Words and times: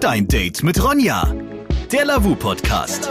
Dein 0.00 0.28
Date 0.28 0.62
mit 0.62 0.80
Ronja. 0.80 1.34
Der 1.90 2.04
Lavu 2.04 2.36
Podcast. 2.36 3.10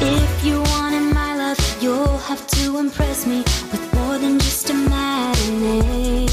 If 0.00 0.44
you 0.44 0.60
wanted 0.60 1.12
my 1.12 1.34
love, 1.36 1.58
you'll 1.82 2.18
have 2.26 2.46
to 2.46 2.78
impress 2.78 3.26
me 3.26 3.44
with 3.70 3.80
more 3.92 4.18
than 4.18 4.38
just 4.38 4.70
a 4.70 4.72
matinee. 4.72 6.26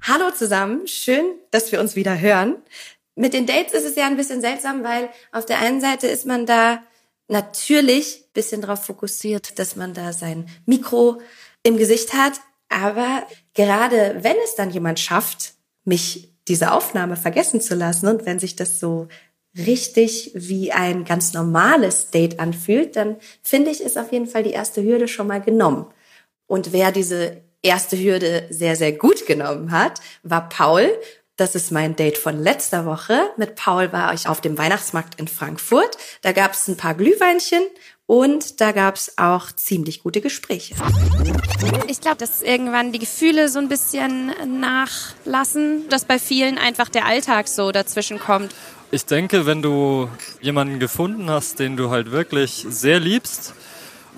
Hallo 0.00 0.30
zusammen, 0.30 0.86
schön, 0.86 1.24
dass 1.50 1.70
wir 1.70 1.80
uns 1.80 1.96
wieder 1.96 2.18
hören. 2.18 2.56
Mit 3.14 3.34
den 3.34 3.44
Dates 3.44 3.74
ist 3.74 3.84
es 3.84 3.96
ja 3.96 4.06
ein 4.06 4.16
bisschen 4.16 4.40
seltsam, 4.40 4.82
weil 4.82 5.10
auf 5.32 5.44
der 5.44 5.58
einen 5.58 5.82
Seite 5.82 6.06
ist 6.06 6.24
man 6.24 6.46
da 6.46 6.82
natürlich 7.28 8.22
ein 8.22 8.32
bisschen 8.32 8.62
darauf 8.62 8.86
fokussiert, 8.86 9.58
dass 9.58 9.76
man 9.76 9.92
da 9.92 10.14
sein 10.14 10.48
Mikro 10.64 11.20
im 11.62 11.76
Gesicht 11.76 12.14
hat. 12.14 12.40
Aber 12.70 13.26
gerade 13.54 14.18
wenn 14.20 14.36
es 14.44 14.54
dann 14.54 14.70
jemand 14.70 15.00
schafft, 15.00 15.54
mich 15.84 16.32
diese 16.48 16.72
Aufnahme 16.72 17.16
vergessen 17.16 17.60
zu 17.60 17.74
lassen 17.74 18.08
und 18.08 18.26
wenn 18.26 18.38
sich 18.38 18.56
das 18.56 18.80
so 18.80 19.08
richtig 19.56 20.32
wie 20.34 20.72
ein 20.72 21.04
ganz 21.04 21.34
normales 21.34 22.10
Date 22.10 22.40
anfühlt, 22.40 22.96
dann 22.96 23.16
finde 23.42 23.70
ich, 23.70 23.82
ist 23.82 23.98
auf 23.98 24.12
jeden 24.12 24.26
Fall 24.26 24.42
die 24.42 24.52
erste 24.52 24.82
Hürde 24.82 25.08
schon 25.08 25.26
mal 25.26 25.40
genommen. 25.40 25.86
Und 26.46 26.72
wer 26.72 26.90
diese 26.90 27.42
erste 27.62 27.98
Hürde 27.98 28.46
sehr, 28.50 28.76
sehr 28.76 28.92
gut 28.92 29.26
genommen 29.26 29.70
hat, 29.70 30.00
war 30.22 30.48
Paul. 30.48 30.90
Das 31.36 31.54
ist 31.54 31.70
mein 31.70 31.96
Date 31.96 32.18
von 32.18 32.38
letzter 32.38 32.86
Woche. 32.86 33.30
Mit 33.36 33.54
Paul 33.54 33.92
war 33.92 34.12
ich 34.14 34.28
auf 34.28 34.40
dem 34.40 34.58
Weihnachtsmarkt 34.58 35.18
in 35.18 35.28
Frankfurt. 35.28 35.96
Da 36.22 36.32
gab 36.32 36.52
es 36.52 36.68
ein 36.68 36.76
paar 36.76 36.94
Glühweinchen 36.94 37.62
und 38.06 38.60
da 38.60 38.72
gab 38.72 38.96
es 38.96 39.16
auch 39.18 39.52
ziemlich 39.52 40.02
gute 40.02 40.20
Gespräche. 40.20 40.74
Ich 41.88 42.00
glaube, 42.00 42.16
dass 42.18 42.42
irgendwann 42.42 42.92
die 42.92 42.98
Gefühle 42.98 43.48
so 43.48 43.58
ein 43.58 43.68
bisschen 43.68 44.32
nachlassen, 44.60 45.88
dass 45.88 46.04
bei 46.04 46.18
vielen 46.18 46.58
einfach 46.58 46.88
der 46.88 47.06
Alltag 47.06 47.48
so 47.48 47.72
dazwischen 47.72 48.18
kommt. 48.18 48.54
Ich 48.90 49.06
denke, 49.06 49.46
wenn 49.46 49.62
du 49.62 50.08
jemanden 50.40 50.78
gefunden 50.78 51.30
hast, 51.30 51.58
den 51.58 51.76
du 51.76 51.90
halt 51.90 52.10
wirklich 52.10 52.66
sehr 52.68 53.00
liebst, 53.00 53.54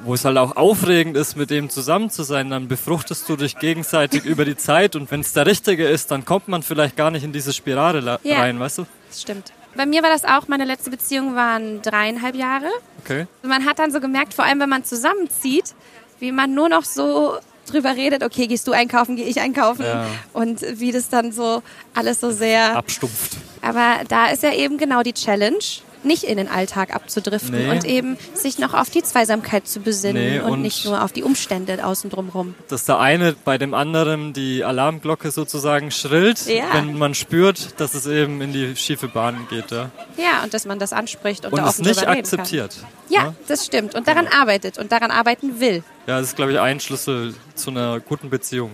wo 0.02 0.14
es 0.14 0.24
halt 0.24 0.36
auch 0.38 0.56
aufregend 0.56 1.16
ist, 1.16 1.36
mit 1.36 1.50
dem 1.50 1.70
zusammen 1.70 2.10
zu 2.10 2.24
sein, 2.24 2.50
dann 2.50 2.66
befruchtest 2.66 3.28
du 3.28 3.36
dich 3.36 3.56
gegenseitig 3.58 4.24
über 4.24 4.44
die 4.44 4.56
Zeit 4.56 4.96
und 4.96 5.10
wenn 5.12 5.20
es 5.20 5.32
der 5.32 5.46
Richtige 5.46 5.86
ist, 5.86 6.10
dann 6.10 6.24
kommt 6.24 6.48
man 6.48 6.64
vielleicht 6.64 6.96
gar 6.96 7.12
nicht 7.12 7.22
in 7.22 7.32
diese 7.32 7.52
Spirale 7.52 8.18
Ja. 8.24 8.40
rein, 8.40 8.58
weißt 8.58 8.78
du? 8.78 8.86
Das 9.08 9.22
stimmt. 9.22 9.52
Bei 9.76 9.86
mir 9.86 10.02
war 10.02 10.10
das 10.10 10.24
auch, 10.24 10.48
meine 10.48 10.64
letzte 10.64 10.90
Beziehung 10.90 11.34
waren 11.34 11.82
dreieinhalb 11.82 12.34
Jahre. 12.36 12.68
Okay. 13.04 13.26
Man 13.42 13.64
hat 13.64 13.78
dann 13.78 13.90
so 13.90 14.00
gemerkt, 14.00 14.34
vor 14.34 14.44
allem 14.44 14.60
wenn 14.60 14.68
man 14.68 14.84
zusammenzieht, 14.84 15.74
wie 16.20 16.32
man 16.32 16.54
nur 16.54 16.68
noch 16.68 16.84
so 16.84 17.36
drüber 17.70 17.96
redet, 17.96 18.22
okay, 18.22 18.46
gehst 18.46 18.66
du 18.68 18.72
einkaufen, 18.72 19.16
gehe 19.16 19.26
ich 19.26 19.40
einkaufen 19.40 19.84
Ja. 19.84 20.06
und 20.32 20.60
wie 20.78 20.92
das 20.92 21.08
dann 21.08 21.32
so 21.32 21.62
alles 21.94 22.20
so 22.20 22.30
sehr 22.30 22.76
Abstumpft. 22.76 23.36
Aber 23.62 24.00
da 24.08 24.26
ist 24.26 24.42
ja 24.42 24.52
eben 24.52 24.76
genau 24.76 25.02
die 25.02 25.14
Challenge, 25.14 25.58
nicht 26.04 26.24
in 26.24 26.36
den 26.36 26.48
Alltag 26.48 26.94
abzudriften 26.94 27.54
Nee. 27.56 27.70
und 27.70 27.84
eben 27.84 28.16
sich 28.34 28.58
noch 28.58 28.74
auf 28.74 28.90
die 28.90 29.02
Zweisamkeit 29.02 29.66
zu 29.66 29.80
besinnen 29.80 30.22
Nee, 30.22 30.40
und, 30.40 30.52
und- 30.52 30.62
nicht 30.62 30.84
nur 30.84 31.02
auf 31.02 31.12
die 31.12 31.22
Umstände 31.22 31.84
außen 31.84 32.10
drumherum. 32.10 32.54
Dass 32.68 32.84
der 32.84 32.98
eine 33.00 33.34
bei 33.44 33.58
dem 33.58 33.74
anderen 33.74 34.32
die 34.32 34.64
Alarmglocke 34.64 35.30
sozusagen 35.30 35.90
schrillt, 35.90 36.46
Ja. 36.46 36.64
wenn 36.72 36.96
man 36.98 37.14
spürt, 37.14 37.80
dass 37.80 37.94
es 37.94 38.06
eben 38.06 38.40
in 38.40 38.52
die 38.52 38.76
schiefe 38.76 39.08
Bahn 39.08 39.46
geht. 39.50 39.70
Ja. 39.70 39.90
Ja, 40.16 40.42
und 40.44 40.54
dass 40.54 40.64
man 40.66 40.78
das 40.78 40.92
anspricht 40.92 41.44
und, 41.46 41.52
Und 41.52 41.60
da 41.60 41.68
es 41.68 41.78
nicht 41.78 42.06
akzeptiert. 42.06 42.76
Kann. 42.80 42.88
Ja, 43.08 43.34
das 43.48 43.64
stimmt. 43.66 43.94
Und 43.94 44.08
daran 44.08 44.26
arbeitet 44.26 44.78
und 44.78 44.92
daran 44.92 45.10
arbeiten 45.10 45.60
will. 45.60 45.82
Ja, 46.06 46.18
das 46.18 46.28
ist, 46.28 46.36
glaube 46.36 46.52
ich, 46.52 46.60
ein 46.60 46.80
Schlüssel 46.80 47.34
zu 47.54 47.70
einer 47.70 48.00
guten 48.00 48.30
Beziehung. 48.30 48.70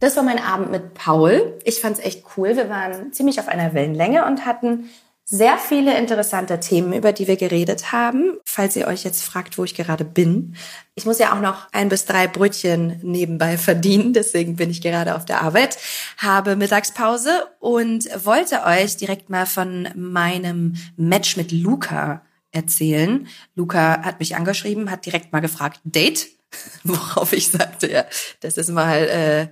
Das 0.00 0.16
war 0.16 0.24
mein 0.24 0.38
Abend 0.42 0.72
mit 0.72 0.94
Paul. 0.94 1.58
Ich 1.64 1.80
fand's 1.80 2.00
echt 2.00 2.24
cool. 2.36 2.56
Wir 2.56 2.68
waren 2.68 3.12
ziemlich 3.12 3.38
auf 3.38 3.46
einer 3.46 3.72
Wellenlänge 3.72 4.24
und 4.26 4.44
hatten 4.46 4.90
sehr 5.32 5.56
viele 5.56 5.96
interessante 5.96 6.60
Themen, 6.60 6.92
über 6.92 7.14
die 7.14 7.26
wir 7.26 7.38
geredet 7.38 7.90
haben. 7.90 8.36
Falls 8.44 8.76
ihr 8.76 8.86
euch 8.86 9.02
jetzt 9.02 9.22
fragt, 9.22 9.56
wo 9.56 9.64
ich 9.64 9.74
gerade 9.74 10.04
bin. 10.04 10.56
Ich 10.94 11.06
muss 11.06 11.18
ja 11.18 11.34
auch 11.34 11.40
noch 11.40 11.68
ein 11.72 11.88
bis 11.88 12.04
drei 12.04 12.28
Brötchen 12.28 13.00
nebenbei 13.02 13.56
verdienen. 13.56 14.12
Deswegen 14.12 14.56
bin 14.56 14.68
ich 14.68 14.82
gerade 14.82 15.16
auf 15.16 15.24
der 15.24 15.40
Arbeit, 15.40 15.78
habe 16.18 16.54
Mittagspause 16.54 17.46
und 17.60 18.10
wollte 18.26 18.62
euch 18.66 18.98
direkt 18.98 19.30
mal 19.30 19.46
von 19.46 19.88
meinem 19.94 20.74
Match 20.98 21.38
mit 21.38 21.50
Luca 21.50 22.20
erzählen. 22.50 23.26
Luca 23.54 24.02
hat 24.02 24.20
mich 24.20 24.36
angeschrieben, 24.36 24.90
hat 24.90 25.06
direkt 25.06 25.32
mal 25.32 25.40
gefragt, 25.40 25.80
Date? 25.84 26.28
Worauf 26.84 27.32
ich 27.32 27.50
sagte, 27.50 27.90
ja, 27.90 28.04
das 28.40 28.58
ist 28.58 28.68
mal 28.68 28.98
äh, 28.98 29.48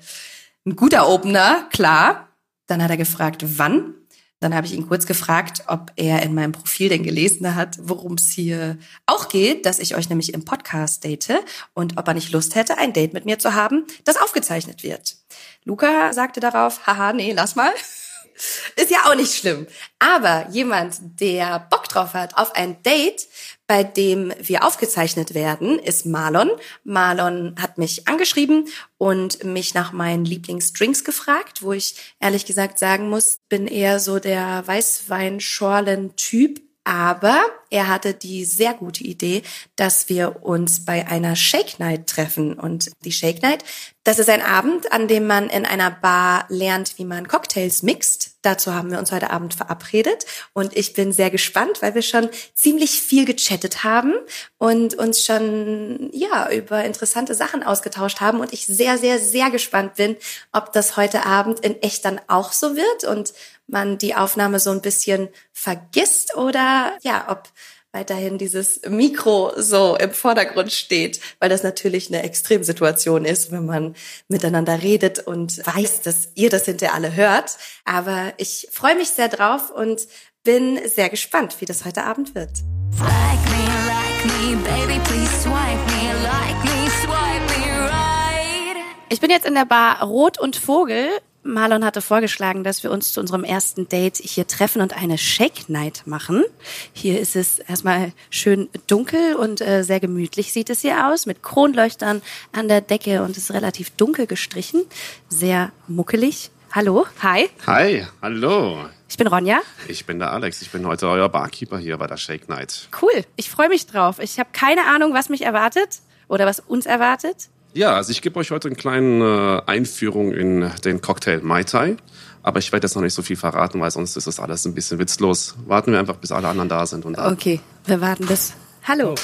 ein 0.66 0.76
guter 0.76 1.08
Opener, 1.08 1.68
klar. 1.72 2.28
Dann 2.66 2.82
hat 2.82 2.90
er 2.90 2.98
gefragt, 2.98 3.42
wann. 3.56 3.94
Dann 4.40 4.54
habe 4.54 4.66
ich 4.66 4.72
ihn 4.72 4.88
kurz 4.88 5.06
gefragt, 5.06 5.64
ob 5.66 5.92
er 5.96 6.22
in 6.22 6.34
meinem 6.34 6.52
Profil 6.52 6.88
denn 6.88 7.02
gelesen 7.02 7.54
hat, 7.54 7.76
worum 7.82 8.14
es 8.14 8.30
hier 8.30 8.78
auch 9.04 9.28
geht, 9.28 9.66
dass 9.66 9.78
ich 9.78 9.94
euch 9.96 10.08
nämlich 10.08 10.32
im 10.32 10.46
Podcast 10.46 11.04
date 11.04 11.44
und 11.74 11.98
ob 11.98 12.08
er 12.08 12.14
nicht 12.14 12.32
Lust 12.32 12.54
hätte, 12.54 12.78
ein 12.78 12.94
Date 12.94 13.12
mit 13.12 13.26
mir 13.26 13.38
zu 13.38 13.54
haben, 13.54 13.86
das 14.04 14.16
aufgezeichnet 14.16 14.82
wird. 14.82 15.16
Luca 15.64 16.14
sagte 16.14 16.40
darauf, 16.40 16.86
haha, 16.86 17.12
nee, 17.12 17.32
lass 17.32 17.54
mal. 17.54 17.70
Ist 18.76 18.90
ja 18.90 19.04
auch 19.04 19.14
nicht 19.14 19.34
schlimm. 19.34 19.66
Aber 19.98 20.48
jemand, 20.48 21.20
der 21.20 21.66
Bock 21.70 21.88
drauf 21.88 22.14
hat 22.14 22.38
auf 22.38 22.54
ein 22.54 22.82
Date, 22.82 23.28
bei 23.70 23.84
dem 23.84 24.34
wir 24.42 24.64
aufgezeichnet 24.64 25.32
werden, 25.32 25.78
ist 25.78 26.04
Marlon. 26.04 26.50
Marlon 26.82 27.54
hat 27.56 27.78
mich 27.78 28.08
angeschrieben 28.08 28.66
und 28.98 29.44
mich 29.44 29.74
nach 29.74 29.92
meinen 29.92 30.24
Lieblingsdrinks 30.24 31.04
gefragt, 31.04 31.62
wo 31.62 31.72
ich 31.72 31.94
ehrlich 32.18 32.46
gesagt 32.46 32.80
sagen 32.80 33.08
muss, 33.08 33.38
bin 33.48 33.68
eher 33.68 34.00
so 34.00 34.18
der 34.18 34.66
Weißweinschorlen-Typ. 34.66 36.60
Aber 36.82 37.40
er 37.70 37.86
hatte 37.86 38.12
die 38.12 38.44
sehr 38.44 38.74
gute 38.74 39.04
Idee, 39.04 39.42
dass 39.76 40.08
wir 40.08 40.42
uns 40.42 40.84
bei 40.84 41.06
einer 41.06 41.36
Shake 41.36 41.78
Night 41.78 42.08
treffen. 42.08 42.54
Und 42.54 42.90
die 43.04 43.12
Shake 43.12 43.40
Night, 43.40 43.62
das 44.02 44.18
ist 44.18 44.30
ein 44.30 44.42
Abend, 44.42 44.90
an 44.90 45.06
dem 45.06 45.28
man 45.28 45.48
in 45.48 45.64
einer 45.64 45.92
Bar 45.92 46.46
lernt, 46.48 46.98
wie 46.98 47.04
man 47.04 47.28
Cocktails 47.28 47.84
mixt. 47.84 48.29
Dazu 48.42 48.74
haben 48.74 48.90
wir 48.90 48.98
uns 48.98 49.12
heute 49.12 49.30
Abend 49.30 49.54
verabredet. 49.54 50.24
Und 50.52 50.76
ich 50.76 50.94
bin 50.94 51.12
sehr 51.12 51.30
gespannt, 51.30 51.82
weil 51.82 51.94
wir 51.94 52.02
schon 52.02 52.28
ziemlich 52.54 53.02
viel 53.02 53.24
gechattet 53.24 53.84
haben 53.84 54.14
und 54.58 54.94
uns 54.94 55.24
schon, 55.24 56.10
ja, 56.12 56.50
über 56.50 56.84
interessante 56.84 57.34
Sachen 57.34 57.62
ausgetauscht 57.62 58.20
haben. 58.20 58.40
Und 58.40 58.52
ich 58.52 58.66
sehr, 58.66 58.98
sehr, 58.98 59.18
sehr 59.18 59.50
gespannt 59.50 59.94
bin, 59.96 60.16
ob 60.52 60.72
das 60.72 60.96
heute 60.96 61.26
Abend 61.26 61.60
in 61.60 61.80
echt 61.82 62.04
dann 62.04 62.20
auch 62.28 62.52
so 62.52 62.76
wird 62.76 63.04
und 63.04 63.32
man 63.66 63.98
die 63.98 64.14
Aufnahme 64.14 64.58
so 64.58 64.70
ein 64.70 64.80
bisschen 64.80 65.28
vergisst 65.52 66.36
oder 66.36 66.96
ja, 67.02 67.26
ob 67.28 67.48
weiterhin 67.92 68.38
dieses 68.38 68.80
Mikro 68.88 69.52
so 69.56 69.96
im 69.96 70.12
Vordergrund 70.12 70.72
steht, 70.72 71.20
weil 71.40 71.48
das 71.48 71.62
natürlich 71.62 72.08
eine 72.08 72.22
Extremsituation 72.22 73.24
ist, 73.24 73.50
wenn 73.50 73.66
man 73.66 73.94
miteinander 74.28 74.82
redet 74.82 75.18
und 75.26 75.66
weiß, 75.66 76.02
dass 76.02 76.28
ihr 76.34 76.50
das 76.50 76.66
hinterher 76.66 76.94
alle 76.94 77.14
hört. 77.14 77.56
Aber 77.84 78.32
ich 78.36 78.68
freue 78.70 78.94
mich 78.94 79.10
sehr 79.10 79.28
drauf 79.28 79.70
und 79.70 80.06
bin 80.44 80.78
sehr 80.88 81.08
gespannt, 81.08 81.56
wie 81.60 81.66
das 81.66 81.84
heute 81.84 82.04
Abend 82.04 82.34
wird. 82.34 82.50
Like 82.98 83.44
me, 83.50 83.64
like 83.86 84.24
me, 84.24 84.56
baby, 84.56 85.00
please 85.04 85.42
swipe 85.42 85.84
me. 85.86 86.12
Like 86.22 86.64
me, 86.64 86.90
swipe 87.02 87.60
me 87.60 87.88
right. 87.88 88.76
Ich 89.08 89.20
bin 89.20 89.30
jetzt 89.30 89.46
in 89.46 89.54
der 89.54 89.64
Bar 89.64 90.02
Rot 90.02 90.38
und 90.38 90.56
Vogel. 90.56 91.08
Marlon 91.42 91.84
hatte 91.84 92.02
vorgeschlagen, 92.02 92.64
dass 92.64 92.82
wir 92.82 92.90
uns 92.90 93.12
zu 93.12 93.20
unserem 93.20 93.44
ersten 93.44 93.88
Date 93.88 94.18
hier 94.18 94.46
treffen 94.46 94.82
und 94.82 94.94
eine 94.96 95.16
Shake 95.16 95.68
Night 95.70 96.02
machen. 96.04 96.44
Hier 96.92 97.18
ist 97.18 97.34
es 97.34 97.58
erstmal 97.60 98.12
schön 98.28 98.68
dunkel 98.86 99.34
und 99.36 99.60
äh, 99.62 99.82
sehr 99.82 100.00
gemütlich 100.00 100.52
sieht 100.52 100.68
es 100.68 100.80
hier 100.82 101.08
aus, 101.08 101.24
mit 101.24 101.42
Kronleuchtern 101.42 102.20
an 102.52 102.68
der 102.68 102.82
Decke 102.82 103.22
und 103.22 103.30
es 103.36 103.44
ist 103.44 103.52
relativ 103.52 103.90
dunkel 103.90 104.26
gestrichen, 104.26 104.82
sehr 105.28 105.72
muckelig. 105.88 106.50
Hallo, 106.72 107.06
hi, 107.20 107.48
Hi, 107.66 108.06
hallo. 108.22 108.84
ich 109.08 109.16
bin 109.16 109.26
Ronja. 109.26 109.60
Ich 109.88 110.06
bin 110.06 110.20
der 110.20 110.32
Alex. 110.32 110.62
Ich 110.62 110.70
bin 110.70 110.86
heute 110.86 111.08
euer 111.08 111.28
Barkeeper 111.28 111.78
hier 111.78 111.96
bei 111.96 112.06
der 112.06 112.16
Shake 112.16 112.48
Night. 112.48 112.88
Cool, 113.02 113.24
ich 113.34 113.50
freue 113.50 113.68
mich 113.68 113.86
drauf. 113.86 114.18
Ich 114.20 114.38
habe 114.38 114.50
keine 114.52 114.84
Ahnung, 114.86 115.12
was 115.14 115.30
mich 115.30 115.42
erwartet 115.42 115.98
oder 116.28 116.46
was 116.46 116.60
uns 116.60 116.86
erwartet. 116.86 117.48
Ja, 117.72 117.94
also 117.94 118.10
ich 118.10 118.20
gebe 118.20 118.38
euch 118.38 118.50
heute 118.50 118.68
eine 118.68 118.76
kleine 118.76 119.62
äh, 119.66 119.70
Einführung 119.70 120.32
in 120.32 120.70
den 120.84 121.00
Cocktail 121.00 121.40
Mai 121.42 121.62
Tai. 121.62 121.96
Aber 122.42 122.58
ich 122.58 122.72
werde 122.72 122.86
jetzt 122.86 122.94
noch 122.94 123.02
nicht 123.02 123.14
so 123.14 123.22
viel 123.22 123.36
verraten, 123.36 123.80
weil 123.80 123.90
sonst 123.90 124.16
ist 124.16 124.26
das 124.26 124.40
alles 124.40 124.64
ein 124.64 124.74
bisschen 124.74 124.98
witzlos. 124.98 125.54
Warten 125.66 125.92
wir 125.92 126.00
einfach, 126.00 126.16
bis 126.16 126.32
alle 126.32 126.48
anderen 126.48 126.68
da 126.68 126.86
sind. 126.86 127.04
Und 127.04 127.16
dann 127.16 127.32
Okay, 127.32 127.60
wir 127.84 128.00
warten 128.00 128.26
bis. 128.26 128.54
Hallo. 128.88 129.14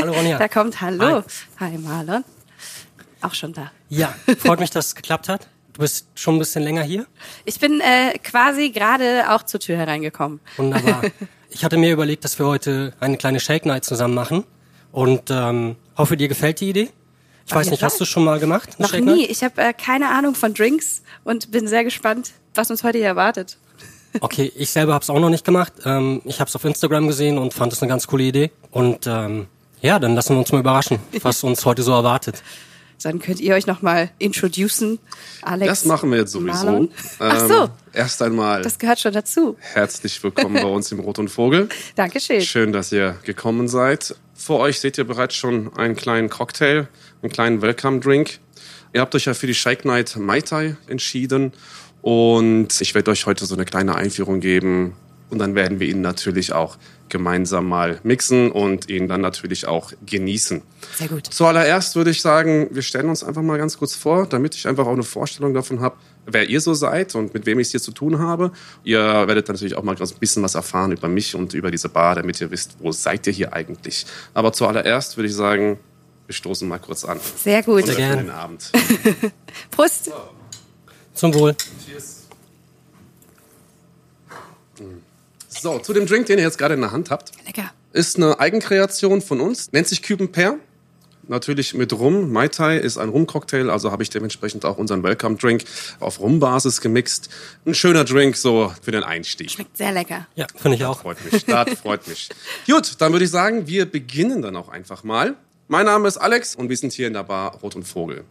Hallo 0.00 0.12
Ronja. 0.12 0.38
Da 0.38 0.48
kommt 0.48 0.80
Hallo. 0.80 1.24
Hi, 1.58 1.76
Marlon. 1.78 2.24
Auch 3.20 3.34
schon 3.34 3.52
da. 3.52 3.72
Ja, 3.88 4.14
freut 4.38 4.60
mich, 4.60 4.70
dass 4.70 4.88
es 4.88 4.94
geklappt 4.94 5.28
hat. 5.28 5.48
Du 5.72 5.80
bist 5.80 6.06
schon 6.14 6.36
ein 6.36 6.38
bisschen 6.38 6.62
länger 6.62 6.82
hier. 6.82 7.06
Ich 7.44 7.58
bin 7.58 7.80
äh, 7.80 8.16
quasi 8.18 8.70
gerade 8.70 9.24
auch 9.30 9.42
zur 9.42 9.58
Tür 9.60 9.76
hereingekommen. 9.76 10.40
Wunderbar. 10.56 11.02
Ich 11.56 11.64
hatte 11.64 11.76
mir 11.76 11.92
überlegt, 11.92 12.24
dass 12.24 12.36
wir 12.40 12.46
heute 12.46 12.94
eine 12.98 13.16
kleine 13.16 13.38
Shake 13.38 13.64
Night 13.64 13.84
zusammen 13.84 14.14
machen 14.14 14.42
und 14.90 15.30
ähm, 15.30 15.76
hoffe, 15.96 16.16
dir 16.16 16.26
gefällt 16.26 16.58
die 16.58 16.70
Idee. 16.70 16.90
Ich 17.46 17.54
weiß 17.54 17.70
nicht, 17.70 17.82
hast 17.82 18.00
du 18.00 18.04
schon 18.04 18.24
mal 18.24 18.38
gemacht? 18.38 18.78
Noch 18.78 18.90
Shake 18.90 19.04
nie. 19.04 19.26
Ich 19.26 19.44
habe 19.44 19.60
äh, 19.60 19.72
keine 19.72 20.08
Ahnung 20.08 20.34
von 20.34 20.54
Drinks 20.54 21.02
und 21.24 21.50
bin 21.50 21.66
sehr 21.66 21.84
gespannt, 21.84 22.32
was 22.54 22.70
uns 22.70 22.82
heute 22.82 22.98
hier 22.98 23.08
erwartet. 23.08 23.58
Okay, 24.20 24.52
ich 24.54 24.70
selber 24.70 24.94
habe 24.94 25.02
es 25.02 25.10
auch 25.10 25.18
noch 25.18 25.28
nicht 25.28 25.44
gemacht. 25.44 25.72
Ähm, 25.84 26.22
ich 26.24 26.38
habe 26.38 26.48
es 26.48 26.54
auf 26.54 26.64
Instagram 26.64 27.08
gesehen 27.08 27.36
und 27.36 27.52
fand 27.52 27.72
es 27.72 27.82
eine 27.82 27.88
ganz 27.88 28.06
coole 28.06 28.22
Idee. 28.22 28.52
Und 28.70 29.08
ähm, 29.08 29.48
ja, 29.80 29.98
dann 29.98 30.14
lassen 30.14 30.34
wir 30.34 30.38
uns 30.38 30.52
mal 30.52 30.60
überraschen, 30.60 31.00
was 31.22 31.42
uns 31.42 31.64
heute 31.64 31.82
so 31.82 31.90
erwartet. 31.90 32.40
Dann 33.02 33.18
könnt 33.18 33.40
ihr 33.40 33.54
euch 33.54 33.66
nochmal 33.66 34.10
introducen, 34.18 34.98
Alex. 35.42 35.68
Das 35.68 35.84
machen 35.84 36.10
wir 36.10 36.18
jetzt 36.18 36.32
sowieso. 36.32 36.64
Marlon. 36.64 36.88
Ach 37.18 37.46
so. 37.48 37.62
Ähm, 37.64 37.68
erst 37.92 38.22
einmal 38.22 38.62
Das 38.62 38.78
gehört 38.78 39.00
schon 39.00 39.12
dazu. 39.12 39.56
herzlich 39.60 40.22
willkommen 40.22 40.54
bei 40.54 40.64
uns 40.68 40.90
im 40.92 41.00
Rot 41.00 41.18
und 41.18 41.28
Vogel. 41.28 41.68
Dankeschön. 41.96 42.40
Schön, 42.40 42.72
dass 42.72 42.92
ihr 42.92 43.16
gekommen 43.24 43.68
seid. 43.68 44.14
Vor 44.34 44.60
euch 44.60 44.80
seht 44.80 44.96
ihr 44.98 45.04
bereits 45.04 45.34
schon 45.34 45.76
einen 45.76 45.96
kleinen 45.96 46.30
Cocktail, 46.30 46.88
einen 47.22 47.30
kleinen 47.32 47.60
Welcome 47.62 48.00
Drink. 48.00 48.38
Ihr 48.92 49.00
habt 49.00 49.14
euch 49.14 49.26
ja 49.26 49.34
für 49.34 49.46
die 49.46 49.54
Shake 49.54 49.84
Night 49.84 50.16
Mai 50.16 50.40
Tai 50.40 50.76
entschieden 50.86 51.52
und 52.00 52.80
ich 52.80 52.94
werde 52.94 53.10
euch 53.10 53.26
heute 53.26 53.44
so 53.44 53.54
eine 53.54 53.64
kleine 53.64 53.96
Einführung 53.96 54.40
geben 54.40 54.96
und 55.30 55.38
dann 55.38 55.54
werden 55.54 55.80
wir 55.80 55.88
ihn 55.88 56.00
natürlich 56.00 56.52
auch 56.52 56.76
gemeinsam 57.08 57.68
mal 57.68 58.00
mixen 58.02 58.50
und 58.50 58.88
ihn 58.88 59.08
dann 59.08 59.20
natürlich 59.20 59.66
auch 59.68 59.92
genießen. 60.04 60.62
Sehr 60.96 61.08
gut. 61.08 61.26
Zuallererst 61.26 61.96
würde 61.96 62.10
ich 62.10 62.20
sagen, 62.20 62.68
wir 62.72 62.82
stellen 62.82 63.08
uns 63.08 63.22
einfach 63.22 63.42
mal 63.42 63.58
ganz 63.58 63.78
kurz 63.78 63.94
vor, 63.94 64.26
damit 64.26 64.54
ich 64.54 64.66
einfach 64.66 64.86
auch 64.86 64.92
eine 64.92 65.02
Vorstellung 65.02 65.54
davon 65.54 65.80
habe, 65.80 65.96
wer 66.26 66.48
ihr 66.48 66.60
so 66.60 66.74
seid 66.74 67.14
und 67.14 67.34
mit 67.34 67.46
wem 67.46 67.60
ich 67.60 67.68
es 67.68 67.70
hier 67.72 67.80
zu 67.80 67.92
tun 67.92 68.18
habe. 68.18 68.52
Ihr 68.84 69.00
werdet 69.00 69.48
natürlich 69.48 69.76
auch 69.76 69.82
mal 69.82 69.94
ganz 69.94 70.12
ein 70.12 70.18
bisschen 70.18 70.42
was 70.42 70.54
erfahren 70.54 70.92
über 70.92 71.08
mich 71.08 71.34
und 71.34 71.54
über 71.54 71.70
diese 71.70 71.88
Bar, 71.88 72.16
damit 72.16 72.40
ihr 72.40 72.50
wisst, 72.50 72.76
wo 72.80 72.90
seid 72.90 73.26
ihr 73.26 73.32
hier 73.32 73.52
eigentlich. 73.52 74.06
Aber 74.32 74.52
zuallererst 74.52 75.16
würde 75.16 75.28
ich 75.28 75.34
sagen, 75.34 75.78
wir 76.26 76.34
stoßen 76.34 76.66
mal 76.66 76.78
kurz 76.78 77.04
an. 77.04 77.20
Sehr 77.36 77.62
gut. 77.62 77.86
Sehr 77.86 77.94
Öffnen 77.94 78.08
gern. 78.08 78.18
den 78.26 78.30
Abend. 78.30 78.72
Prost. 79.70 80.10
Zum 81.12 81.34
Wohl. 81.34 81.54
So, 85.60 85.78
zu 85.78 85.92
dem 85.92 86.06
Drink, 86.06 86.26
den 86.26 86.38
ihr 86.38 86.44
jetzt 86.44 86.58
gerade 86.58 86.74
in 86.74 86.80
der 86.80 86.92
Hand 86.92 87.10
habt, 87.10 87.32
Lecker. 87.46 87.70
ist 87.92 88.16
eine 88.16 88.38
Eigenkreation 88.40 89.22
von 89.22 89.40
uns, 89.40 89.72
nennt 89.72 89.86
sich 89.88 90.02
Cuban 90.02 90.30
Pear. 90.30 90.56
Natürlich 91.26 91.72
mit 91.72 91.90
Rum. 91.94 92.32
Mai 92.32 92.48
Tai 92.48 92.76
ist 92.76 92.98
ein 92.98 93.08
Rumcocktail, 93.08 93.70
also 93.70 93.90
habe 93.90 94.02
ich 94.02 94.10
dementsprechend 94.10 94.66
auch 94.66 94.76
unseren 94.76 95.02
Welcome 95.02 95.36
Drink 95.36 95.64
auf 95.98 96.20
Rumbasis 96.20 96.82
gemixt. 96.82 97.30
Ein 97.64 97.74
schöner 97.74 98.04
Drink 98.04 98.36
so 98.36 98.72
für 98.82 98.90
den 98.90 99.02
Einstieg. 99.02 99.50
Schmeckt 99.50 99.76
sehr 99.76 99.92
lecker. 99.92 100.26
Ja, 100.34 100.46
finde 100.54 100.76
ich 100.76 100.84
auch. 100.84 101.00
Freut 101.00 101.16
mich, 101.32 101.46
das 101.46 101.78
freut 101.78 102.06
mich. 102.06 102.28
Gut, 102.66 102.96
dann 102.98 103.12
würde 103.12 103.24
ich 103.24 103.30
sagen, 103.30 103.66
wir 103.66 103.86
beginnen 103.86 104.42
dann 104.42 104.54
auch 104.54 104.68
einfach 104.68 105.02
mal. 105.02 105.34
Mein 105.66 105.86
Name 105.86 106.06
ist 106.06 106.18
Alex 106.18 106.54
und 106.54 106.68
wir 106.68 106.76
sind 106.76 106.92
hier 106.92 107.06
in 107.06 107.14
der 107.14 107.22
Bar 107.22 107.56
Rot 107.62 107.74
und 107.74 107.84
Vogel. 107.84 108.24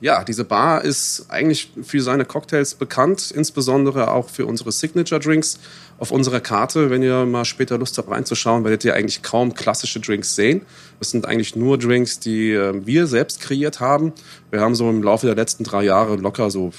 Ja, 0.00 0.24
diese 0.24 0.44
Bar 0.44 0.82
ist 0.82 1.26
eigentlich 1.28 1.70
für 1.84 2.00
seine 2.02 2.24
Cocktails 2.24 2.74
bekannt, 2.74 3.30
insbesondere 3.30 4.10
auch 4.10 4.28
für 4.28 4.44
unsere 4.44 4.72
Signature 4.72 5.20
Drinks. 5.20 5.60
Auf 6.00 6.10
unserer 6.10 6.40
Karte, 6.40 6.90
wenn 6.90 7.04
ihr 7.04 7.26
mal 7.26 7.44
später 7.44 7.78
Lust 7.78 7.96
habt 7.96 8.10
reinzuschauen, 8.10 8.64
werdet 8.64 8.84
ihr 8.84 8.94
eigentlich 8.96 9.22
kaum 9.22 9.54
klassische 9.54 10.00
Drinks 10.00 10.34
sehen. 10.34 10.62
Das 10.98 11.10
sind 11.10 11.26
eigentlich 11.26 11.54
nur 11.54 11.78
Drinks, 11.78 12.18
die 12.18 12.50
äh, 12.50 12.84
wir 12.84 13.06
selbst 13.06 13.40
kreiert 13.40 13.78
haben. 13.78 14.12
Wir 14.50 14.60
haben 14.60 14.74
so 14.74 14.90
im 14.90 15.00
Laufe 15.00 15.26
der 15.26 15.36
letzten 15.36 15.62
drei 15.62 15.84
Jahre 15.84 16.16
locker 16.16 16.50
so 16.50 16.72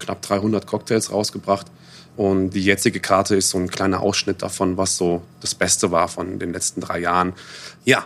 knapp 0.00 0.20
300 0.22 0.66
Cocktails 0.66 1.12
rausgebracht. 1.12 1.68
Und 2.16 2.50
die 2.50 2.64
jetzige 2.64 2.98
Karte 2.98 3.36
ist 3.36 3.50
so 3.50 3.58
ein 3.58 3.70
kleiner 3.70 4.00
Ausschnitt 4.00 4.42
davon, 4.42 4.76
was 4.76 4.96
so 4.96 5.22
das 5.40 5.54
Beste 5.54 5.92
war 5.92 6.08
von 6.08 6.40
den 6.40 6.52
letzten 6.52 6.80
drei 6.80 6.98
Jahren. 6.98 7.34
Ja, 7.84 8.04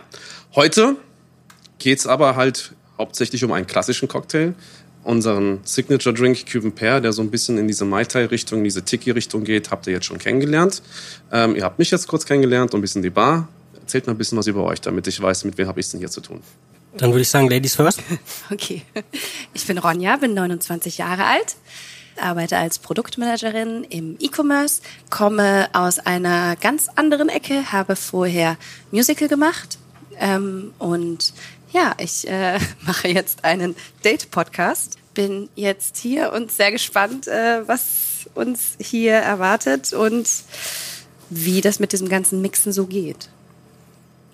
heute 0.53 0.95
geht's 1.79 2.05
aber 2.05 2.35
halt 2.35 2.73
hauptsächlich 2.97 3.43
um 3.43 3.51
einen 3.51 3.65
klassischen 3.65 4.07
Cocktail. 4.07 4.53
Unseren 5.03 5.61
Signature 5.63 6.13
Drink 6.13 6.45
Cuban 6.45 6.73
Pear, 6.73 7.01
der 7.01 7.13
so 7.13 7.21
ein 7.21 7.31
bisschen 7.31 7.57
in 7.57 7.67
diese 7.67 7.85
Mai 7.85 8.03
Tai 8.03 8.25
Richtung, 8.25 8.59
in 8.59 8.63
diese 8.65 8.83
Tiki 8.83 9.11
Richtung 9.11 9.45
geht, 9.45 9.71
habt 9.71 9.87
ihr 9.87 9.93
jetzt 9.93 10.05
schon 10.05 10.19
kennengelernt. 10.19 10.83
Ähm, 11.31 11.55
ihr 11.55 11.63
habt 11.63 11.79
mich 11.79 11.89
jetzt 11.89 12.07
kurz 12.07 12.25
kennengelernt 12.25 12.73
und 12.73 12.79
ein 12.79 12.81
bisschen 12.81 13.01
die 13.01 13.09
Bar. 13.09 13.47
Erzählt 13.79 14.05
mal 14.05 14.13
ein 14.13 14.17
bisschen 14.17 14.37
was 14.37 14.45
über 14.47 14.63
euch, 14.65 14.81
damit 14.81 15.07
ich 15.07 15.19
weiß, 15.19 15.45
mit 15.45 15.57
wem 15.57 15.67
habe 15.67 15.79
ich 15.79 15.85
es 15.85 15.91
denn 15.93 15.99
hier 15.99 16.11
zu 16.11 16.21
tun. 16.21 16.41
Dann 16.97 17.11
würde 17.11 17.21
ich 17.21 17.29
sagen, 17.29 17.49
Ladies 17.49 17.75
first. 17.75 18.01
Okay. 18.51 18.83
Ich 19.53 19.65
bin 19.65 19.77
Ronja, 19.77 20.17
bin 20.17 20.33
29 20.33 20.97
Jahre 20.97 21.23
alt, 21.23 21.55
arbeite 22.19 22.57
als 22.57 22.79
Produktmanagerin 22.79 23.85
im 23.85 24.17
E-Commerce, 24.19 24.81
komme 25.09 25.69
aus 25.73 25.99
einer 25.99 26.55
ganz 26.57 26.89
anderen 26.95 27.29
Ecke, 27.29 27.71
habe 27.71 27.95
vorher 27.95 28.57
Musical 28.91 29.27
gemacht 29.27 29.77
ähm, 30.19 30.73
und 30.77 31.33
ja, 31.71 31.93
ich 31.97 32.27
äh, 32.27 32.59
mache 32.81 33.07
jetzt 33.07 33.43
einen 33.43 33.75
Date-Podcast. 34.03 34.97
Bin 35.13 35.49
jetzt 35.55 35.97
hier 35.97 36.31
und 36.33 36.51
sehr 36.51 36.71
gespannt, 36.71 37.27
äh, 37.27 37.67
was 37.67 38.29
uns 38.35 38.75
hier 38.79 39.13
erwartet 39.13 39.93
und 39.93 40.27
wie 41.29 41.61
das 41.61 41.79
mit 41.79 41.91
diesem 41.91 42.09
ganzen 42.09 42.41
Mixen 42.41 42.71
so 42.71 42.85
geht. 42.85 43.29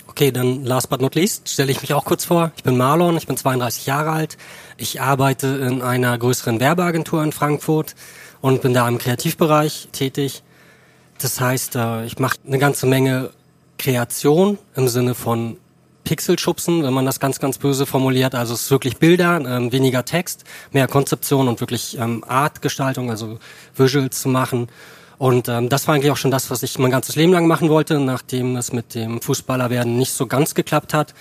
Okay, 0.07 0.31
dann 0.31 0.63
last 0.63 0.89
but 0.89 1.01
not 1.01 1.15
least 1.15 1.49
stelle 1.49 1.71
ich 1.71 1.81
mich 1.81 1.93
auch 1.93 2.05
kurz 2.05 2.23
vor. 2.23 2.51
Ich 2.55 2.63
bin 2.63 2.77
Marlon, 2.77 3.17
ich 3.17 3.27
bin 3.27 3.35
32 3.35 3.85
Jahre 3.85 4.11
alt. 4.11 4.37
Ich 4.77 5.01
arbeite 5.01 5.47
in 5.47 5.81
einer 5.81 6.17
größeren 6.17 6.59
Werbeagentur 6.59 7.21
in 7.21 7.33
Frankfurt 7.33 7.95
und 8.39 8.61
bin 8.61 8.73
da 8.73 8.87
im 8.87 8.97
Kreativbereich 8.97 9.89
tätig. 9.91 10.43
Das 11.17 11.41
heißt, 11.41 11.75
äh, 11.75 12.05
ich 12.05 12.19
mache 12.19 12.37
eine 12.45 12.59
ganze 12.59 12.85
Menge 12.85 13.31
Kreation 13.77 14.57
im 14.75 14.87
Sinne 14.87 15.15
von 15.15 15.57
Pixelschubsen, 16.05 16.83
wenn 16.83 16.93
man 16.93 17.05
das 17.05 17.19
ganz, 17.19 17.39
ganz 17.39 17.57
böse 17.57 17.85
formuliert. 17.85 18.33
Also 18.33 18.53
es 18.53 18.63
ist 18.63 18.71
wirklich 18.71 18.97
Bilder, 18.97 19.41
ähm, 19.45 19.73
weniger 19.73 20.05
Text, 20.05 20.45
mehr 20.71 20.87
Konzeption 20.87 21.49
und 21.49 21.59
wirklich 21.59 21.97
ähm, 21.97 22.23
Artgestaltung, 22.25 23.09
also 23.09 23.39
Visuals 23.75 24.21
zu 24.21 24.29
machen. 24.29 24.69
Und 25.17 25.49
ähm, 25.49 25.67
das 25.67 25.87
war 25.87 25.95
eigentlich 25.95 26.11
auch 26.11 26.17
schon 26.17 26.31
das, 26.31 26.49
was 26.49 26.63
ich 26.63 26.79
mein 26.79 26.91
ganzes 26.91 27.17
Leben 27.17 27.33
lang 27.33 27.47
machen 27.47 27.67
wollte, 27.67 27.99
nachdem 27.99 28.55
es 28.55 28.71
mit 28.71 28.95
dem 28.95 29.21
Fußballerwerden 29.21 29.97
nicht 29.97 30.13
so 30.13 30.27
ganz 30.27 30.55
geklappt 30.55 30.93
hat 30.93 31.13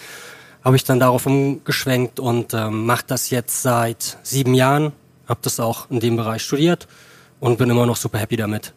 habe 0.65 0.77
ich 0.77 0.85
dann 0.85 0.99
darauf 0.99 1.27
umgeschwenkt 1.27 2.19
und 2.19 2.55
ähm, 2.55 2.87
mache 2.87 3.05
das 3.07 3.31
jetzt 3.31 3.63
seit 3.63 4.17
sieben 4.23 4.55
Jahren. 4.55 4.93
Habe 5.29 5.41
das 5.43 5.61
auch 5.61 5.91
in 5.91 6.01
dem 6.01 6.17
Bereich 6.17 6.43
studiert 6.43 6.89
und 7.39 7.59
bin 7.59 7.69
immer 7.69 7.87
noch 7.87 7.97
super 7.97 8.19
happy 8.19 8.37
damit. 8.37 8.73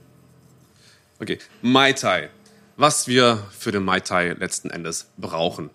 Okay, 1.19 1.39
Mai 1.61 1.93
Tai. 1.93 2.29
Was 2.75 3.07
wir 3.07 3.43
für 3.57 3.71
den 3.71 3.83
Mai 3.83 4.01
Tai 4.01 4.33
letzten 4.33 4.69
Endes 4.69 5.07
brauchen. 5.17 5.69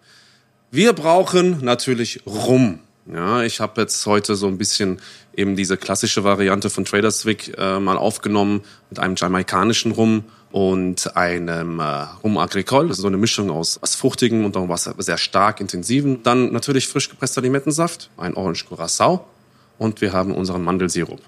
Wir 0.75 0.95
brauchen 0.95 1.63
natürlich 1.63 2.23
Rum. 2.25 2.79
Ja, 3.05 3.43
ich 3.43 3.61
habe 3.61 3.83
jetzt 3.83 4.07
heute 4.07 4.37
so 4.37 4.47
ein 4.47 4.57
bisschen 4.57 5.03
eben 5.37 5.55
diese 5.55 5.77
klassische 5.77 6.25
Variante 6.25 6.71
von 6.71 6.87
Traders 6.87 7.27
Wick 7.27 7.53
äh, 7.59 7.79
mal 7.79 7.99
aufgenommen 7.99 8.63
mit 8.89 8.99
einem 8.99 9.15
jamaikanischen 9.15 9.93
Rum 9.93 10.25
und 10.51 11.15
einem 11.15 11.79
äh, 11.79 12.05
Rum 12.25 12.39
Agricole, 12.39 12.89
das 12.89 12.97
ist 12.97 13.03
so 13.03 13.09
eine 13.09 13.19
Mischung 13.19 13.51
aus 13.51 13.81
was 13.83 13.97
Fruchtigem 13.97 14.47
und 14.47 14.57
auch 14.57 14.67
was 14.71 14.85
sehr 14.85 15.19
stark 15.19 15.61
intensiven. 15.61 16.23
Dann 16.23 16.53
natürlich 16.53 16.89
frisch 16.89 17.11
gepresster 17.11 17.43
Limettensaft, 17.43 18.09
ein 18.17 18.33
Orange 18.33 18.65
Curacao 18.65 19.27
und 19.77 20.01
wir 20.01 20.15
haben 20.15 20.35
unseren 20.35 20.65
Mandelsirup. 20.65 21.21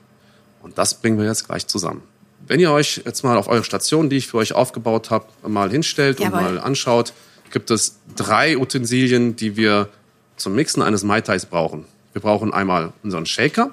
Und 0.62 0.78
das 0.78 0.95
bringen 0.95 1.19
wir 1.19 1.26
jetzt 1.26 1.47
gleich 1.47 1.66
zusammen. 1.66 2.00
Wenn 2.47 2.61
ihr 2.61 2.73
euch 2.73 3.02
jetzt 3.04 3.23
mal 3.25 3.37
auf 3.37 3.49
eure 3.49 3.64
Station, 3.64 4.09
die 4.09 4.16
ich 4.16 4.26
für 4.26 4.38
euch 4.38 4.54
aufgebaut 4.54 5.11
habe, 5.11 5.26
mal 5.47 5.71
hinstellt 5.71 6.19
Jawohl. 6.19 6.38
und 6.38 6.45
mal 6.45 6.59
anschaut, 6.61 7.12
gibt 7.51 7.71
es 7.71 7.99
drei 8.17 8.57
Utensilien, 8.59 9.37
die 9.37 9.57
wir 9.57 9.89
zum 10.37 10.55
Mixen 10.55 10.83
eines 10.83 11.03
Mai 11.05 11.21
Tais 11.21 11.47
brauchen. 11.47 11.85
Wir 12.13 12.21
brauchen 12.23 12.53
einmal 12.53 12.93
unseren 13.03 13.27
Shaker, 13.27 13.71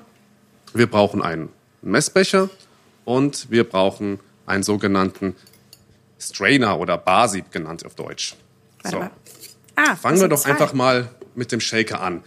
wir 0.74 0.88
brauchen 0.88 1.22
einen 1.22 1.50
Messbecher 1.82 2.50
und 3.06 3.50
wir 3.50 3.64
brauchen 3.64 4.20
einen 4.46 4.64
sogenannten 4.64 5.36
Strainer 6.20 6.80
oder 6.80 6.98
Barsieb 6.98 7.52
genannt 7.52 7.86
auf 7.86 7.96
Deutsch. 7.96 8.36
Warte 8.84 8.98
So. 8.98 9.10
Ah, 9.76 9.96
Fangen 9.96 10.20
wir 10.20 10.28
doch 10.28 10.42
zwei. 10.42 10.52
einfach 10.52 10.74
mal 10.74 11.10
mit 11.36 11.52
dem 11.52 11.60
Shaker 11.60 12.02
an. 12.02 12.24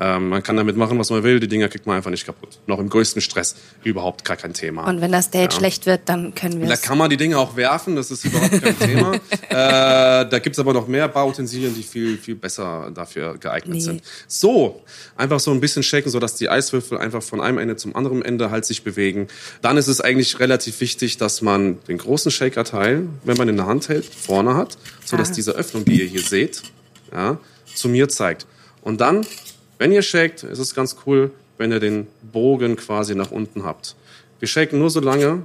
Ähm, 0.00 0.28
man 0.28 0.42
kann 0.44 0.56
damit 0.56 0.76
machen, 0.76 0.96
was 0.98 1.10
man 1.10 1.24
will. 1.24 1.40
Die 1.40 1.48
Dinger 1.48 1.68
kriegt 1.68 1.86
man 1.86 1.96
einfach 1.96 2.10
nicht 2.12 2.24
kaputt. 2.24 2.60
Noch 2.66 2.78
im 2.78 2.88
größten 2.88 3.20
Stress. 3.20 3.56
Überhaupt 3.82 4.24
gar 4.24 4.36
kein 4.36 4.54
Thema. 4.54 4.86
Und 4.86 5.00
wenn 5.00 5.10
das 5.10 5.30
Date 5.30 5.52
Ja. 5.52 5.58
schlecht 5.58 5.86
wird, 5.86 6.02
dann 6.08 6.34
können 6.36 6.60
wir 6.60 6.68
Da 6.68 6.76
kann 6.76 6.96
man 6.98 7.10
die 7.10 7.16
Dinge 7.16 7.36
auch 7.38 7.56
werfen, 7.56 7.96
das 7.96 8.10
ist 8.12 8.24
überhaupt 8.24 8.62
kein 8.62 8.78
Thema. 8.78 9.14
Äh, 9.14 10.28
da 10.28 10.38
gibt's 10.40 10.58
aber 10.60 10.72
noch 10.72 10.86
mehr 10.86 11.08
Bauutensilien, 11.08 11.74
die 11.74 11.82
viel, 11.82 12.16
viel 12.18 12.36
besser 12.36 12.90
dafür 12.94 13.36
geeignet 13.38 13.74
Nee. 13.74 13.80
sind. 13.80 14.02
So, 14.28 14.82
einfach 15.16 15.40
so 15.40 15.50
ein 15.50 15.60
bisschen 15.60 15.82
shaken, 15.82 16.10
sodass 16.10 16.36
die 16.36 16.48
Eiswürfel 16.48 16.98
einfach 16.98 17.22
von 17.22 17.40
einem 17.40 17.58
Ende 17.58 17.76
zum 17.76 17.96
anderen 17.96 18.22
Ende 18.22 18.50
halt 18.50 18.64
sich 18.66 18.84
bewegen. 18.84 19.26
Dann 19.62 19.76
ist 19.76 19.88
es 19.88 20.00
eigentlich 20.00 20.38
relativ 20.38 20.80
wichtig, 20.80 21.16
dass 21.16 21.42
man 21.42 21.78
den 21.88 21.98
großen 21.98 22.30
Shaker-Teil, 22.30 23.08
wenn 23.24 23.36
man 23.36 23.48
in 23.48 23.56
der 23.56 23.66
Hand 23.66 23.88
hält, 23.88 24.04
vorne 24.04 24.54
hat, 24.54 24.78
sodass 25.04 25.30
Ah. 25.30 25.34
diese 25.34 25.52
Öffnung, 25.52 25.84
die 25.84 26.00
ihr 26.02 26.06
hier 26.08 26.22
seht, 26.22 26.62
ja, 27.12 27.38
zu 27.74 27.88
mir 27.88 28.08
zeigt. 28.08 28.46
Und 28.82 29.00
dann, 29.00 29.26
wenn 29.78 29.92
ihr 29.92 30.02
shakt, 30.02 30.42
ist 30.42 30.58
es 30.58 30.74
ganz 30.74 30.96
cool, 31.06 31.30
wenn 31.56 31.72
ihr 31.72 31.80
den 31.80 32.06
Bogen 32.22 32.76
quasi 32.76 33.14
nach 33.14 33.30
unten 33.30 33.64
habt. 33.64 33.96
Wir 34.40 34.48
shaken 34.48 34.78
nur 34.78 34.90
so 34.90 35.00
lange, 35.00 35.42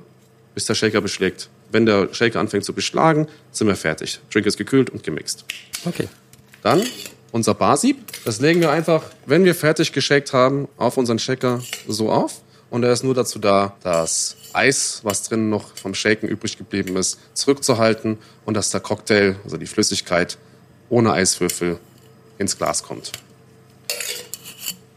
bis 0.54 0.66
der 0.66 0.76
Shaker 0.76 1.02
beschlägt. 1.02 1.50
Wenn 1.72 1.86
der 1.86 2.14
Shaker 2.14 2.40
anfängt 2.40 2.66
zu 2.66 2.74
beschlagen, 2.74 3.28
sind 3.52 3.68
wir 3.68 3.76
fertig. 3.76 4.20
Drink 4.32 4.46
ist 4.46 4.58
gekühlt 4.58 4.90
und 4.90 5.04
gemixt. 5.04 5.46
Okay. 5.86 6.08
Dann 6.62 6.84
unser 7.32 7.56
Barsieb. 7.56 7.98
Das 8.26 8.40
legen 8.40 8.62
wir 8.62 8.72
einfach, 8.72 9.04
wenn 9.26 9.44
wir 9.44 9.56
fertig 9.56 9.92
geschakt 9.92 10.34
haben, 10.34 10.70
auf 10.78 10.98
unseren 10.98 11.20
Shaker 11.20 11.62
so 11.88 12.12
auf. 12.12 12.42
Und 12.70 12.84
er 12.84 12.94
ist 12.94 13.04
nur 13.04 13.14
dazu 13.14 13.40
da, 13.40 13.76
das 13.84 14.38
Eis, 14.54 15.02
was 15.04 15.24
drin 15.24 15.50
noch 15.50 15.76
vom 15.76 15.94
Shaken 15.94 16.28
übrig 16.28 16.58
geblieben 16.58 16.96
ist, 16.96 17.20
zurückzuhalten 17.34 18.18
und 18.46 18.56
dass 18.56 18.70
der 18.70 18.80
Cocktail, 18.80 19.36
also 19.44 19.58
die 19.58 19.68
Flüssigkeit, 19.68 20.38
ohne 20.90 21.12
Eiswürfel 21.12 21.78
ins 22.38 22.58
Glas 22.58 22.84
kommt. 22.84 23.12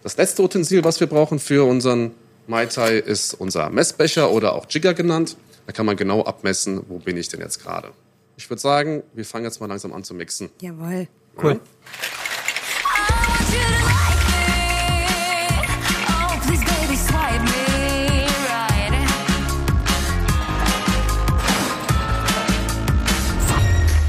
Das 0.06 0.16
letzte 0.16 0.40
Utensil, 0.44 0.84
was 0.84 1.00
wir 1.00 1.08
brauchen 1.08 1.40
für 1.40 1.68
unseren 1.68 2.12
Mai 2.46 2.66
Tai, 2.66 2.96
ist 2.96 3.34
unser 3.34 3.70
Messbecher 3.70 4.30
oder 4.30 4.54
auch 4.54 4.66
Jigger 4.70 4.94
genannt. 4.94 5.36
Da 5.66 5.72
kann 5.72 5.84
man 5.84 5.96
genau 5.96 6.22
abmessen, 6.22 6.80
wo 6.86 7.00
bin 7.00 7.16
ich 7.16 7.28
denn 7.28 7.40
jetzt 7.40 7.60
gerade. 7.60 7.90
Ich 8.36 8.48
würde 8.48 8.60
sagen, 8.60 9.02
wir 9.14 9.24
fangen 9.24 9.46
jetzt 9.46 9.60
mal 9.60 9.66
langsam 9.66 9.92
an 9.92 10.04
zu 10.04 10.14
mixen. 10.14 10.50
Jawohl. 10.60 11.08
Cool. 11.42 11.58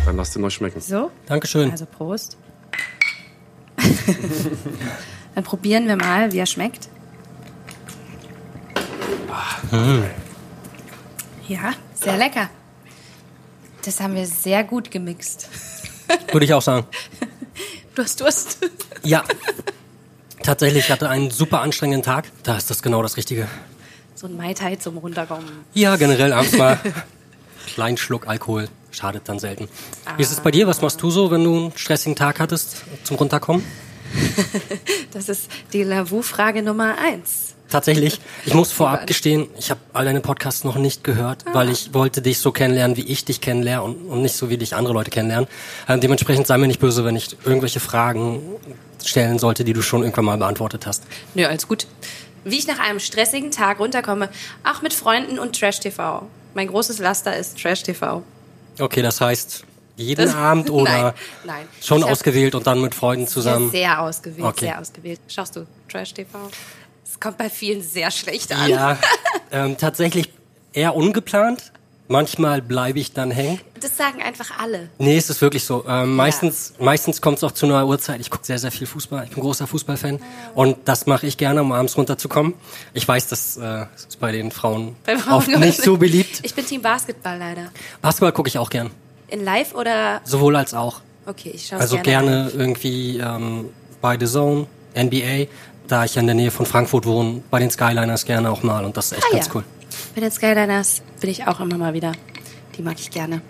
Dann 0.05 0.15
lasst 0.15 0.35
ihn 0.35 0.43
euch 0.43 0.53
schmecken. 0.53 0.79
So, 0.79 1.09
Dankeschön. 1.25 1.71
also 1.71 1.87
Prost. 1.87 2.37
Dann 5.38 5.44
probieren 5.44 5.88
wir 5.88 5.98
mal, 5.98 6.32
wie 6.32 6.39
er 6.39 6.48
schmeckt. 6.48 6.89
Ja, 11.48 11.74
sehr 11.94 12.17
lecker. 12.17 12.50
Das 13.86 14.00
haben 14.00 14.15
wir 14.15 14.25
sehr 14.25 14.63
gut 14.63 14.89
gemixt. 14.89 15.48
Würde 16.32 16.44
ich 16.44 16.56
auch 16.56 16.63
sagen. 16.63 16.88
Du 17.94 18.01
hast 18.01 18.20
Durst. 18.20 18.58
Ja. 19.03 19.24
Tatsächlich, 20.41 20.86
ich 20.86 20.91
hatte 20.91 21.08
einen 21.08 21.29
super 21.29 21.62
anstrengenden 21.62 22.01
Tag. 22.01 22.32
Da 22.41 22.58
ist 22.58 22.72
das 22.72 22.82
genau 22.82 23.03
das 23.03 23.15
Richtige. 23.15 23.48
So 24.15 24.25
ein 24.25 24.36
Mai 24.36 24.56
Tai 24.56 24.77
zum 24.77 24.98
Runterkommen. 24.98 25.46
Ja, 25.75 25.98
generell 25.98 26.34
abends 26.34 26.58
mal 26.58 26.79
kleinen 27.67 27.98
Schluck 27.98 28.27
Alkohol. 28.27 28.70
Schadet 28.89 29.29
dann 29.29 29.38
selten. 29.38 29.70
Wie 30.15 30.24
ist 30.24 30.32
es 30.32 30.39
bei 30.39 30.50
dir? 30.50 30.65
Was 30.65 30.82
machst 30.82 31.00
du 31.03 31.12
so, 31.12 31.29
wenn 31.29 31.44
du 31.44 31.56
einen 31.56 31.77
stressigen 31.77 32.15
Tag 32.15 32.39
hattest 32.39 32.86
zum 33.03 33.17
Runterkommen? 33.17 33.63
Das 35.13 35.29
ist 35.29 35.49
die 35.73 35.83
Lavu-Frage 35.83 36.61
Nummer 36.61 36.95
eins. 36.97 37.55
Tatsächlich. 37.69 38.19
Ich 38.45 38.53
muss 38.53 38.71
vorab 38.71 39.07
gestehen, 39.07 39.47
ich 39.57 39.69
habe 39.69 39.79
all 39.91 40.05
deine 40.05 40.21
Podcasts 40.21 40.63
noch 40.63 40.77
nicht 40.77 41.03
gehört, 41.03 41.43
weil 41.51 41.69
ich 41.69 41.93
wollte 41.93 42.21
dich 42.21 42.39
so 42.39 42.51
kennenlernen, 42.51 42.95
wie 42.95 43.01
ich 43.01 43.25
dich 43.25 43.41
kennenlerne 43.41 43.83
und, 43.83 43.95
und 44.07 44.21
nicht 44.21 44.35
so, 44.35 44.49
wie 44.49 44.57
dich 44.57 44.75
andere 44.75 44.93
Leute 44.93 45.09
kennenlernen. 45.09 45.49
Ähm, 45.89 45.99
dementsprechend 45.99 46.47
sei 46.47 46.57
mir 46.57 46.67
nicht 46.67 46.79
böse, 46.79 47.03
wenn 47.03 47.15
ich 47.15 47.35
irgendwelche 47.43 47.81
Fragen 47.81 48.41
stellen 49.03 49.37
sollte, 49.37 49.65
die 49.65 49.73
du 49.73 49.81
schon 49.81 50.03
irgendwann 50.03 50.25
mal 50.25 50.37
beantwortet 50.37 50.87
hast. 50.87 51.03
Nö, 51.33 51.45
alles 51.45 51.67
gut. 51.67 51.87
Wie 52.45 52.57
ich 52.57 52.67
nach 52.67 52.79
einem 52.79 52.99
stressigen 52.99 53.51
Tag 53.51 53.79
runterkomme, 53.79 54.29
auch 54.63 54.81
mit 54.81 54.93
Freunden 54.93 55.37
und 55.37 55.59
Trash-TV. 55.59 56.25
Mein 56.53 56.67
großes 56.67 56.99
Laster 56.99 57.35
ist 57.35 57.59
Trash-TV. 57.61 58.23
Okay, 58.79 59.01
das 59.01 59.19
heißt, 59.19 59.65
jeden 59.97 60.25
Das- 60.25 60.35
Abend 60.35 60.69
oder 60.71 60.83
Nein, 60.91 61.13
nein. 61.43 61.67
schon 61.81 61.99
Ich 61.99 62.05
ausgewählt 62.05 62.55
und 62.55 62.65
dann 62.65 62.79
mit 62.81 62.95
Freunden 62.95 63.27
zusammen? 63.27 63.69
Sehr, 63.71 64.01
ausgewählt, 64.01 64.47
Okay. 64.47 64.65
sehr 64.67 64.79
ausgewählt. 64.79 65.19
Schaust 65.27 65.55
du 65.57 65.65
Trash-TV? 65.89 66.37
Es 67.05 67.19
kommt 67.19 67.37
bei 67.37 67.49
vielen 67.49 67.81
sehr 67.81 68.09
schlecht 68.11 68.51
an. 68.53 68.69
Ja, 68.69 68.97
ähm, 69.51 69.77
tatsächlich 69.77 70.31
eher 70.73 70.95
ungeplant. 70.95 71.71
Manchmal 72.09 72.61
bleibe 72.61 72.99
ich 72.99 73.11
dann 73.11 73.31
hängen. 73.31 73.59
Das 73.81 73.97
sagen 73.97 74.21
einfach 74.21 74.59
alle. 74.59 74.89
Nee, 74.97 75.17
es 75.17 75.29
ist 75.29 75.41
wirklich 75.41 75.65
so. 75.65 75.83
Ähm, 75.89 76.15
meistens 76.15 76.73
meistens 76.79 77.19
kommt 77.19 77.37
es 77.39 77.43
auch 77.43 77.51
zu 77.51 77.65
einer 77.65 77.85
Uhrzeit. 77.85 78.21
Ich 78.21 78.29
gucke 78.29 78.45
sehr, 78.45 78.57
sehr 78.59 78.71
viel 78.71 78.87
Fußball. 78.87 79.25
Ich 79.25 79.31
bin 79.31 79.41
großer 79.43 79.67
Fußballfan. 79.67 80.21
Und 80.55 80.77
das 80.85 81.05
mache 81.05 81.27
ich 81.27 81.35
gerne, 81.35 81.61
um 81.61 81.73
abends 81.73 81.97
runterzukommen. 81.97 82.53
Ich 82.93 83.05
weiß, 83.05 83.27
das 83.27 83.57
äh, 83.57 83.87
ist 83.93 84.21
bei 84.21 84.31
den 84.31 84.51
Frauen, 84.51 84.95
Bei 85.05 85.17
Frauen 85.17 85.33
oft 85.33 85.47
nicht 85.49 85.81
so 85.83 85.97
beliebt. 85.97 86.39
Ich 86.43 86.53
bin 86.55 86.65
Team 86.65 86.81
Basketball 86.81 87.37
leider. 87.37 87.71
Basketball 88.01 88.31
gucke 88.31 88.47
ich 88.47 88.57
auch 88.57 88.69
gern. 88.69 88.89
In 89.29 89.43
live 89.43 89.74
oder? 89.75 90.22
Sowohl 90.24 90.55
als 90.55 90.74
auch. 90.74 91.01
Okay, 91.25 91.51
ich 91.53 91.67
schaue 91.67 91.79
Also 91.79 91.98
gerne. 92.00 92.50
gerne 92.50 92.51
irgendwie 92.55 93.17
ähm, 93.17 93.69
bei 94.01 94.17
The 94.17 94.25
Zone, 94.25 94.67
NBA, 94.96 95.48
da 95.88 96.05
ich 96.05 96.15
ja 96.15 96.22
in 96.22 96.27
der 96.27 96.36
Nähe 96.36 96.51
von 96.51 96.65
Frankfurt 96.65 97.05
wohne, 97.05 97.41
bei 97.51 97.60
den 97.60 97.69
Skyliners 97.69 98.24
gerne 98.25 98.50
auch 98.50 98.63
mal. 98.63 98.86
Und 98.86 98.96
das 98.96 99.07
ist 99.12 99.17
echt 99.17 99.25
Ah, 99.29 99.34
ganz 99.34 99.48
ja. 99.48 99.51
cool. 99.55 99.63
Bei 100.15 100.22
den 100.22 100.31
Skyliners 100.31 101.01
bin 101.19 101.29
ich 101.29 101.46
auch 101.48 101.60
immer 101.60 101.77
mal 101.77 101.93
wieder. 101.93 102.13
Die 102.77 102.81
mag 102.81 102.98
ich 103.00 103.12
gerne. 103.12 103.41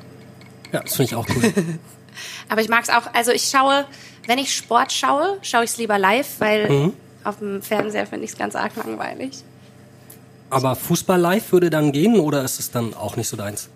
Ja, 0.72 0.82
das 0.82 0.96
finde 0.96 1.12
ich 1.12 1.16
auch 1.16 1.28
cool. 1.36 1.54
Aber 2.50 2.62
ich 2.62 2.70
mag 2.70 2.84
es 2.84 2.90
auch, 2.90 3.14
also 3.14 3.32
ich 3.32 3.44
schaue, 3.44 3.86
wenn 4.26 4.40
ich 4.40 4.56
Sport 4.56 4.92
schaue, 4.92 5.38
schaue 5.44 5.64
ich 5.64 5.72
es 5.72 5.78
lieber 5.78 6.00
live, 6.00 6.28
weil 6.40 6.70
Mhm. 6.70 6.94
auf 7.24 7.38
dem 7.38 7.62
Fernseher 7.62 8.08
finde 8.08 8.26
ich 8.26 8.32
es 8.32 8.38
ganz 8.38 8.56
arg 8.56 8.76
langweilig. 8.76 9.44
Aber 10.50 10.76
Fußball 10.76 11.20
live 11.20 11.52
würde 11.52 11.70
dann 11.70 11.92
gehen 11.92 12.20
oder 12.20 12.44
ist 12.44 12.60
es 12.60 12.72
dann 12.72 12.94
auch 12.96 13.16
nicht 13.18 13.28
so 13.28 13.38
deins? 13.38 13.70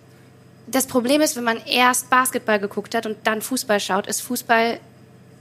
Das 0.66 0.86
Problem 0.86 1.20
ist, 1.20 1.36
wenn 1.36 1.44
man 1.44 1.58
erst 1.66 2.08
Basketball 2.10 2.58
geguckt 2.60 2.94
hat 2.94 3.06
und 3.06 3.16
dann 3.24 3.42
Fußball 3.42 3.80
schaut, 3.80 4.06
ist 4.06 4.20
Fußball, 4.22 4.78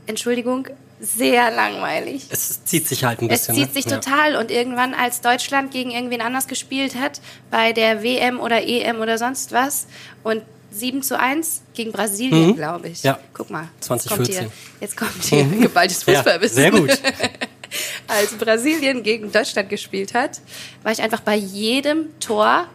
Entschuldigung, 0.07 0.67
sehr 0.99 1.49
langweilig. 1.51 2.25
Es 2.29 2.63
zieht 2.65 2.87
sich 2.87 3.03
halt 3.03 3.21
ein 3.21 3.29
Es 3.29 3.47
bisschen. 3.47 3.55
zieht 3.55 3.73
sich 3.73 3.85
ne? 3.87 3.99
total 3.99 4.35
und 4.35 4.51
irgendwann, 4.51 4.93
als 4.93 5.21
Deutschland 5.21 5.71
gegen 5.71 5.91
irgendwen 5.91 6.21
anders 6.21 6.47
gespielt 6.47 6.95
hat, 6.95 7.21
bei 7.49 7.73
der 7.73 8.03
WM 8.03 8.39
oder 8.39 8.63
EM 8.67 8.99
oder 8.99 9.17
sonst 9.17 9.51
was 9.51 9.87
und 10.23 10.43
7 10.73 11.01
zu 11.03 11.19
1 11.19 11.61
gegen 11.73 11.91
Brasilien, 11.91 12.49
Mhm. 12.51 12.55
glaube 12.55 12.87
ich. 12.89 13.03
Ja. 13.03 13.19
Guck 13.33 13.49
mal. 13.49 13.67
2014. 13.81 14.51
Jetzt 14.79 14.95
kommt 14.95 15.11
hier, 15.23 15.37
jetzt 15.39 15.43
kommt 15.43 15.51
hier 15.51 15.61
geballtes 15.67 16.05
Ja, 16.05 16.15
Fußballwissen. 16.15 16.55
sehr 16.55 16.71
gut. 16.71 16.89
Als 18.07 18.33
Brasilien 18.33 19.01
gegen 19.03 19.31
Deutschland 19.31 19.69
gespielt 19.69 20.13
hat, 20.13 20.39
war 20.83 20.91
ich 20.91 21.01
einfach 21.01 21.21
bei 21.21 21.35
jedem 21.35 22.07
Tor 22.19 22.67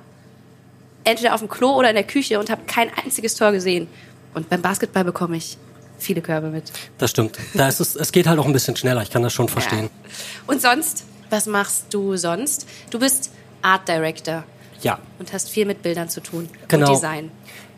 entweder 1.07 1.35
auf 1.35 1.41
dem 1.41 1.49
Klo 1.49 1.71
oder 1.75 1.89
in 1.89 1.95
der 1.95 2.05
Küche 2.05 2.39
und 2.39 2.51
habe 2.51 2.63
kein 2.67 2.91
einziges 3.03 3.35
Tor 3.35 3.53
gesehen. 3.53 3.89
Und 4.35 4.51
beim 4.51 4.61
Basketball 4.61 5.05
bekomme 5.05 5.37
ich 5.37 5.57
viele 5.99 6.21
Körbe 6.21 6.49
mit. 6.49 6.65
Das 6.99 7.11
stimmt. 7.11 7.39
Da 7.55 7.69
ist 7.69 7.81
es, 7.81 7.97
es 7.97 8.13
geht 8.13 8.27
halt 8.27 8.39
auch 8.39 8.45
ein 8.47 8.53
bisschen 8.53 8.77
schneller. 8.77 9.01
Ich 9.03 9.11
kann 9.11 9.23
das 9.23 9.33
schon 9.33 9.49
verstehen. 9.49 9.85
Ja. 9.85 10.11
Und 10.47 10.61
sonst, 10.61 11.05
was 11.31 11.47
machst 11.47 11.87
du 11.91 12.17
sonst? 12.17 12.67
Du 12.91 12.99
bist 12.99 13.31
Art 13.63 13.89
Director 13.89 14.45
Ja. 14.83 14.99
und 15.19 15.33
hast 15.33 15.49
viel 15.49 15.65
mit 15.65 15.83
Bildern 15.83 16.11
zu 16.11 16.21
tun 16.21 16.51
Genau. 16.69 16.89
und 16.89 16.95
Design. 16.97 17.31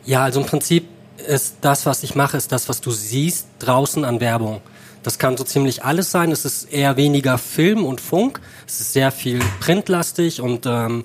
Ja, 0.05 0.25
also 0.25 0.41
im 0.41 0.47
Prinzip 0.47 0.89
ist 1.29 1.57
das, 1.61 1.87
was 1.87 2.03
ich 2.03 2.15
mache, 2.15 2.37
ist 2.37 2.51
das, 2.51 2.69
was 2.69 2.81
du 2.81 2.91
siehst 2.91 3.47
draußen 3.61 4.05
an 4.05 4.21
Werbung. 4.21 4.61
Das 5.05 5.19
kann 5.19 5.37
so 5.37 5.45
ziemlich 5.45 5.85
alles 5.85 6.11
sein. 6.11 6.33
Es 6.33 6.45
ist 6.45 6.73
eher 6.73 6.97
weniger 6.97 7.39
Film 7.39 7.85
und 7.85 8.01
Funk. 8.01 8.41
Es 8.67 8.81
ist 8.81 8.93
sehr 8.93 9.13
viel 9.13 9.39
printlastig 9.61 10.41
und 10.41 10.67
ähm, 10.67 11.05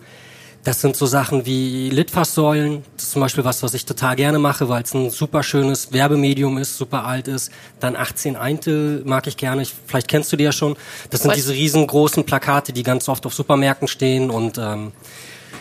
das 0.64 0.80
sind 0.80 0.96
so 0.96 1.06
Sachen 1.06 1.46
wie 1.46 1.90
Litfaßsäulen. 1.90 2.84
Das 2.96 3.06
ist 3.06 3.12
zum 3.12 3.22
Beispiel 3.22 3.44
was, 3.44 3.64
was 3.64 3.74
ich 3.74 3.86
total 3.86 4.16
gerne 4.16 4.40
mache, 4.40 4.70
weil 4.70 4.84
es 4.84 4.94
ein 4.94 5.10
super 5.10 5.44
schönes 5.44 5.92
Werbemedium 5.92 6.58
ist, 6.58 6.78
super 6.78 7.06
alt 7.06 7.28
ist. 7.28 7.52
Dann 7.82 7.98
18 7.98 8.38
Eintel 8.38 9.04
mag 9.06 9.28
ich 9.28 9.36
gerne. 9.36 9.62
Ich, 9.62 9.74
vielleicht 9.86 10.08
kennst 10.08 10.32
du 10.32 10.38
die 10.38 10.46
ja 10.46 10.54
schon. 10.54 10.78
Das 11.10 11.22
sind 11.22 11.32
Was? 11.32 11.36
diese 11.36 11.54
riesengroßen 11.54 12.24
Plakate, 12.26 12.72
die 12.72 12.84
ganz 12.84 13.10
oft 13.10 13.26
auf 13.26 13.34
Supermärkten 13.34 13.90
stehen 13.90 14.30
und 14.30 14.58
ähm, 14.58 14.94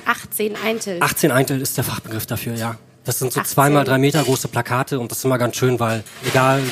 18 0.06 0.56
Eintel. 0.64 1.02
18 1.02 1.32
Eintel 1.32 1.60
ist 1.60 1.76
der 1.76 1.84
Fachbegriff 1.84 2.26
dafür, 2.26 2.54
ja. 2.54 2.76
Das 3.04 3.18
sind 3.18 3.32
so 3.32 3.40
18. 3.40 3.52
zwei 3.52 3.70
mal 3.70 3.84
drei 3.84 3.98
Meter 3.98 4.22
große 4.22 4.46
Plakate 4.46 5.00
und 5.00 5.10
das 5.10 5.18
ist 5.18 5.24
immer 5.24 5.38
ganz 5.38 5.56
schön, 5.56 5.80
weil 5.80 6.04
egal, 6.24 6.62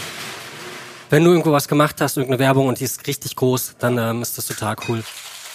wenn 1.11 1.25
du 1.25 1.31
irgendwo 1.31 1.51
was 1.51 1.67
gemacht 1.67 2.01
hast, 2.01 2.17
irgendeine 2.17 2.39
Werbung 2.39 2.69
und 2.69 2.79
die 2.79 2.85
ist 2.85 3.05
richtig 3.09 3.35
groß, 3.35 3.75
dann 3.81 3.99
ähm, 3.99 4.23
ist 4.23 4.39
das 4.39 4.47
total 4.47 4.77
cool. 4.89 5.03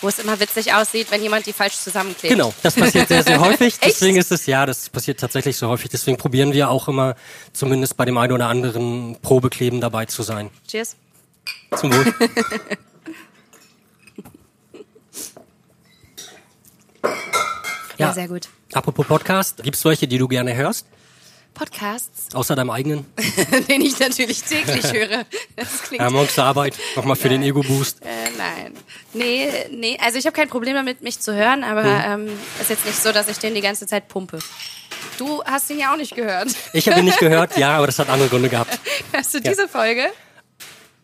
Wo 0.01 0.07
es 0.09 0.19
immer 0.19 0.39
witzig 0.39 0.73
aussieht, 0.73 1.09
wenn 1.09 1.21
jemand 1.21 1.45
die 1.45 1.53
falsch 1.53 1.75
zusammenklebt. 1.77 2.31
Genau, 2.33 2.53
das 2.61 2.75
passiert 2.75 3.07
sehr, 3.07 3.23
sehr 3.23 3.39
häufig. 3.41 3.79
Deswegen 3.79 4.17
ist 4.17 4.31
es, 4.31 4.45
ja, 4.45 4.65
das 4.65 4.89
passiert 4.89 5.19
tatsächlich 5.19 5.57
so 5.57 5.67
häufig. 5.67 5.89
Deswegen 5.89 6.17
probieren 6.17 6.53
wir 6.53 6.69
auch 6.69 6.87
immer, 6.87 7.15
zumindest 7.53 7.97
bei 7.97 8.05
dem 8.05 8.17
einen 8.17 8.33
oder 8.33 8.47
anderen 8.47 9.17
Probekleben 9.21 9.81
dabei 9.81 10.05
zu 10.05 10.21
sein. 10.23 10.49
Cheers. 10.67 10.95
Zum 11.77 11.93
Wohl. 11.93 12.13
Ja, 17.97 18.07
Ja. 18.07 18.13
sehr 18.13 18.27
gut. 18.27 18.49
Apropos 18.73 19.07
Podcast, 19.07 19.63
gibt's 19.63 19.85
welche, 19.85 20.07
die 20.07 20.17
du 20.17 20.27
gerne 20.27 20.53
hörst? 20.55 20.85
Podcasts, 21.55 22.35
Außer 22.35 22.55
deinem 22.55 22.69
eigenen? 22.69 23.05
den 23.69 23.81
ich 23.81 23.97
natürlich 23.99 24.43
täglich 24.43 24.83
höre. 24.93 25.25
Das 25.55 25.81
klingt 25.83 26.03
Ja, 26.03 26.09
morgens 26.11 26.35
zur 26.35 26.43
Arbeit, 26.43 26.75
nochmal 26.95 27.15
für 27.15 27.29
den 27.29 27.41
Ego-Boost. 27.41 28.01
Äh, 28.03 28.05
nein. 28.37 28.73
Nee, 29.13 29.49
nee, 29.71 29.97
also 29.99 30.19
ich 30.19 30.25
habe 30.27 30.35
kein 30.35 30.49
Problem 30.49 30.75
damit, 30.75 31.01
mich 31.01 31.19
zu 31.19 31.33
hören, 31.33 31.63
aber 31.63 31.83
Mhm. 31.83 32.27
ähm, 32.29 32.39
ist 32.61 32.69
jetzt 32.69 32.85
nicht 32.85 33.01
so, 33.01 33.11
dass 33.11 33.27
ich 33.29 33.39
den 33.39 33.55
die 33.55 33.61
ganze 33.61 33.87
Zeit 33.87 34.07
pumpe. 34.07 34.37
Du 35.17 35.43
hast 35.45 35.69
ihn 35.71 35.79
ja 35.79 35.93
auch 35.93 35.97
nicht 35.97 36.13
gehört. 36.15 36.49
Ich 36.73 36.87
habe 36.89 36.99
ihn 36.99 37.05
nicht 37.05 37.19
gehört, 37.19 37.57
ja, 37.57 37.77
aber 37.77 37.87
das 37.87 37.97
hat 37.99 38.09
andere 38.09 38.27
Gründe 38.29 38.49
gehabt. 38.49 38.77
Hörst 39.11 39.33
du 39.33 39.39
diese 39.41 39.67
Folge? 39.67 40.07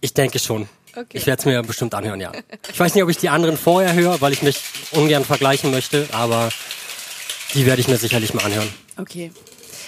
Ich 0.02 0.14
denke 0.14 0.38
schon. 0.40 0.68
Okay. 0.94 1.18
Ich 1.18 1.26
werde 1.26 1.40
es 1.40 1.46
mir 1.46 1.62
bestimmt 1.64 1.94
anhören, 1.94 2.20
ja. 2.20 2.34
Ich 2.70 2.78
weiß 2.80 2.94
nicht, 2.94 3.04
ob 3.04 3.10
ich 3.10 3.18
die 3.18 3.30
anderen 3.30 3.58
vorher 3.58 3.94
höre, 3.94 4.20
weil 4.20 4.34
ich 4.34 4.42
mich 4.42 4.60
ungern 4.92 5.24
vergleichen 5.24 5.72
möchte, 5.72 6.10
aber 6.12 6.50
die 7.54 7.66
werde 7.66 7.80
ich 7.80 7.88
mir 7.88 7.96
sicherlich 7.98 8.34
mal 8.34 8.44
anhören. 8.44 8.68
Okay. 8.98 9.32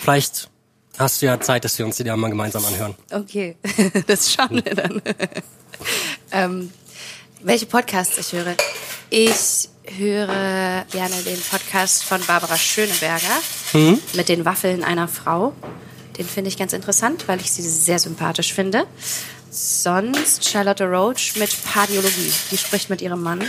Vielleicht 0.02 0.50
hast 0.98 1.22
du 1.22 1.26
ja 1.26 1.40
Zeit, 1.40 1.66
dass 1.66 1.78
wir 1.78 1.86
uns 1.86 1.98
die 1.98 2.04
dann 2.04 2.20
mal 2.20 2.30
gemeinsam 2.30 2.64
anhören. 2.66 2.96
Okay, 3.12 3.56
das 4.08 4.34
schauen 4.34 4.64
wir 4.64 4.76
dann. 4.76 5.02
ähm, 6.32 6.72
welche 7.42 7.66
Podcasts 7.66 8.18
ich 8.18 8.32
höre? 8.32 8.56
Ich 9.10 9.70
höre 9.98 10.86
gerne 10.92 11.16
den 11.26 11.40
Podcast 11.52 12.04
von 12.04 12.22
Barbara 12.26 12.58
Schöneberger 12.58 13.42
mit 14.14 14.30
den 14.30 14.46
Waffeln 14.46 14.84
einer 14.84 15.08
Frau. 15.08 15.54
Den 16.18 16.26
finde 16.28 16.50
ich 16.50 16.58
ganz 16.58 16.74
interessant, 16.74 17.28
weil 17.28 17.42
ich 17.42 17.52
sie 17.52 17.64
sehr 17.64 18.00
sympathisch 18.00 18.54
finde. 18.54 18.86
Sonst 19.50 20.48
Charlotte 20.50 20.86
Roach 20.86 21.36
mit 21.36 21.56
Pardiologie. 21.66 22.32
Die 22.52 22.58
spricht 22.58 22.90
mit 22.90 23.02
ihrem 23.02 23.22
Mann 23.22 23.44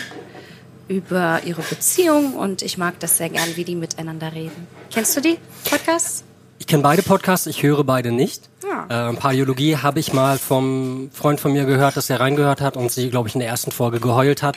über 0.88 1.40
ihre 1.44 1.62
Beziehung 1.62 2.34
und 2.34 2.62
ich 2.62 2.76
mag 2.76 2.98
das 3.00 3.16
sehr 3.16 3.30
gern, 3.30 3.56
wie 3.56 3.64
die 3.64 3.74
miteinander 3.74 4.32
reden. 4.32 4.66
Kennst 4.90 5.16
du 5.16 5.20
die 5.20 5.38
Podcasts? 5.68 6.24
Ich 6.64 6.68
kenne 6.68 6.82
beide 6.82 7.02
Podcasts, 7.02 7.46
ich 7.46 7.62
höre 7.62 7.84
beide 7.84 8.10
nicht. 8.10 8.48
Ja. 8.66 9.10
Ähm, 9.10 9.16
Paläologie 9.18 9.76
habe 9.76 10.00
ich 10.00 10.14
mal 10.14 10.38
vom 10.38 11.10
Freund 11.12 11.38
von 11.38 11.52
mir 11.52 11.66
gehört, 11.66 11.94
dass 11.98 12.08
er 12.08 12.20
reingehört 12.20 12.62
hat 12.62 12.78
und 12.78 12.90
sie, 12.90 13.10
glaube 13.10 13.28
ich, 13.28 13.34
in 13.34 13.40
der 13.40 13.50
ersten 13.50 13.70
Folge 13.70 14.00
geheult 14.00 14.42
hat. 14.42 14.56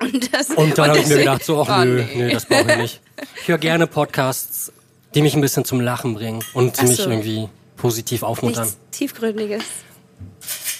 Und, 0.00 0.32
das, 0.32 0.50
Und 0.50 0.78
dann 0.78 0.90
habe 0.90 1.00
ich 1.00 1.08
mir 1.08 1.16
gedacht, 1.18 1.44
so, 1.44 1.60
ach 1.60 1.80
Oh, 1.80 1.84
nö, 1.84 2.04
nee. 2.14 2.22
nö, 2.26 2.30
das 2.30 2.46
brauche 2.46 2.70
ich 2.70 2.76
nicht. 2.78 3.00
Ich 3.42 3.48
höre 3.48 3.58
gerne 3.58 3.88
Podcasts, 3.88 4.70
die 5.16 5.22
mich 5.22 5.34
ein 5.34 5.40
bisschen 5.40 5.64
zum 5.64 5.80
Lachen 5.80 6.14
bringen 6.14 6.44
und 6.54 6.76
Ach 6.78 6.82
mich 6.84 6.98
so. 6.98 7.10
irgendwie 7.10 7.48
positiv 7.76 8.22
aufmuntern. 8.22 8.62
Nichts 8.66 8.78
Tiefgründiges. 8.92 9.64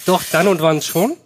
Doch, 0.06 0.22
dann 0.30 0.46
und 0.46 0.62
wann 0.62 0.82
schon. 0.82 1.16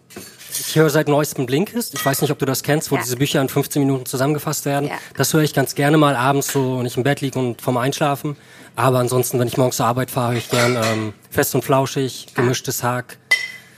Ich 0.59 0.75
höre 0.75 0.89
seit 0.89 1.07
neuestem 1.07 1.45
Blinkist. 1.45 1.93
Ich 1.93 2.05
weiß 2.05 2.21
nicht, 2.21 2.31
ob 2.31 2.39
du 2.39 2.45
das 2.45 2.63
kennst, 2.63 2.91
wo 2.91 2.95
Ja. 2.95 3.01
diese 3.01 3.15
Bücher 3.17 3.41
in 3.41 3.49
15 3.49 3.81
Minuten 3.81 4.05
zusammengefasst 4.05 4.65
werden. 4.65 4.89
Ja. 4.89 4.95
Das 5.17 5.33
höre 5.33 5.41
ich 5.41 5.53
ganz 5.53 5.75
gerne 5.75 5.97
mal 5.97 6.15
abends 6.15 6.51
so, 6.51 6.79
wenn 6.79 6.85
ich 6.85 6.97
im 6.97 7.03
Bett 7.03 7.21
liege 7.21 7.37
und 7.39 7.61
vorm 7.61 7.77
Einschlafen. 7.77 8.35
Aber 8.75 8.99
ansonsten, 8.99 9.39
wenn 9.39 9.47
ich 9.47 9.57
morgens 9.57 9.77
zur 9.77 9.85
Arbeit 9.85 10.11
fahre, 10.11 10.31
höre 10.33 10.37
ich 10.39 10.49
gern 10.49 10.75
ähm, 10.75 11.13
Fest 11.29 11.55
und 11.55 11.63
Flauschig, 11.63 12.27
Gemischtes 12.35 12.83
Hack. 12.83 13.17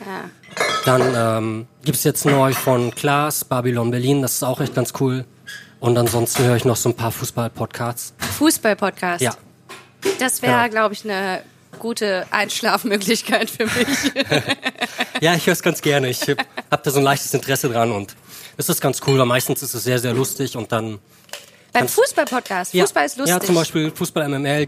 Ja. 0.05 0.29
Dann 0.85 1.13
ähm, 1.15 1.67
gibt's 1.83 2.03
jetzt 2.03 2.25
neu 2.25 2.53
von 2.53 2.93
Klaas, 2.95 3.43
Babylon 3.45 3.91
Berlin. 3.91 4.21
Das 4.21 4.33
ist 4.33 4.43
auch 4.43 4.59
echt 4.61 4.73
ganz 4.73 4.93
cool. 4.99 5.25
Und 5.79 5.97
ansonsten 5.97 6.43
höre 6.45 6.55
ich 6.55 6.65
noch 6.65 6.77
so 6.77 6.89
ein 6.89 6.95
paar 6.95 7.11
Fußball-Podcasts. 7.11 8.13
Fußball-Podcast. 8.39 9.21
Ja. 9.21 9.33
Das 10.19 10.41
wäre, 10.41 10.53
Genau. 10.63 10.69
glaube 10.69 10.93
ich, 10.95 11.03
eine 11.03 11.41
gute 11.77 12.25
Einschlafmöglichkeit 12.31 13.49
für 13.51 13.65
mich. 13.65 14.11
Ja, 15.19 15.33
ich 15.33 15.47
höre 15.47 15.53
es 15.53 15.63
ganz 15.63 15.81
gerne. 15.81 16.09
Ich 16.09 16.21
habe 16.67 16.77
hab 16.77 16.83
da 16.83 16.91
so 16.91 16.99
ein 16.99 17.03
leichtes 17.03 17.33
Interesse 17.33 17.69
dran 17.69 17.91
und 17.91 18.15
es 18.57 18.69
ist 18.69 18.81
ganz 18.81 19.01
cool, 19.07 19.17
weil 19.19 19.25
meistens 19.25 19.61
ist 19.63 19.73
es 19.73 19.83
sehr, 19.83 19.99
sehr 19.99 20.13
lustig 20.13 20.55
und 20.57 20.71
dann 20.71 20.99
Beim 21.73 21.87
Fußball-Podcast. 21.87 22.73
Ja. 22.73 22.83
Fußball 22.83 23.05
ist 23.05 23.17
lustig. 23.17 23.35
Ja, 23.35 23.39
zum 23.39 23.55
Beispiel 23.55 23.91
Fußball 23.91 24.27
MML 24.27 24.67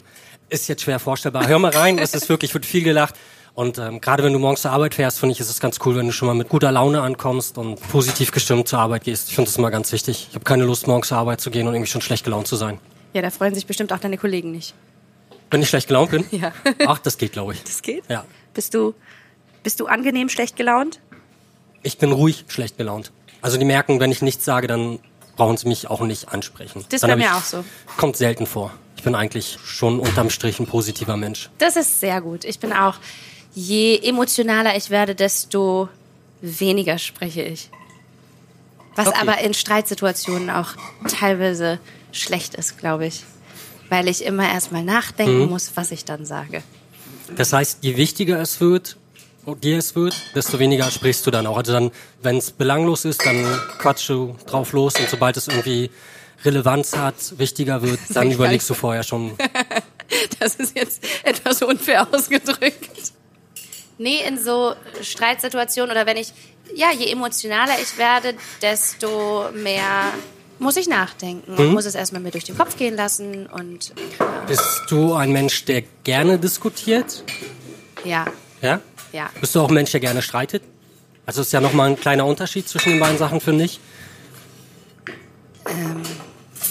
ist 0.49 0.67
jetzt 0.67 0.81
schwer 0.83 0.99
vorstellbar. 0.99 1.47
Hör 1.47 1.59
mal 1.59 1.71
rein, 1.71 1.99
es 1.99 2.13
ist 2.13 2.29
wirklich, 2.29 2.53
wird 2.53 2.65
viel 2.65 2.83
gelacht. 2.83 3.15
Und 3.55 3.77
ähm, 3.77 3.99
gerade 3.99 4.23
wenn 4.23 4.31
du 4.31 4.39
morgens 4.39 4.61
zur 4.61 4.71
Arbeit 4.71 4.95
fährst, 4.95 5.19
finde 5.19 5.33
ich, 5.33 5.39
ist 5.39 5.49
es 5.49 5.59
ganz 5.59 5.79
cool, 5.85 5.95
wenn 5.95 6.05
du 6.05 6.13
schon 6.13 6.27
mal 6.27 6.33
mit 6.33 6.47
guter 6.49 6.71
Laune 6.71 7.01
ankommst 7.01 7.57
und 7.57 7.75
positiv 7.89 8.31
gestimmt 8.31 8.67
zur 8.67 8.79
Arbeit 8.79 9.03
gehst. 9.03 9.29
Ich 9.29 9.35
finde 9.35 9.49
das 9.49 9.57
immer 9.57 9.71
ganz 9.71 9.91
wichtig. 9.91 10.27
Ich 10.29 10.35
habe 10.35 10.45
keine 10.45 10.63
Lust, 10.63 10.87
morgens 10.87 11.09
zur 11.09 11.17
Arbeit 11.17 11.41
zu 11.41 11.51
gehen 11.51 11.67
und 11.67 11.73
irgendwie 11.73 11.91
schon 11.91 12.01
schlecht 12.01 12.23
gelaunt 12.23 12.47
zu 12.47 12.55
sein. 12.55 12.79
Ja, 13.13 13.21
da 13.21 13.31
freuen 13.31 13.53
sich 13.53 13.65
bestimmt 13.65 13.91
auch 13.91 13.99
deine 13.99 14.17
Kollegen 14.17 14.51
nicht. 14.51 14.75
Wenn 15.51 15.61
ich 15.61 15.69
schlecht 15.69 15.87
gelaunt 15.87 16.11
bin? 16.11 16.25
Ja. 16.31 16.53
Ach, 16.85 16.99
das 16.99 17.17
geht, 17.17 17.33
glaube 17.33 17.53
ich. 17.53 17.63
Das 17.63 17.81
geht? 17.81 18.03
Ja. 18.07 18.23
Bist 18.53 18.73
du, 18.75 18.93
bist 19.63 19.79
du 19.79 19.87
angenehm 19.87 20.29
schlecht 20.29 20.55
gelaunt? 20.55 20.99
Ich 21.83 21.97
bin 21.97 22.11
ruhig 22.11 22.45
schlecht 22.47 22.77
gelaunt. 22.77 23.11
Also 23.41 23.57
die 23.57 23.65
merken, 23.65 23.99
wenn 23.99 24.11
ich 24.11 24.21
nichts 24.21 24.43
sage, 24.45 24.67
dann 24.67 24.99
brauchen 25.37 25.55
sie 25.57 25.67
mich 25.67 25.89
auch 25.89 26.01
nicht 26.01 26.29
ansprechen. 26.29 26.85
Das 26.89 27.03
hab 27.03 27.17
mir 27.17 27.35
auch 27.35 27.43
so. 27.43 27.63
Kommt 27.97 28.17
selten 28.17 28.45
vor. 28.45 28.71
Ich 28.97 29.03
bin 29.03 29.15
eigentlich 29.15 29.57
schon 29.63 29.99
unterm 29.99 30.29
Strich 30.29 30.59
ein 30.59 30.65
positiver 30.67 31.15
Mensch. 31.15 31.49
Das 31.57 31.77
ist 31.77 32.01
sehr 32.01 32.19
gut. 32.19 32.43
Ich 32.43 32.59
bin 32.59 32.73
auch, 32.73 32.95
je 33.55 33.97
emotionaler 33.99 34.75
ich 34.75 34.89
werde, 34.89 35.15
desto 35.15 35.87
weniger 36.41 36.97
spreche 36.97 37.41
ich. 37.43 37.69
Was 38.95 39.07
Okay. 39.07 39.17
aber 39.21 39.37
in 39.39 39.53
Streitsituationen 39.53 40.49
auch 40.49 40.75
teilweise 41.07 41.79
schlecht 42.11 42.55
ist, 42.55 42.77
glaube 42.77 43.05
ich. 43.07 43.23
Weil 43.87 44.09
ich 44.09 44.25
immer 44.25 44.47
erstmal 44.49 44.83
nachdenken 44.83 45.43
Mhm. 45.43 45.49
muss, 45.49 45.71
was 45.75 45.91
ich 45.91 46.03
dann 46.03 46.25
sage. 46.25 46.61
Das 47.35 47.53
heißt, 47.53 47.79
je 47.81 47.95
wichtiger 47.95 48.39
es 48.41 48.59
wird, 48.59 48.97
dir 49.55 49.77
es 49.77 49.95
wird, 49.95 50.15
desto 50.35 50.59
weniger 50.59 50.89
sprichst 50.91 51.25
du 51.25 51.31
dann 51.31 51.45
auch. 51.47 51.57
Also 51.57 51.73
dann, 51.73 51.91
wenn 52.21 52.37
es 52.37 52.51
belanglos 52.51 53.05
ist, 53.05 53.25
dann 53.25 53.45
quatschst 53.79 54.09
du 54.09 54.35
drauf 54.45 54.71
los 54.73 54.95
und 54.99 55.09
sobald 55.09 55.37
es 55.37 55.47
irgendwie 55.47 55.89
Relevanz 56.45 56.95
hat, 56.95 57.15
wichtiger 57.37 57.81
wird, 57.81 57.99
dann 58.13 58.31
überlegst 58.31 58.69
du 58.69 58.73
vorher 58.73 59.03
schon. 59.03 59.31
Das 60.39 60.55
ist 60.55 60.75
jetzt 60.75 61.03
etwas 61.23 61.61
unfair 61.61 62.07
ausgedrückt. 62.11 62.89
Nee, 63.99 64.21
in 64.27 64.39
so 64.43 64.73
Streitsituationen 65.03 65.91
oder 65.91 66.07
wenn 66.07 66.17
ich, 66.17 66.33
ja, 66.73 66.87
je 66.97 67.11
emotionaler 67.11 67.73
ich 67.79 67.95
werde, 67.99 68.33
desto 68.59 69.49
mehr 69.53 70.11
muss 70.57 70.77
ich 70.77 70.87
nachdenken 70.87 71.51
Mhm. 71.53 71.59
und 71.59 71.73
muss 71.73 71.85
es 71.85 71.93
erstmal 71.93 72.23
mir 72.23 72.31
durch 72.31 72.45
den 72.45 72.57
Kopf 72.57 72.75
gehen 72.75 72.95
lassen 72.95 73.45
und 73.45 73.93
Bist 74.47 74.81
du 74.89 75.13
ein 75.13 75.31
Mensch, 75.31 75.65
der 75.65 75.83
gerne 76.03 76.39
diskutiert? 76.39 77.23
ja, 78.03 78.25
Ja? 78.61 78.81
Ja. 79.13 79.29
Bist 79.39 79.55
du 79.55 79.61
auch 79.61 79.67
ein 79.69 79.73
Mensch, 79.73 79.91
der 79.91 79.99
gerne 79.99 80.21
streitet? 80.21 80.63
Also 81.25 81.41
ist 81.41 81.53
ja 81.53 81.61
nochmal 81.61 81.89
ein 81.91 81.99
kleiner 81.99 82.25
Unterschied 82.25 82.67
zwischen 82.67 82.89
den 82.93 82.99
beiden 82.99 83.17
Sachen, 83.17 83.39
finde 83.41 83.65
ich. 83.65 83.79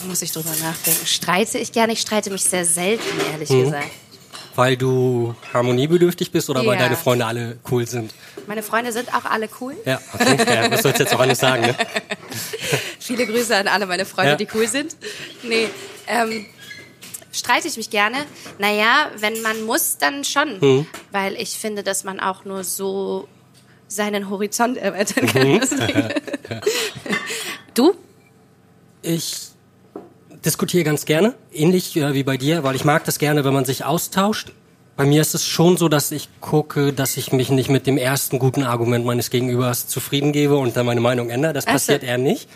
Muss 0.07 0.22
ich 0.22 0.33
drüber 0.33 0.51
nachdenken. 0.62 1.07
Streite 1.07 1.59
ich 1.59 1.72
gerne? 1.72 1.92
Ich 1.92 2.01
streite 2.01 2.31
mich 2.31 2.44
sehr 2.44 2.64
selten, 2.64 3.05
ehrlich 3.33 3.48
Mhm. 3.51 3.64
gesagt. 3.64 3.87
Weil 4.55 4.77
du 4.77 5.37
harmoniebedürftig 5.53 6.33
bist 6.33 6.51
oder 6.51 6.61
weil 6.66 6.74
Ja. 6.77 6.85
deine 6.85 6.96
Freunde 6.96 7.24
alle 7.27 7.59
cool 7.70 7.87
sind? 7.87 8.12
Meine 8.48 8.62
Freunde 8.64 8.90
sind 8.90 9.14
auch 9.14 9.24
alle 9.24 9.48
cool. 9.61 9.77
Ja, 9.85 10.01
okay. 10.14 10.68
das 10.70 10.83
sollst 10.83 10.98
du 10.98 11.05
jetzt 11.05 11.14
auch 11.14 11.20
alles 11.20 11.38
sagen, 11.38 11.62
ne? 11.62 11.77
Viele 12.98 13.27
Grüße 13.27 13.55
an 13.55 13.68
alle 13.68 13.87
meine 13.87 14.05
Freunde, 14.05 14.31
Ja. 14.33 14.37
die 14.37 14.48
cool 14.55 14.66
sind. 14.66 14.96
Nee, 15.44 15.68
ähm, 16.09 16.46
streite 17.38 17.68
ich 17.68 17.77
mich 17.77 17.90
gerne? 17.90 18.18
Naja, 18.59 19.11
wenn 19.16 19.40
man 19.42 19.62
muss, 19.64 19.98
dann 19.98 20.24
schon. 20.24 20.59
Mhm. 20.61 20.87
Weil 21.12 21.35
ich 21.35 21.51
finde, 21.51 21.83
dass 21.83 22.05
man 22.05 22.20
auch 22.20 22.44
nur 22.44 22.64
so 22.64 23.29
seinen 23.88 24.29
Horizont 24.29 24.77
erweitern 24.77 25.27
kann. 25.27 25.48
Mhm. 25.48 25.61
Du? 27.74 27.94
Ich 29.03 29.51
diskutiere 30.44 30.83
ganz 30.83 31.05
gerne, 31.05 31.35
ähnlich 31.53 31.96
äh, 31.96 32.12
wie 32.14 32.24
bei 32.24 32.37
dir, 32.37 32.64
weil 32.64 32.74
ich 32.74 32.85
mag 32.85 33.05
das 33.05 33.20
gerne, 33.20 33.44
wenn 33.44 33.55
man 33.55 33.64
sich 33.64 33.85
austauscht. 33.85 34.53
Bei 34.96 35.05
mir 35.05 35.20
ist 35.20 35.33
es 35.35 35.46
schon 35.46 35.77
so, 35.77 35.88
dass 35.88 36.11
ich 36.11 36.29
gucke, 36.40 36.92
dass 36.92 37.16
ich 37.16 37.31
mich 37.31 37.51
nicht 37.51 37.70
mit 37.70 37.87
dem 37.87 37.96
ersten 37.96 38.40
guten 38.40 38.64
Argument 38.64 39.05
meines 39.05 39.31
Gegenübers 39.31 39.87
zufrieden 39.87 40.33
gebe 40.33 40.57
und 40.57 40.77
dann 40.77 40.87
meine 40.87 41.01
Meinung 41.01 41.31
ändere. 41.31 41.53
Das 41.53 41.66
Ach 41.66 41.70
so. 41.70 41.74
passiert 41.74 42.03
eher 42.03 42.18
nicht. 42.18 42.48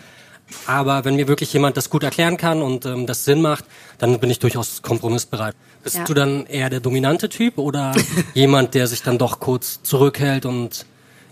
Aber 0.67 1.03
wenn 1.05 1.15
mir 1.15 1.27
wirklich 1.27 1.51
jemand 1.53 1.75
das 1.77 1.89
gut 1.89 2.03
erklären 2.03 2.37
kann 2.37 2.61
und 2.61 2.85
ähm, 2.85 3.05
das 3.05 3.25
Sinn 3.25 3.41
macht, 3.41 3.65
dann 3.97 4.17
bin 4.19 4.29
ich 4.29 4.39
durchaus 4.39 4.81
kompromissbereit. 4.81 5.55
Bist 5.83 5.97
Ja. 5.97 6.03
du 6.05 6.13
dann 6.13 6.45
eher 6.45 6.69
der 6.69 6.79
dominante 6.79 7.27
Typ 7.29 7.57
oder 7.57 7.93
jemand, 8.33 8.73
der 8.73 8.87
sich 8.87 9.01
dann 9.03 9.17
doch 9.17 9.39
kurz 9.39 9.81
zurückhält 9.83 10.45
und 10.45 10.85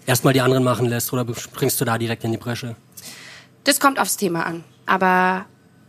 erstmal 0.05 0.33
die 0.33 0.41
anderen 0.41 0.63
machen 0.63 0.85
lässt 0.87 1.13
oder 1.13 1.25
springst 1.35 1.79
du 1.79 1.85
da 1.85 1.97
direkt 1.97 2.23
in 2.23 2.31
die 2.31 2.37
Bresche? 2.37 2.75
Das 3.63 3.79
kommt 3.79 3.99
aufs 3.99 4.17
Thema 4.17 4.45
an. 4.45 4.63
Aber 4.85 5.45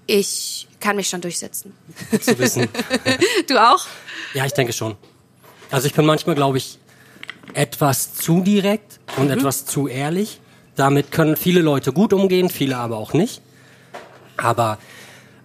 ich 0.06 0.68
kann 0.78 0.96
mich 0.96 1.08
schon 1.08 1.20
durchsetzen. 1.20 1.72
Zu 2.20 2.38
wissen. 2.38 2.68
Du 3.48 3.56
auch? 3.58 3.86
Ja, 4.34 4.44
ich 4.46 4.52
denke 4.52 4.72
schon. 4.72 4.96
Also 5.70 5.86
ich 5.86 5.94
bin 5.94 6.04
manchmal, 6.04 6.34
glaube 6.36 6.58
ich, 6.58 6.78
etwas 7.54 8.14
zu 8.14 8.40
direkt 8.42 9.00
und 9.16 9.30
etwas 9.30 9.64
zu 9.66 9.88
ehrlich. 9.88 10.40
Damit 10.76 11.10
können 11.10 11.36
viele 11.36 11.60
Leute 11.60 11.92
gut 11.92 12.12
umgehen, 12.12 12.48
viele 12.48 12.76
aber 12.76 12.96
auch 12.96 13.12
nicht. 13.12 13.42
Aber, 14.36 14.78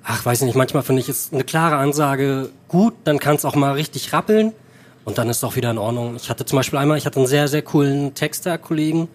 ach, 0.03 0.25
weiß 0.25 0.41
ich 0.41 0.45
nicht, 0.45 0.55
manchmal 0.55 0.83
finde 0.83 1.01
ich, 1.01 1.09
ist 1.09 1.33
eine 1.33 1.43
klare 1.43 1.75
Ansage 1.75 2.49
gut, 2.67 2.93
dann 3.03 3.19
kann 3.19 3.35
es 3.35 3.45
auch 3.45 3.55
mal 3.55 3.73
richtig 3.73 4.13
rappeln 4.13 4.53
und 5.05 5.17
dann 5.17 5.29
ist 5.29 5.37
es 5.37 5.43
auch 5.43 5.55
wieder 5.55 5.71
in 5.71 5.77
Ordnung. 5.77 6.15
Ich 6.15 6.29
hatte 6.29 6.45
zum 6.45 6.57
Beispiel 6.57 6.79
einmal, 6.79 6.97
ich 6.97 7.05
hatte 7.05 7.19
einen 7.19 7.27
sehr, 7.27 7.47
sehr 7.47 7.61
coolen 7.61 8.13
Texter-Kollegen, 8.13 9.09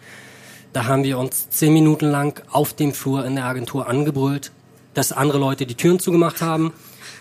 da 0.72 0.86
haben 0.86 1.04
wir 1.04 1.18
uns 1.18 1.50
zehn 1.50 1.72
Minuten 1.72 2.06
lang 2.06 2.42
auf 2.50 2.72
dem 2.72 2.94
Flur 2.94 3.24
in 3.24 3.36
der 3.36 3.44
Agentur 3.44 3.88
angebrüllt, 3.88 4.52
dass 4.94 5.12
andere 5.12 5.38
Leute 5.38 5.66
die 5.66 5.74
Türen 5.74 5.98
zugemacht 5.98 6.40
haben, 6.40 6.72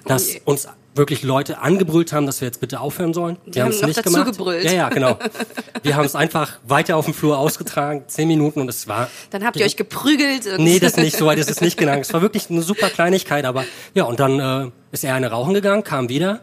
dass 0.05 0.33
je. 0.33 0.41
uns 0.45 0.67
wirklich 0.93 1.23
Leute 1.23 1.59
angebrüllt 1.59 2.11
haben, 2.11 2.25
dass 2.25 2.41
wir 2.41 2.47
jetzt 2.47 2.59
bitte 2.59 2.79
aufhören 2.79 3.13
sollen. 3.13 3.37
Wir 3.45 3.63
haben 3.63 3.71
haben 3.71 3.79
es 3.79 3.85
nicht 3.85 4.03
gemacht. 4.03 4.25
gebrüllt. 4.25 4.63
Ja, 4.65 4.71
ja, 4.73 4.89
genau. 4.89 5.17
Wir 5.83 5.95
haben 5.95 6.05
es 6.05 6.15
einfach 6.15 6.59
weiter 6.67 6.95
auf 6.95 7.05
dem 7.05 7.13
Flur 7.15 7.39
ausgetragen, 7.39 8.03
zehn 8.07 8.27
Minuten 8.27 8.61
und 8.61 8.69
es 8.69 8.87
war. 8.87 9.09
Dann 9.31 9.43
habt 9.43 9.57
ihr 9.57 9.65
euch 9.65 9.77
geprügelt. 9.77 10.45
Und 10.45 10.63
Nee, 10.63 10.79
das 10.79 10.95
nicht, 10.97 11.17
so 11.17 11.25
weit 11.25 11.39
ist 11.39 11.49
es 11.49 11.59
nicht 11.59 11.77
gegangen. 11.77 12.01
Es 12.01 12.13
war 12.13 12.21
wirklich 12.21 12.49
eine 12.51 12.61
super 12.61 12.89
Kleinigkeit, 12.89 13.45
aber 13.45 13.65
ja, 13.95 14.03
und 14.03 14.19
dann 14.19 14.39
äh, 14.39 14.71
ist 14.91 15.03
er 15.03 15.15
eine 15.15 15.31
rauchen 15.31 15.53
gegangen, 15.55 15.83
kam 15.83 16.09
wieder 16.09 16.41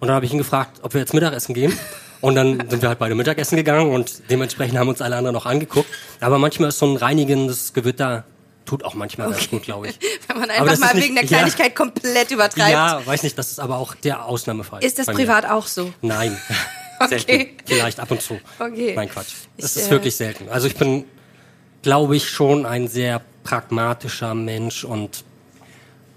und 0.00 0.08
dann 0.08 0.16
habe 0.16 0.26
ich 0.26 0.32
ihn 0.32 0.38
gefragt, 0.38 0.80
ob 0.82 0.94
wir 0.94 1.00
jetzt 1.00 1.14
Mittagessen 1.14 1.54
gehen. 1.54 1.72
Und 2.20 2.34
dann 2.34 2.68
sind 2.68 2.82
wir 2.82 2.88
halt 2.90 2.98
beide 2.98 3.14
Mittagessen 3.14 3.56
gegangen 3.56 3.92
und 3.94 4.22
dementsprechend 4.28 4.78
haben 4.78 4.88
uns 4.88 5.00
alle 5.00 5.16
anderen 5.16 5.34
noch 5.34 5.46
angeguckt. 5.46 5.88
Aber 6.20 6.38
manchmal 6.38 6.68
ist 6.68 6.78
so 6.78 6.86
ein 6.86 6.96
reinigendes 6.96 7.72
Gewitter 7.72 8.24
tut 8.70 8.84
auch 8.84 8.94
manchmal 8.94 9.30
ganz 9.30 9.50
gut, 9.50 9.64
glaube 9.64 9.88
ich. 9.88 9.98
Wenn 10.28 10.38
man 10.38 10.48
einfach 10.50 10.78
mal 10.78 10.94
nicht- 10.94 11.04
wegen 11.04 11.14
der 11.16 11.24
ja. 11.24 11.28
Kleinigkeit 11.28 11.74
komplett 11.74 12.30
übertreibt. 12.30 12.70
Ja, 12.70 13.04
weiß 13.04 13.24
nicht, 13.24 13.36
das 13.36 13.50
ist 13.50 13.58
aber 13.58 13.78
auch 13.78 13.96
der 13.96 14.24
Ausnahmefall. 14.24 14.82
Ist 14.84 14.98
das 14.98 15.06
bei 15.06 15.12
mir. 15.12 15.18
privat 15.18 15.44
auch 15.44 15.66
so? 15.66 15.92
Nein. 16.00 16.36
Okay. 17.02 17.18
Selten. 17.26 17.56
Vielleicht 17.64 17.98
ab 17.98 18.10
und 18.10 18.20
zu. 18.20 18.38
Okay. 18.58 18.92
Nein, 18.94 19.08
Quatsch. 19.08 19.28
Das 19.56 19.74
Ich, 19.74 19.80
ist 19.84 19.88
äh, 19.88 19.90
wirklich 19.92 20.14
selten. 20.14 20.50
Also 20.50 20.66
ich 20.66 20.74
bin, 20.76 21.06
glaube 21.80 22.14
ich, 22.14 22.28
schon 22.28 22.66
ein 22.66 22.88
sehr 22.88 23.22
pragmatischer 23.42 24.34
Mensch 24.34 24.84
und 24.84 25.24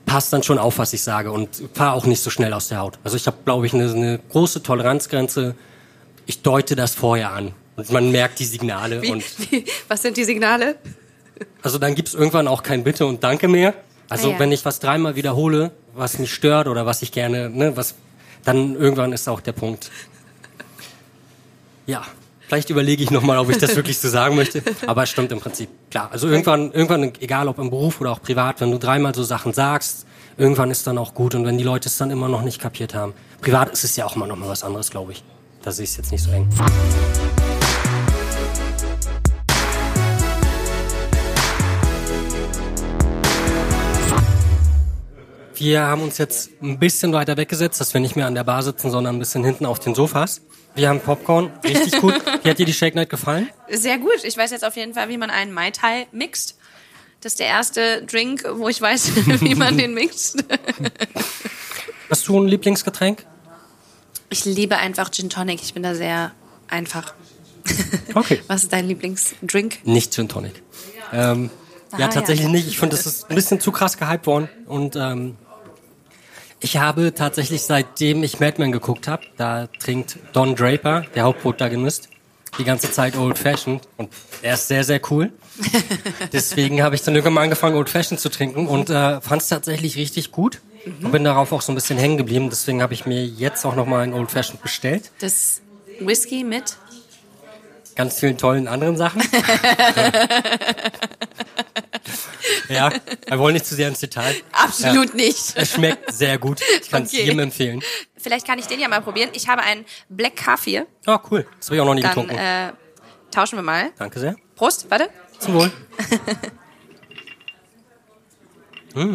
passt 0.05 0.33
dann 0.33 0.43
schon 0.43 0.57
auf, 0.57 0.79
was 0.79 0.91
ich 0.91 1.01
sage 1.01 1.31
und 1.31 1.49
fahre 1.73 1.93
auch 1.95 2.05
nicht 2.05 2.21
so 2.21 2.29
schnell 2.29 2.51
aus 2.51 2.67
der 2.67 2.79
Haut. 2.79 2.99
Also 3.05 3.15
ich 3.15 3.25
habe, 3.27 3.37
glaube 3.45 3.65
ich, 3.65 3.73
eine, 3.73 3.89
eine 3.89 4.19
große 4.29 4.61
Toleranzgrenze. 4.61 5.55
Ich 6.25 6.41
deute 6.41 6.75
das 6.75 6.95
vorher 6.95 7.31
an. 7.31 7.53
Und 7.77 7.89
man 7.89 8.11
merkt 8.11 8.39
die 8.39 8.45
Signale. 8.45 9.01
Wie, 9.01 9.11
Und 9.11 9.23
wie, 9.51 9.63
was 9.87 10.01
sind 10.01 10.17
die 10.17 10.25
Signale? 10.25 10.75
Also 11.61 11.77
dann 11.77 11.95
gibt's 11.95 12.13
irgendwann 12.13 12.47
auch 12.47 12.63
kein 12.63 12.83
Bitte 12.83 13.05
und 13.05 13.23
Danke 13.23 13.47
mehr. 13.47 13.73
Also 14.09 14.29
Ah 14.29 14.31
ja. 14.33 14.39
wenn 14.39 14.51
ich 14.51 14.65
was 14.65 14.79
dreimal 14.79 15.15
wiederhole, 15.15 15.71
was 15.93 16.19
mich 16.19 16.33
stört 16.33 16.67
oder 16.67 16.85
was 16.85 17.01
ich 17.01 17.11
gerne, 17.11 17.49
ne, 17.49 17.75
was, 17.77 17.95
dann 18.43 18.75
irgendwann 18.75 19.13
ist 19.13 19.27
auch 19.27 19.41
der 19.41 19.53
Punkt. 19.53 19.89
Ja, 21.85 22.03
vielleicht 22.47 22.69
überlege 22.69 23.03
ich 23.03 23.11
nochmal, 23.11 23.37
ob 23.37 23.49
ich 23.49 23.57
das 23.57 23.75
wirklich 23.75 23.99
so 23.99 24.09
sagen 24.09 24.35
möchte. 24.35 24.61
Aber 24.85 25.03
es 25.03 25.09
stimmt 25.09 25.31
im 25.31 25.39
Prinzip. 25.39 25.69
Klar, 25.89 26.09
also 26.11 26.27
irgendwann, 26.27 26.71
irgendwann, 26.71 27.13
egal 27.19 27.47
ob 27.47 27.59
im 27.59 27.69
Beruf 27.69 28.01
oder 28.01 28.11
auch 28.11 28.21
privat, 28.21 28.61
wenn 28.61 28.71
du 28.71 28.77
dreimal 28.77 29.15
so 29.15 29.23
Sachen 29.23 29.53
sagst, 29.53 30.05
irgendwann 30.37 30.71
ist 30.71 30.87
dann 30.87 30.97
auch 30.97 31.13
gut. 31.13 31.35
Und 31.35 31.45
wenn 31.45 31.57
die 31.57 31.63
Leute 31.63 31.89
es 31.89 31.97
dann 31.97 32.11
immer 32.11 32.29
noch 32.29 32.41
nicht 32.41 32.59
kapiert 32.59 32.93
haben. 32.93 33.13
Privat 33.41 33.71
ist 33.71 33.83
es 33.83 33.95
ja 33.95 34.05
auch 34.05 34.15
mal 34.15 34.29
was 34.31 34.63
anderes, 34.63 34.89
glaube 34.89 35.13
ich. 35.13 35.23
Da 35.61 35.71
sehe 35.71 35.85
ich 35.85 35.91
es 35.91 35.97
jetzt 35.97 36.11
nicht 36.11 36.23
so 36.23 36.31
eng. 36.31 36.47
Wir 45.63 45.83
haben 45.83 46.01
uns 46.01 46.17
jetzt 46.17 46.49
ein 46.61 46.77
bisschen 46.77 47.13
weiter 47.13 47.37
weggesetzt, 47.37 47.79
dass 47.79 47.93
wir 47.93 48.01
nicht 48.01 48.17
mehr 48.17 48.27
an 48.27 48.35
der 48.35 48.43
Bar 48.43 48.63
sitzen, 48.63 48.91
sondern 48.91 49.15
ein 49.15 49.19
bisschen 49.19 49.45
hinten 49.45 49.65
auf 49.65 49.79
den 49.79 49.95
Sofas. 49.95 50.41
Wir 50.75 50.89
haben 50.89 50.99
Popcorn, 50.99 51.53
richtig 51.63 52.01
gut. 52.01 52.15
Wie 52.43 52.49
hat 52.49 52.59
dir 52.59 52.65
die 52.65 52.73
Shake 52.73 52.95
Night 52.95 53.09
gefallen? 53.09 53.49
Sehr 53.69 53.97
gut. 53.97 54.25
Ich 54.25 54.35
weiß 54.35 54.51
jetzt 54.51 54.65
auf 54.65 54.75
jeden 54.75 54.93
Fall, 54.93 55.07
wie 55.07 55.17
man 55.17 55.29
einen 55.29 55.53
Mai 55.53 55.71
Tai 55.71 56.07
mixt. 56.11 56.57
Das 57.21 57.31
ist 57.31 57.39
der 57.39 57.47
erste 57.47 58.03
Drink, 58.03 58.43
wo 58.55 58.67
ich 58.67 58.81
weiß, 58.81 59.15
wie 59.39 59.55
man 59.55 59.77
den 59.77 59.93
mixt. 59.93 60.43
Hast 62.09 62.27
du 62.27 62.41
ein 62.41 62.49
Lieblingsgetränk? 62.49 63.25
Ich 64.29 64.43
liebe 64.43 64.75
einfach 64.75 65.11
Gin 65.11 65.29
Tonic. 65.29 65.61
Ich 65.63 65.73
bin 65.73 65.83
da 65.83 65.95
sehr 65.95 66.33
einfach. 66.67 67.13
Okay. 68.13 68.41
Was 68.47 68.63
ist 68.63 68.73
dein 68.73 68.89
Lieblingsdrink? 68.89 69.85
Nicht 69.85 70.13
Gin 70.13 70.27
Tonic. 70.27 70.61
Ähm, 71.13 71.51
Ah, 71.93 71.99
ja, 71.99 72.07
tatsächlich 72.07 72.47
ja. 72.47 72.51
nicht. 72.51 72.67
Ich 72.67 72.79
finde, 72.79 72.95
das 72.95 73.05
ist 73.05 73.29
ein 73.29 73.35
bisschen 73.35 73.59
zu 73.59 73.71
krass 73.71 73.97
gehypt 73.97 74.25
worden. 74.25 74.49
Und 74.65 74.95
ähm, 74.95 75.37
ich 76.63 76.77
habe 76.77 77.13
tatsächlich, 77.13 77.63
seitdem 77.63 78.23
ich 78.23 78.39
Mad 78.39 78.55
Men 78.57 78.71
geguckt 78.71 79.07
habe, 79.07 79.23
da 79.37 79.67
trinkt 79.79 80.17
Don 80.31 80.55
Draper, 80.55 81.05
der 81.13 81.23
Hauptprotagonist, 81.23 82.09
die 82.57 82.63
ganze 82.63 82.89
Zeit 82.91 83.17
Old 83.17 83.37
Fashioned. 83.37 83.87
Und 83.97 84.09
er 84.41 84.53
ist 84.53 84.69
sehr, 84.69 84.83
sehr 84.83 85.01
cool. 85.11 85.31
Deswegen 86.33 86.81
habe 86.81 86.95
ich 86.95 87.01
dann 87.01 87.15
irgendwann 87.15 87.33
mal 87.33 87.43
angefangen, 87.43 87.75
Old 87.75 87.89
Fashioned 87.89 88.19
zu 88.19 88.29
trinken 88.29 88.67
und 88.67 88.89
äh, 88.89 89.19
fand 89.19 89.41
es 89.41 89.49
tatsächlich 89.49 89.97
richtig 89.97 90.31
gut. 90.31 90.61
Und 91.01 91.11
bin 91.11 91.23
darauf 91.23 91.53
auch 91.53 91.61
so 91.61 91.71
ein 91.71 91.75
bisschen 91.75 91.97
hängen 91.97 92.17
geblieben. 92.17 92.49
Deswegen 92.49 92.81
habe 92.81 92.93
ich 92.93 93.05
mir 93.05 93.25
jetzt 93.25 93.65
auch 93.65 93.75
nochmal 93.75 94.01
ein 94.01 94.13
Old 94.13 94.31
Fashioned 94.31 94.61
bestellt. 94.61 95.11
Das 95.19 95.61
Whisky 95.99 96.43
mit 96.43 96.77
ganz 97.95 98.19
vielen 98.19 98.37
tollen 98.37 98.67
anderen 98.67 98.97
Sachen. 98.97 99.21
ja, 102.69 102.91
wir 103.27 103.39
wollen 103.39 103.53
nicht 103.53 103.65
zu 103.65 103.75
sehr 103.75 103.87
ins 103.87 103.99
Detail. 103.99 104.35
Absolut 104.51 105.13
nicht. 105.15 105.53
Es 105.55 105.71
schmeckt 105.73 106.11
sehr 106.13 106.37
gut. 106.37 106.61
Ich 106.81 106.89
kann 106.89 107.03
es 107.03 107.13
Okay. 107.13 107.23
jedem 107.23 107.39
empfehlen. 107.39 107.81
Vielleicht 108.17 108.45
kann 108.47 108.59
ich 108.59 108.67
den 108.67 108.79
ja 108.79 108.87
mal 108.87 109.01
probieren. 109.01 109.29
Ich 109.33 109.47
habe 109.47 109.61
einen 109.61 109.85
Black 110.09 110.43
Coffee. 110.43 110.85
Oh, 111.07 111.17
cool. 111.31 111.45
Das 111.59 111.67
habe 111.67 111.75
ich 111.75 111.81
auch 111.81 111.85
noch 111.85 111.93
nie 111.95 112.01
Dann 112.01 112.11
getrunken. 112.11 112.37
äh, 112.37 112.71
tauschen 113.31 113.57
wir 113.57 113.63
mal. 113.63 113.91
Danke 113.97 114.19
sehr. 114.19 114.35
Prost, 114.55 114.85
warte. 114.89 115.09
Zum 115.39 115.53
Wohl. 115.55 115.71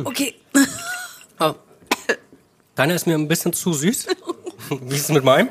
Okay. 0.05 0.35
Oh. 1.41 1.55
Deiner 2.75 2.97
ist 2.97 3.07
mir 3.07 3.15
ein 3.15 3.29
bisschen 3.29 3.53
zu 3.53 3.73
süß. 3.73 4.09
Wie 4.71 4.95
ist 4.97 5.03
es 5.05 5.09
mit 5.11 5.23
meinem? 5.23 5.51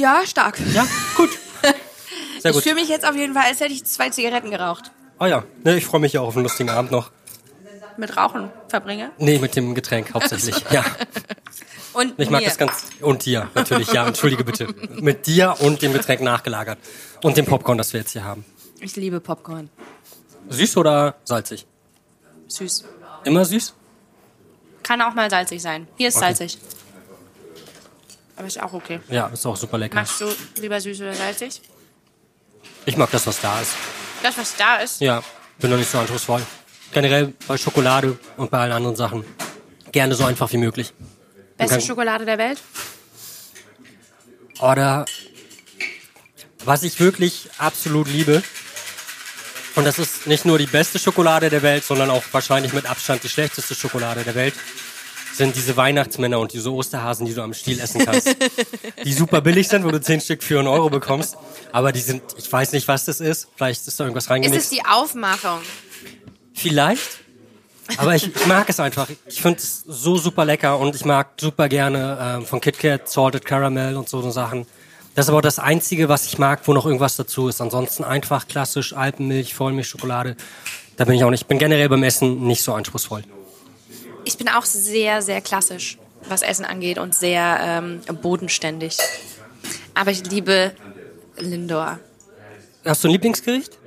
Ja, 0.00 0.22
stark. 0.26 0.58
Ja, 0.72 0.86
gut. 1.16 1.30
Sehr 2.40 2.50
Ich 2.50 2.52
gut. 2.54 2.62
fühle 2.62 2.74
mich 2.76 2.88
jetzt 2.88 3.04
auf 3.06 3.14
jeden 3.14 3.34
Fall, 3.34 3.44
als 3.44 3.60
hätte 3.60 3.72
ich 3.74 3.84
zwei 3.84 4.08
Zigaretten 4.10 4.50
geraucht. 4.50 4.90
Oh 5.18 5.26
ja, 5.26 5.44
ne, 5.62 5.76
ich 5.76 5.84
freue 5.84 6.00
mich 6.00 6.14
ja 6.14 6.22
auch 6.22 6.28
auf 6.28 6.36
einen 6.36 6.44
lustigen 6.44 6.70
Abend 6.70 6.90
noch. 6.90 7.10
Mit 7.98 8.16
Rauchen 8.16 8.50
verbringe. 8.68 9.10
Nee, 9.18 9.38
mit 9.38 9.54
dem 9.56 9.74
Getränk 9.74 10.14
hauptsächlich. 10.14 10.56
Ja, 10.70 10.82
Und 11.92 12.18
ich 12.18 12.30
mag 12.30 12.40
mir. 12.40 12.48
das 12.48 12.56
ganz. 12.56 12.86
Und 13.02 13.26
dir, 13.26 13.50
natürlich. 13.54 13.92
Ja, 13.92 14.06
entschuldige 14.06 14.42
bitte. 14.42 14.68
Mit 15.00 15.26
dir 15.26 15.56
und 15.60 15.82
dem 15.82 15.92
Getränk 15.92 16.22
nachgelagert. 16.22 16.78
Und 17.22 17.36
dem 17.36 17.44
Popcorn, 17.44 17.76
das 17.76 17.92
wir 17.92 18.00
jetzt 18.00 18.12
hier 18.12 18.24
haben. 18.24 18.44
Ich 18.80 18.96
liebe 18.96 19.20
Popcorn. 19.20 19.68
Süß 20.48 20.78
oder 20.78 21.16
salzig? 21.24 21.66
Süß. 22.48 22.84
Immer 23.24 23.44
süß? 23.44 23.74
Kann 24.82 25.02
auch 25.02 25.12
mal 25.14 25.28
salzig 25.28 25.60
sein. 25.60 25.86
Hier 25.98 26.08
ist 26.08 26.16
Okay. 26.16 26.24
salzig. 26.26 26.58
Aber 28.40 28.46
ist 28.46 28.58
auch 28.62 28.72
okay. 28.72 29.00
Ja, 29.10 29.26
ist 29.26 29.44
auch 29.44 29.54
super 29.54 29.76
lecker. 29.76 29.94
Magst 29.96 30.18
du 30.18 30.24
lieber 30.62 30.80
süß 30.80 31.02
oder 31.02 31.12
salzig? 31.12 31.60
Ich 32.86 32.96
mag 32.96 33.10
das, 33.10 33.26
was 33.26 33.38
da 33.38 33.60
ist. 33.60 33.72
Das, 34.22 34.38
was 34.38 34.56
da 34.56 34.76
ist. 34.78 34.98
Ja, 35.02 35.22
bin 35.58 35.70
doch 35.70 35.76
nicht 35.76 35.90
so 35.90 35.98
anspruchsvoll. 35.98 36.40
Generell 36.90 37.34
bei 37.46 37.58
Schokolade 37.58 38.18
und 38.38 38.50
bei 38.50 38.60
allen 38.60 38.72
anderen 38.72 38.96
Sachen. 38.96 39.26
Gerne 39.92 40.14
so 40.14 40.24
einfach 40.24 40.50
wie 40.54 40.56
möglich. 40.56 40.94
Beste 41.58 41.74
kann- 41.76 41.86
Schokolade 41.86 42.24
der 42.24 42.38
Welt? 42.38 42.62
Oder 44.58 45.04
was 46.64 46.82
ich 46.82 46.98
wirklich 46.98 47.50
absolut 47.58 48.08
liebe, 48.08 48.42
und 49.74 49.84
das 49.84 49.98
ist 49.98 50.26
nicht 50.26 50.46
nur 50.46 50.56
die 50.56 50.66
beste 50.66 50.98
Schokolade 50.98 51.50
der 51.50 51.60
Welt, 51.60 51.84
sondern 51.84 52.08
auch 52.08 52.24
wahrscheinlich 52.32 52.72
mit 52.72 52.86
Abstand 52.88 53.22
die 53.22 53.28
schlechteste 53.28 53.74
Schokolade 53.74 54.24
der 54.24 54.34
Welt, 54.34 54.54
sind 55.40 55.56
diese 55.56 55.76
Weihnachtsmänner 55.76 56.38
und 56.38 56.52
diese 56.52 56.70
Osterhasen, 56.70 57.24
die 57.24 57.32
du 57.32 57.42
am 57.42 57.54
Stiel 57.54 57.80
essen 57.80 58.04
kannst. 58.04 58.36
die 59.04 59.12
super 59.12 59.40
billig 59.40 59.68
sind, 59.68 59.84
wo 59.84 59.90
du 59.90 59.98
zehn 60.00 60.20
Stück 60.20 60.42
für 60.42 60.58
einen 60.58 60.68
Euro 60.68 60.90
bekommst. 60.90 61.36
Aber 61.72 61.92
die 61.92 62.00
sind, 62.00 62.22
ich 62.36 62.52
weiß 62.52 62.72
nicht, 62.72 62.86
was 62.88 63.06
das 63.06 63.20
ist. 63.20 63.48
Vielleicht 63.56 63.86
ist 63.88 63.98
da 63.98 64.04
irgendwas 64.04 64.24
Ist 64.24 64.26
es 64.26 64.30
reingemixt. 64.30 64.72
die 64.72 64.84
Aufmachung? 64.84 65.60
Vielleicht. 66.52 67.20
Aber 67.96 68.14
ich, 68.14 68.34
ich 68.36 68.46
mag 68.46 68.68
es 68.68 68.78
einfach. 68.80 69.08
Ich 69.26 69.40
finde 69.40 69.58
es 69.58 69.82
so 69.86 70.18
super 70.18 70.44
lecker 70.44 70.78
und 70.78 70.94
ich 70.94 71.06
mag 71.06 71.30
super 71.40 71.70
gerne 71.70 72.18
ähm, 72.20 72.46
von 72.46 72.60
KitKat 72.60 73.08
Salted 73.08 73.46
Caramel 73.46 73.96
und 73.96 74.10
so, 74.10 74.20
so 74.20 74.30
Sachen. 74.30 74.66
Das 75.14 75.24
ist 75.24 75.30
aber 75.30 75.42
das 75.42 75.58
Einzige, 75.58 76.10
was 76.10 76.26
ich 76.26 76.38
mag, 76.38 76.60
wo 76.66 76.74
noch 76.74 76.84
irgendwas 76.84 77.16
dazu 77.16 77.48
ist. 77.48 77.62
Ansonsten 77.62 78.04
einfach 78.04 78.46
klassisch 78.46 78.92
Alpenmilch, 78.92 79.54
Vollmilchschokolade. 79.54 80.36
Da 80.96 81.06
bin 81.06 81.14
ich 81.14 81.24
auch 81.24 81.30
nicht. 81.30 81.42
Ich 81.42 81.48
bin 81.48 81.58
generell 81.58 81.88
beim 81.88 82.02
Essen 82.02 82.42
nicht 82.42 82.62
so 82.62 82.74
anspruchsvoll. 82.74 83.24
Ich 84.24 84.36
bin 84.38 84.48
auch 84.48 84.64
sehr, 84.64 85.22
sehr 85.22 85.40
klassisch, 85.40 85.98
was 86.28 86.42
Essen 86.42 86.64
angeht 86.64 86.98
und 86.98 87.14
sehr 87.14 87.58
ähm, 87.60 88.00
bodenständig. 88.22 88.96
Aber 89.94 90.10
ich 90.10 90.24
liebe 90.30 90.72
Lindor. 91.38 91.98
Hast 92.84 93.04
du 93.04 93.08
ein 93.08 93.12
Lieblingsgericht? 93.12 93.78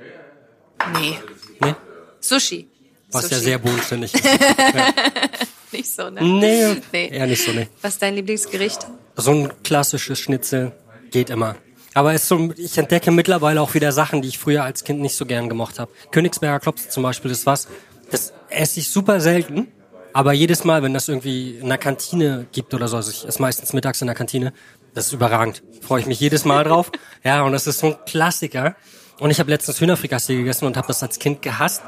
Nee. 0.92 1.18
Nee. 1.60 1.74
Sushi. 2.20 2.68
Was 3.10 3.24
Sushi. 3.24 3.34
ja 3.34 3.40
sehr 3.40 3.58
bodenständig 3.58 4.14
ist. 4.14 4.24
Nicht 5.72 5.90
so, 5.92 6.08
ne? 6.10 6.22
Nee, 6.22 6.76
Nee. 6.92 7.08
eher 7.08 7.26
nicht 7.26 7.44
so, 7.44 7.50
nee. 7.50 7.66
Was 7.82 7.94
ist 7.94 8.02
dein 8.02 8.14
Lieblingsgericht? 8.14 8.86
So 9.16 9.32
ein 9.32 9.52
klassisches 9.64 10.20
Schnitzel 10.20 10.70
geht 11.10 11.30
immer. 11.30 11.56
Aber 11.94 12.14
es 12.14 12.28
so, 12.28 12.52
ich 12.56 12.78
entdecke 12.78 13.10
mittlerweile 13.10 13.60
auch 13.60 13.74
wieder 13.74 13.90
Sachen, 13.90 14.22
die 14.22 14.28
ich 14.28 14.38
früher 14.38 14.62
als 14.62 14.84
Kind 14.84 15.00
nicht 15.00 15.16
so 15.16 15.26
gern 15.26 15.48
gemocht 15.48 15.80
habe. 15.80 15.90
Königsberger 16.12 16.60
Klops 16.60 16.90
zum 16.90 17.02
Beispiel 17.02 17.30
ist 17.32 17.44
was, 17.46 17.66
das 18.10 18.32
esse 18.50 18.78
ich 18.80 18.88
super 18.90 19.20
selten. 19.20 19.66
Aber 20.14 20.32
jedes 20.32 20.62
Mal, 20.62 20.82
wenn 20.84 20.94
das 20.94 21.08
irgendwie 21.08 21.56
in 21.56 21.68
der 21.68 21.76
Kantine 21.76 22.46
gibt 22.52 22.72
oder 22.72 22.86
so, 22.86 22.96
also 22.96 23.10
ich 23.10 23.26
esse 23.26 23.42
meistens 23.42 23.72
mittags 23.72 24.00
in 24.00 24.06
der 24.06 24.14
Kantine, 24.14 24.52
das 24.94 25.08
ist 25.08 25.12
überragend. 25.12 25.64
Freue 25.82 26.00
ich 26.00 26.06
mich 26.06 26.20
jedes 26.20 26.44
Mal 26.44 26.64
drauf. 26.64 26.90
Ja, 27.24 27.42
und 27.42 27.52
das 27.52 27.66
ist 27.66 27.78
so 27.78 27.86
ein 27.86 27.96
Klassiker. 28.06 28.76
Und 29.18 29.30
ich 29.30 29.40
habe 29.40 29.50
letztens 29.50 29.80
Hühnerfrikassee 29.80 30.36
gegessen 30.36 30.66
und 30.66 30.76
habe 30.76 30.86
das 30.86 31.02
als 31.02 31.18
Kind 31.18 31.40
gehasst 31.40 31.82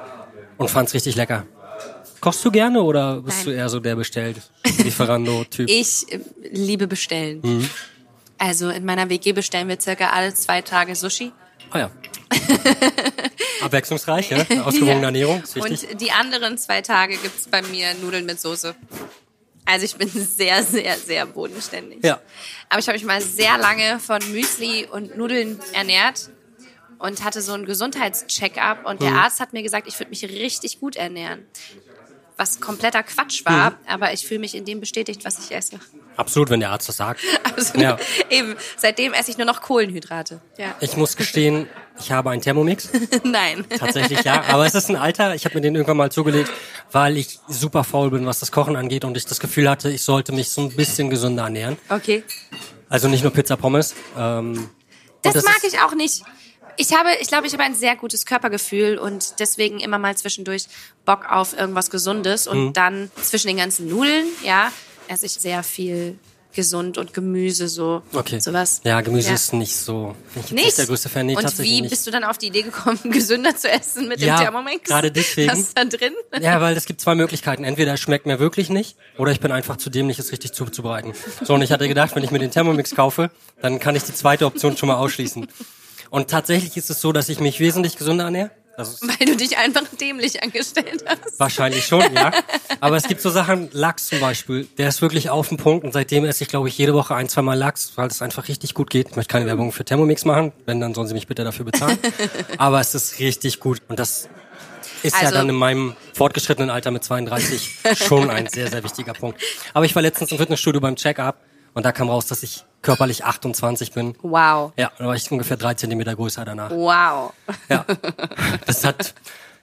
und 0.57 0.71
fand's 0.71 0.95
richtig 0.95 1.15
lecker. 1.15 1.45
Kochst 2.21 2.43
du 2.43 2.51
gerne 2.51 2.83
oder 2.83 3.21
bist 3.21 3.45
Nein. 3.45 3.47
du 3.47 3.61
eher 3.61 3.69
so 3.69 3.81
der 3.81 3.97
bestellt 3.97 4.41
Lieferando-Typ? 4.79 5.69
Ich 5.71 6.11
äh, 6.11 6.21
liebe 6.51 6.87
bestellen. 6.87 7.41
Mhm. 7.43 7.71
Also 8.39 8.71
in 8.71 8.85
meiner 8.85 9.09
WG 9.11 9.33
bestellen 9.33 9.69
wir 9.69 9.79
circa 9.79 10.11
alle 10.11 10.35
zwei 10.35 10.63
Tage 10.63 10.97
Sushi. 10.97 11.33
Ah 11.71 11.79
ja. 11.81 11.91
Abwechslungsreich, 13.63 14.31
ja? 14.31 14.39
Ausgewogene 14.65 15.01
Ja. 15.01 15.05
Ernährung. 15.07 15.43
Und 15.57 16.01
die 16.01 16.11
anderen 16.13 16.59
zwei 16.59 16.83
Tage 16.83 17.17
gibt's 17.17 17.49
bei 17.49 17.63
mir 17.63 17.95
Nudeln 17.95 18.27
mit 18.27 18.41
Soße. 18.41 18.75
Also 19.65 19.85
ich 19.85 19.97
bin 19.97 20.09
sehr, 20.37 20.63
sehr, 20.63 20.97
sehr 20.97 21.27
bodenständig. 21.27 22.05
Ja. 22.05 22.21
Aber 22.69 22.79
ich 22.79 22.87
habe 22.89 22.97
mich 22.99 23.07
mal 23.07 23.21
sehr 23.21 23.59
lange 23.59 23.99
von 23.99 24.21
Müsli 24.33 24.87
und 24.91 25.17
Nudeln 25.17 25.61
ernährt. 25.73 26.31
und 26.99 27.23
hatte 27.23 27.43
so 27.43 27.53
einen 27.53 27.67
Gesundheitscheck-up 27.67 28.87
und 28.87 29.03
der 29.03 29.11
Mhm. 29.11 29.19
Arzt 29.19 29.39
hat 29.41 29.53
mir 29.53 29.63
gesagt, 29.63 29.87
ich 29.87 29.99
würde 29.99 30.09
mich 30.09 30.23
richtig 30.25 30.81
gut 30.81 30.97
ernähren. 30.97 31.45
Was 32.39 32.61
kompletter 32.61 33.03
Quatsch 33.03 33.47
war, 33.47 33.71
Mhm. 33.71 33.77
aber 33.87 34.13
ich 34.13 34.27
fühle 34.27 34.41
mich 34.41 34.55
in 34.55 34.67
dem 34.67 34.79
bestätigt, 34.81 35.25
was 35.25 35.39
ich 35.39 35.55
esse. 35.57 35.79
Absolut, 36.17 36.51
wenn 36.51 36.61
der 36.61 36.71
Arzt 36.71 36.89
das 36.89 36.99
sagt. 36.99 37.21
Also, 37.57 37.79
Ja. 37.79 37.97
Eben, 38.29 38.55
seitdem 38.77 39.15
esse 39.15 39.31
ich 39.31 39.39
nur 39.39 39.47
noch 39.47 39.63
Kohlenhydrate. 39.63 40.41
Ja. 40.59 40.75
Ich 40.81 40.95
muss 40.99 41.17
gestehen, 41.17 41.67
ich 41.99 42.13
habe 42.13 42.29
einen 42.31 42.43
Thermomix. 42.43 42.91
Nein. 43.25 43.65
Tatsächlich 43.79 44.23
ja, 44.25 44.43
aber 44.49 44.67
es 44.67 44.75
ist 44.75 44.91
ein 44.91 44.97
Alter. 44.97 45.35
Ich 45.35 45.47
habe 45.47 45.55
mir 45.55 45.63
den 45.63 45.75
irgendwann 45.75 45.97
mal 45.97 46.13
zugelegt, 46.13 46.51
weil 46.93 47.17
ich 47.17 47.39
super 47.49 47.83
faul 47.85 48.11
bin, 48.11 48.27
was 48.27 48.41
das 48.41 48.53
Kochen 48.53 48.77
angeht 48.77 49.07
und 49.07 49.17
ich 49.17 49.25
das 49.25 49.41
Gefühl 49.41 49.71
hatte, 49.71 49.89
ich 49.91 50.03
sollte 50.03 50.33
mich 50.33 50.51
so 50.51 50.61
ein 50.61 50.77
bisschen 50.77 51.09
gesünder 51.09 51.45
ernähren. 51.45 51.79
Okay. 51.89 52.23
Also 52.91 53.09
nicht 53.09 53.23
nur 53.23 53.33
Pizza 53.33 53.57
Pommes. 53.57 53.95
Ähm, 54.19 54.69
Das, 55.23 55.33
das 55.33 55.45
mag 55.45 55.57
ist- 55.65 55.73
ich 55.73 55.81
auch 55.81 55.95
nicht. 55.95 56.23
Ich 56.77 56.93
habe, 56.95 57.09
ich 57.21 57.29
glaube, 57.29 57.47
ich 57.47 57.53
habe 57.53 57.63
ein 57.63 57.75
sehr 57.75 57.97
gutes 57.97 58.27
Körpergefühl 58.27 58.99
und 58.99 59.41
deswegen 59.41 59.81
immer 59.81 59.99
mal 59.99 60.17
zwischendurch 60.17 60.67
Bock 61.05 61.31
auf 61.31 61.57
irgendwas 61.59 61.91
Gesundes 61.91 62.47
und 62.47 62.67
Mhm. 62.69 62.73
dann 62.73 63.11
zwischen 63.23 63.49
den 63.49 63.57
ganzen 63.57 63.89
Nudeln, 63.89 64.27
ja, 64.45 64.71
esse 65.09 65.27
ich 65.27 65.33
sehr 65.33 65.63
viel 65.63 66.19
gesund 66.55 66.97
und 66.97 67.13
Gemüse 67.13 67.69
so. 67.69 68.03
okay. 68.15 68.41
Sowas. 68.41 68.81
Ja, 68.83 69.03
Gemüse 69.03 69.29
Ja. 69.29 69.35
ist 69.35 69.53
nicht 69.53 69.77
so. 69.77 70.17
Nicht? 70.35 70.53
nicht 70.53 70.79
der 70.79 70.87
größte 70.87 71.11
Fan. 71.11 71.27
Nee, 71.27 71.37
und 71.37 71.59
wie 71.59 71.83
nicht. 71.83 71.91
bist 71.91 72.07
du 72.07 72.11
dann 72.11 72.25
auf 72.25 72.39
die 72.39 72.47
Idee 72.47 72.63
gekommen, 72.63 72.99
gesünder 73.11 73.55
zu 73.55 73.69
essen 73.71 74.09
mit 74.09 74.21
Ja, 74.23 74.37
dem 74.39 74.45
Thermomix? 74.45 74.89
gerade 74.89 75.11
deswegen. 75.13 75.53
Was 75.53 75.59
ist 75.59 75.77
da 75.77 75.85
drin? 75.85 76.15
Ja, 76.41 76.59
weil 76.63 76.75
es 76.75 76.87
gibt 76.87 77.03
zwei 77.03 77.15
Möglichkeiten. 77.15 77.63
Entweder 77.65 77.93
es 77.93 78.01
schmeckt 78.01 78.25
mir 78.25 78.39
wirklich 78.39 78.71
nicht 78.71 78.97
oder 79.19 79.33
ich 79.33 79.41
bin 79.41 79.53
einfach 79.53 79.77
zu 79.77 79.91
dämlich, 79.91 80.19
es 80.19 80.33
richtig 80.33 80.53
zuzubereiten. 80.55 81.13
So, 81.45 81.53
und 81.55 81.61
ich 81.61 81.73
hatte 81.73 81.89
gedacht, 81.89 82.17
wenn 82.17 82.25
ich 82.25 82.31
mir 82.31 82.39
den 82.39 82.51
Thermomix 82.51 82.95
kaufe, 82.95 83.31
dann 83.61 83.79
kann 83.79 83.95
ich 83.95 84.05
die 84.05 84.15
zweite 84.15 84.47
Option 84.47 84.79
schon 84.79 84.87
mal 84.87 84.97
ausschließen. 84.97 85.47
Und 86.11 86.29
tatsächlich 86.31 86.77
ist 86.77 86.91
es 86.91 87.01
so, 87.01 87.13
dass 87.13 87.29
ich 87.29 87.41
mich 87.41 87.61
wesentlich 87.61 87.97
gesünder 87.97 88.25
ernähre. 88.25 88.51
Also 88.79 89.07
Weil 89.09 89.27
du 89.27 89.37
dich 89.37 89.57
einfach 89.57 89.85
dämlich 89.99 90.43
angestellt 90.43 91.03
hast. 91.07 91.41
wahrscheinlich 91.41 91.87
schon, 91.87 92.03
ja. 92.13 92.31
Aber 92.81 92.97
es 92.97 93.05
gibt 93.05 93.23
so 93.23 93.31
Sachen, 93.31 93.71
Lachs 93.73 94.09
zum 94.09 94.21
Beispiel, 94.21 94.69
der 94.77 94.89
ist 94.89 95.01
wirklich 95.01 95.31
auf 95.31 95.49
den 95.49 95.57
Punkt 95.57 95.83
und 95.87 95.93
seitdem 95.93 96.27
esse 96.27 96.45
ich, 96.45 96.51
glaube 96.51 96.69
ich, 96.69 96.77
jede 96.77 96.93
Woche 96.93 97.15
ein, 97.15 97.27
zwei 97.31 97.41
Mal 97.41 97.55
Lachs, 97.57 97.93
weil 97.97 98.09
es 98.09 98.21
einfach 98.21 98.49
richtig 98.49 98.75
gut 98.75 98.91
geht. 98.91 99.09
Ich 99.09 99.17
möchte 99.17 99.33
keine 99.33 99.47
Werbung 99.47 99.73
für 99.73 99.83
Thermomix 99.87 100.27
machen, 100.27 100.53
wenn, 100.67 100.79
dann 100.79 100.93
sollen 100.93 101.09
sie 101.09 101.15
mich 101.15 101.27
bitte 101.27 101.43
dafür 101.43 101.65
bezahlen. 101.65 101.97
Aber 102.59 102.79
es 102.81 102.95
ist 102.95 103.19
richtig 103.19 103.61
gut 103.61 103.81
und 103.89 103.99
das 103.99 104.29
ist 105.03 105.15
ja 105.15 105.23
Also- 105.23 105.37
dann 105.37 105.49
in 105.49 105.55
meinem 105.55 105.97
fortgeschrittenen 106.13 106.69
Alter 106.69 106.91
mit 106.91 107.03
32 107.03 107.77
schon 108.07 108.29
ein 108.29 108.47
sehr, 108.47 108.69
sehr 108.69 108.85
wichtiger 108.85 109.15
Punkt. 109.15 109.41
Aber 109.73 109.87
ich 109.87 109.95
war 109.95 110.03
letztens 110.03 110.33
im 110.33 110.37
Fitnessstudio 110.39 110.83
beim 110.83 110.97
Check-up 110.97 111.41
und 111.77 111.85
da 111.85 111.93
kam 111.93 112.09
raus, 112.09 112.27
dass 112.27 112.43
ich 112.43 112.65
körperlich 112.83 113.25
28 113.25 113.93
bin. 113.93 114.17
Wow. 114.23 114.73
Ja, 114.77 114.91
da 114.99 115.07
war 115.07 115.15
ich 115.15 115.31
ungefähr 115.31 115.57
drei 115.57 115.75
Zentimeter 115.75 116.17
größer 116.17 116.45
danach. 116.45 116.71
Wow. 116.71 117.33
Ja, 117.69 117.85
das 118.67 118.83
hat 118.85 119.15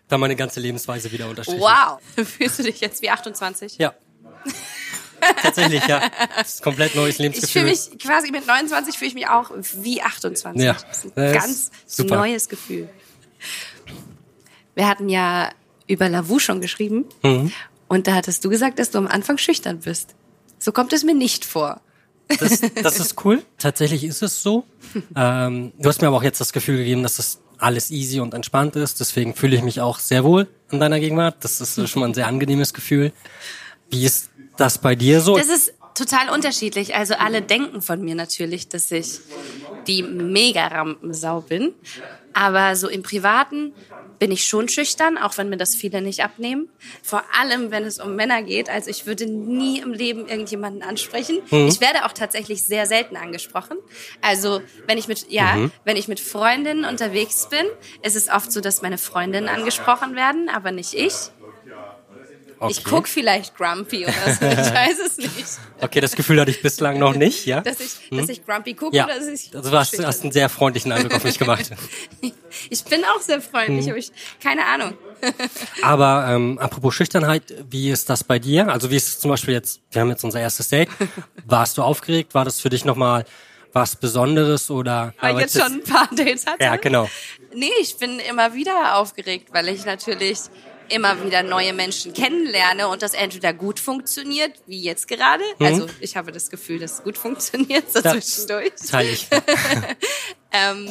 dann 0.09 0.19
meine 0.19 0.35
ganze 0.35 0.59
Lebensweise 0.59 1.11
wieder 1.11 1.27
unterstrichen. 1.27 1.59
Wow. 1.61 1.99
Fühlst 2.25 2.59
du 2.59 2.63
dich 2.63 2.79
jetzt 2.81 3.01
wie 3.01 3.09
28? 3.09 3.77
Ja. 3.79 3.93
Tatsächlich, 5.41 5.85
ja. 5.87 6.01
Das 6.37 6.55
ist 6.55 6.61
ein 6.61 6.63
komplett 6.65 6.95
neues 6.95 7.15
Ich 7.15 7.19
Lebensgefühl. 7.19 7.61
fühle 7.61 7.71
mich 7.71 7.97
quasi 7.99 8.29
mit 8.31 8.45
29 8.45 8.97
fühle 8.97 9.07
ich 9.09 9.15
mich 9.15 9.27
auch 9.27 9.51
wie 9.73 10.01
28. 10.01 10.61
Ja. 10.61 10.73
Das 10.73 11.05
ist 11.05 11.13
Das 11.15 11.17
ein 11.17 11.25
ist 11.25 11.33
ganz 11.41 11.71
super. 11.87 12.15
neues 12.17 12.49
Gefühl. 12.49 12.89
Wir 14.75 14.87
hatten 14.87 15.07
ja 15.09 15.49
über 15.87 16.09
Lavu 16.09 16.39
schon 16.39 16.61
geschrieben 16.61 17.05
Mhm. 17.23 17.51
und 17.87 18.07
da 18.07 18.13
hattest 18.15 18.43
du 18.43 18.49
gesagt, 18.49 18.79
dass 18.79 18.91
du 18.91 18.97
am 18.97 19.07
Anfang 19.07 19.37
schüchtern 19.37 19.79
bist. 19.79 20.13
So 20.59 20.71
kommt 20.71 20.93
es 20.93 21.03
mir 21.03 21.15
nicht 21.15 21.45
vor. 21.45 21.81
Das, 22.39 22.61
das 22.81 22.99
ist 22.99 23.25
cool. 23.25 23.43
Tatsächlich 23.57 24.03
ist 24.03 24.21
es 24.21 24.41
so. 24.41 24.65
Ähm, 25.15 25.71
du 25.77 25.89
hast 25.89 26.01
mir 26.01 26.07
aber 26.07 26.17
auch 26.17 26.23
jetzt 26.23 26.39
das 26.39 26.53
Gefühl 26.53 26.77
gegeben, 26.77 27.03
dass 27.03 27.17
das 27.17 27.39
alles 27.57 27.91
easy 27.91 28.19
und 28.19 28.33
entspannt 28.33 28.75
ist. 28.75 28.99
Deswegen 28.99 29.35
fühle 29.35 29.55
ich 29.55 29.63
mich 29.63 29.81
auch 29.81 29.99
sehr 29.99 30.23
wohl 30.23 30.47
in 30.71 30.79
deiner 30.79 30.99
Gegenwart. 30.99 31.37
Das 31.41 31.61
ist 31.61 31.77
äh, 31.77 31.87
schon 31.87 32.01
mal 32.01 32.09
ein 32.09 32.13
sehr 32.13 32.27
angenehmes 32.27 32.73
Gefühl. 32.73 33.11
Wie 33.89 34.05
ist 34.05 34.29
das 34.57 34.77
bei 34.77 34.95
dir 34.95 35.21
so? 35.21 35.37
Das 35.37 35.49
ist 35.49 35.73
total 35.95 36.29
unterschiedlich. 36.29 36.95
Also 36.95 37.15
alle 37.15 37.41
denken 37.41 37.81
von 37.81 38.03
mir 38.03 38.15
natürlich, 38.15 38.67
dass 38.67 38.91
ich 38.91 39.19
die 39.87 40.03
Mega-Rampensau 40.03 41.41
bin. 41.41 41.73
Aber 42.33 42.75
so 42.75 42.87
im 42.87 43.03
Privaten 43.03 43.73
bin 44.23 44.31
ich 44.31 44.47
schon 44.47 44.69
schüchtern, 44.69 45.17
auch 45.17 45.37
wenn 45.37 45.49
mir 45.49 45.57
das 45.57 45.75
viele 45.75 46.01
nicht 46.01 46.23
abnehmen. 46.23 46.69
Vor 47.01 47.23
allem, 47.37 47.71
wenn 47.71 47.83
es 47.83 47.99
um 47.99 48.15
Männer 48.15 48.41
geht. 48.41 48.69
Also 48.69 48.89
ich 48.89 49.05
würde 49.05 49.25
nie 49.25 49.79
im 49.79 49.91
Leben 49.91 50.29
irgendjemanden 50.29 50.81
ansprechen. 50.81 51.39
Ich 51.51 51.81
werde 51.81 52.05
auch 52.05 52.13
tatsächlich 52.13 52.63
sehr 52.63 52.85
selten 52.85 53.17
angesprochen. 53.17 53.75
Also 54.21 54.61
wenn 54.87 54.97
ich 54.97 55.09
mit, 55.09 55.29
ja, 55.29 55.69
wenn 55.83 55.97
ich 55.97 56.07
mit 56.07 56.21
Freundinnen 56.21 56.85
unterwegs 56.85 57.49
bin, 57.49 57.65
ist 58.01 58.15
es 58.15 58.29
oft 58.29 58.49
so, 58.53 58.61
dass 58.61 58.81
meine 58.81 58.97
Freundinnen 58.97 59.49
angesprochen 59.49 60.15
werden, 60.15 60.47
aber 60.47 60.71
nicht 60.71 60.93
ich. 60.93 61.13
Ich 62.69 62.79
Okay. 62.79 62.89
guck 62.89 63.07
vielleicht 63.07 63.55
grumpy 63.57 64.03
oder 64.05 64.13
so, 64.13 64.45
ich 64.45 64.57
weiß 64.73 64.99
es 65.05 65.17
nicht. 65.17 65.33
Okay, 65.81 65.99
das 66.01 66.15
Gefühl 66.15 66.39
hatte 66.39 66.51
ich 66.51 66.61
bislang 66.61 66.97
noch 66.99 67.15
nicht, 67.15 67.45
ja? 67.45 67.61
Dass 67.61 67.79
ich, 67.79 67.91
dass 68.11 68.29
ich 68.29 68.45
grumpy 68.45 68.73
gucke 68.73 68.95
Ja, 68.95 69.05
oder 69.05 69.15
dass 69.19 69.27
ich. 69.27 69.55
also 69.55 69.69
du 69.69 69.77
hast, 69.77 70.03
hast 70.05 70.23
einen 70.23 70.31
sehr 70.31 70.49
freundlichen 70.49 70.91
Eindruck 70.91 71.13
auf 71.15 71.23
mich 71.23 71.37
gemacht. 71.39 71.69
Ich 72.69 72.83
bin 72.85 73.03
auch 73.03 73.19
sehr 73.19 73.41
freundlich, 73.41 73.89
aber 73.89 73.97
ich, 73.97 74.11
keine 74.41 74.65
Ahnung. 74.65 74.93
Aber 75.81 76.27
ähm, 76.29 76.59
apropos 76.59 76.93
Schüchternheit, 76.93 77.53
wie 77.69 77.89
ist 77.89 78.09
das 78.09 78.23
bei 78.23 78.39
dir? 78.39 78.67
Also 78.69 78.91
wie 78.91 78.95
ist 78.95 79.07
es 79.07 79.19
zum 79.19 79.31
Beispiel 79.31 79.53
jetzt, 79.53 79.81
wir 79.91 80.01
haben 80.01 80.09
jetzt 80.09 80.23
unser 80.23 80.39
erstes 80.39 80.69
Date. 80.69 80.89
Warst 81.45 81.77
du 81.77 81.81
aufgeregt? 81.81 82.33
War 82.35 82.45
das 82.45 82.59
für 82.59 82.69
dich 82.69 82.85
nochmal 82.85 83.25
was 83.71 83.95
Besonderes 83.95 84.69
oder? 84.69 85.13
Weil 85.19 85.35
ich 85.35 85.41
jetzt 85.41 85.59
schon 85.61 85.73
ein 85.73 85.83
paar 85.83 86.07
Dates 86.15 86.45
hatte. 86.45 86.63
Ja, 86.63 86.75
genau. 86.75 87.09
Nee, 87.55 87.71
ich 87.81 87.97
bin 87.97 88.19
immer 88.19 88.53
wieder 88.53 88.97
aufgeregt, 88.97 89.49
weil 89.51 89.67
ich 89.69 89.85
natürlich 89.85 90.39
immer 90.89 91.23
wieder 91.23 91.43
neue 91.43 91.73
Menschen 91.73 92.13
kennenlerne 92.13 92.87
und 92.87 93.01
das 93.01 93.13
entweder 93.13 93.53
gut 93.53 93.79
funktioniert, 93.79 94.53
wie 94.67 94.81
jetzt 94.81 95.07
gerade. 95.07 95.43
Also 95.59 95.87
ich 95.99 96.15
habe 96.15 96.31
das 96.31 96.49
Gefühl, 96.49 96.79
dass 96.79 96.93
es 96.99 97.03
gut 97.03 97.17
funktioniert, 97.17 97.91
so 97.91 97.99
Mhm. 97.99 98.05
Ja, 98.05 98.11
zwischendurch. 98.13 98.71
Teile 98.89 99.09
ich. 99.09 99.27
ähm, 100.51 100.89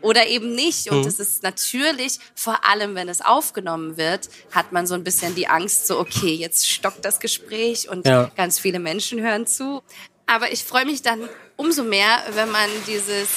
oder 0.00 0.26
eben 0.26 0.54
nicht. 0.54 0.90
Mhm. 0.90 0.98
Und 0.98 1.06
es 1.06 1.18
ist 1.20 1.42
natürlich, 1.42 2.18
vor 2.34 2.64
allem 2.64 2.94
wenn 2.94 3.08
es 3.08 3.20
aufgenommen 3.20 3.96
wird, 3.96 4.28
hat 4.50 4.72
man 4.72 4.86
so 4.86 4.94
ein 4.94 5.04
bisschen 5.04 5.34
die 5.34 5.46
Angst, 5.48 5.86
so, 5.86 5.98
okay, 5.98 6.34
jetzt 6.34 6.68
stockt 6.68 7.04
das 7.04 7.20
Gespräch 7.20 7.88
und 7.88 8.06
Ja. 8.06 8.30
ganz 8.36 8.58
viele 8.58 8.78
Menschen 8.80 9.20
hören 9.20 9.46
zu. 9.46 9.82
Aber 10.26 10.52
ich 10.52 10.64
freue 10.64 10.84
mich 10.86 11.02
dann 11.02 11.28
umso 11.56 11.82
mehr, 11.84 12.22
wenn 12.34 12.50
man 12.50 12.68
dieses 12.86 13.28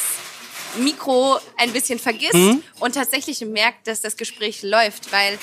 Mikro 0.80 1.40
ein 1.58 1.72
bisschen 1.74 2.00
vergisst 2.00 2.34
Mhm. 2.34 2.64
und 2.80 2.96
tatsächlich 2.96 3.42
merkt, 3.42 3.88
dass 3.88 4.02
das 4.02 4.18
Gespräch 4.18 4.62
läuft, 4.64 5.12
weil 5.12 5.38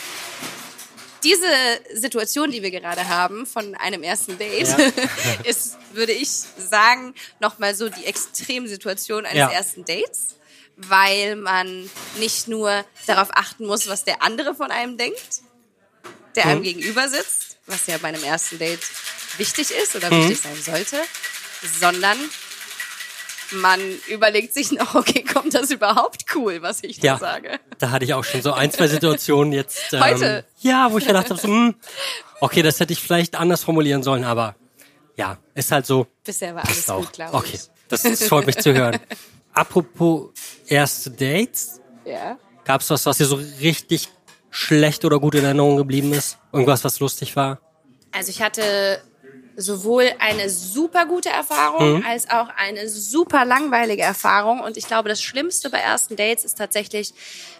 diese 1.24 1.46
Situation, 1.94 2.50
die 2.50 2.62
wir 2.62 2.70
gerade 2.72 3.08
haben 3.08 3.46
von 3.46 3.74
einem 3.76 4.02
ersten 4.02 4.38
Date, 4.38 4.66
Ja. 4.66 4.76
ist, 5.44 5.76
würde 5.92 6.12
ich 6.12 6.28
sagen, 6.30 7.14
nochmal 7.38 7.74
so 7.76 7.88
die 7.88 8.06
Extremsituation 8.06 9.24
eines 9.24 9.38
Ja. 9.38 9.50
ersten 9.50 9.84
Dates, 9.84 10.34
weil 10.76 11.36
man 11.36 11.88
nicht 12.18 12.48
nur 12.48 12.84
darauf 13.06 13.28
achten 13.32 13.66
muss, 13.66 13.86
was 13.88 14.04
der 14.04 14.22
andere 14.22 14.54
von 14.54 14.70
einem 14.72 14.96
denkt, 14.98 15.42
der 16.34 16.46
Mhm. 16.46 16.50
einem 16.50 16.62
gegenüber 16.64 17.08
sitzt, 17.08 17.56
was 17.66 17.86
ja 17.86 17.98
bei 17.98 18.08
einem 18.08 18.24
ersten 18.24 18.58
Date 18.58 18.80
wichtig 19.38 19.70
ist 19.70 19.94
oder 19.94 20.10
Mhm. 20.10 20.28
wichtig 20.28 20.40
sein 20.40 20.60
sollte, 20.60 21.00
sondern 21.78 22.18
man 23.54 23.80
überlegt 24.08 24.54
sich 24.54 24.72
noch, 24.72 24.94
okay, 24.96 25.22
kommt 25.22 25.54
das 25.54 25.70
überhaupt 25.70 26.24
cool, 26.34 26.62
was 26.62 26.82
ich 26.82 26.98
Ja, 26.98 27.14
da 27.14 27.18
sage? 27.18 27.60
da 27.78 27.90
hatte 27.90 28.04
ich 28.04 28.14
auch 28.14 28.24
schon 28.24 28.42
so 28.42 28.52
ein, 28.52 28.70
zwei 28.70 28.88
Situationen 28.88 29.52
jetzt. 29.52 29.78
Ähm, 29.92 30.00
Heute? 30.02 30.44
Ja, 30.60 30.90
wo 30.92 30.98
ich 30.98 31.06
gedacht 31.06 31.28
habe, 31.30 31.40
so, 31.40 31.48
hm, 31.48 31.74
okay, 32.40 32.62
das 32.62 32.80
hätte 32.80 32.92
ich 32.92 33.00
vielleicht 33.02 33.34
anders 33.36 33.62
formulieren 33.64 34.02
sollen, 34.02 34.24
aber 34.24 34.56
ja, 35.16 35.36
ist 35.54 35.70
halt 35.70 35.84
so. 35.86 36.06
Bisher 36.24 36.54
war 36.54 36.64
alles 36.66 36.88
auch. 36.88 37.00
gut, 37.00 37.12
glaube 37.12 37.36
Okay, 37.36 37.54
ich. 37.54 37.60
das, 37.88 38.02
das 38.02 38.24
freut 38.24 38.46
mich 38.46 38.56
zu 38.58 38.72
hören. 38.72 38.98
Apropos 39.52 40.30
erste 40.66 41.10
Dates, 41.10 41.80
Ja. 42.06 42.38
gab's 42.64 42.88
was, 42.90 43.04
was 43.04 43.18
dir 43.18 43.26
so 43.26 43.38
richtig 43.60 44.08
schlecht 44.50 45.04
oder 45.04 45.18
gut 45.20 45.34
in 45.34 45.44
Erinnerung 45.44 45.76
geblieben 45.76 46.12
ist? 46.12 46.38
Irgendwas, 46.52 46.84
was 46.84 47.00
lustig 47.00 47.36
war? 47.36 47.60
Also 48.12 48.30
ich 48.30 48.40
hatte 48.42 49.02
sowohl 49.56 50.10
eine 50.18 50.48
super 50.50 51.06
gute 51.06 51.28
Erfahrung 51.30 51.98
Mhm. 51.98 52.04
als 52.06 52.30
auch 52.30 52.48
eine 52.56 52.88
super 52.88 53.44
langweilige 53.44 54.02
Erfahrung. 54.02 54.60
Und 54.60 54.76
ich 54.76 54.86
glaube, 54.86 55.08
das 55.08 55.22
Schlimmste 55.22 55.70
bei 55.70 55.78
ersten 55.78 56.16
Dates 56.16 56.44
ist 56.44 56.58
tatsächlich, 56.58 57.12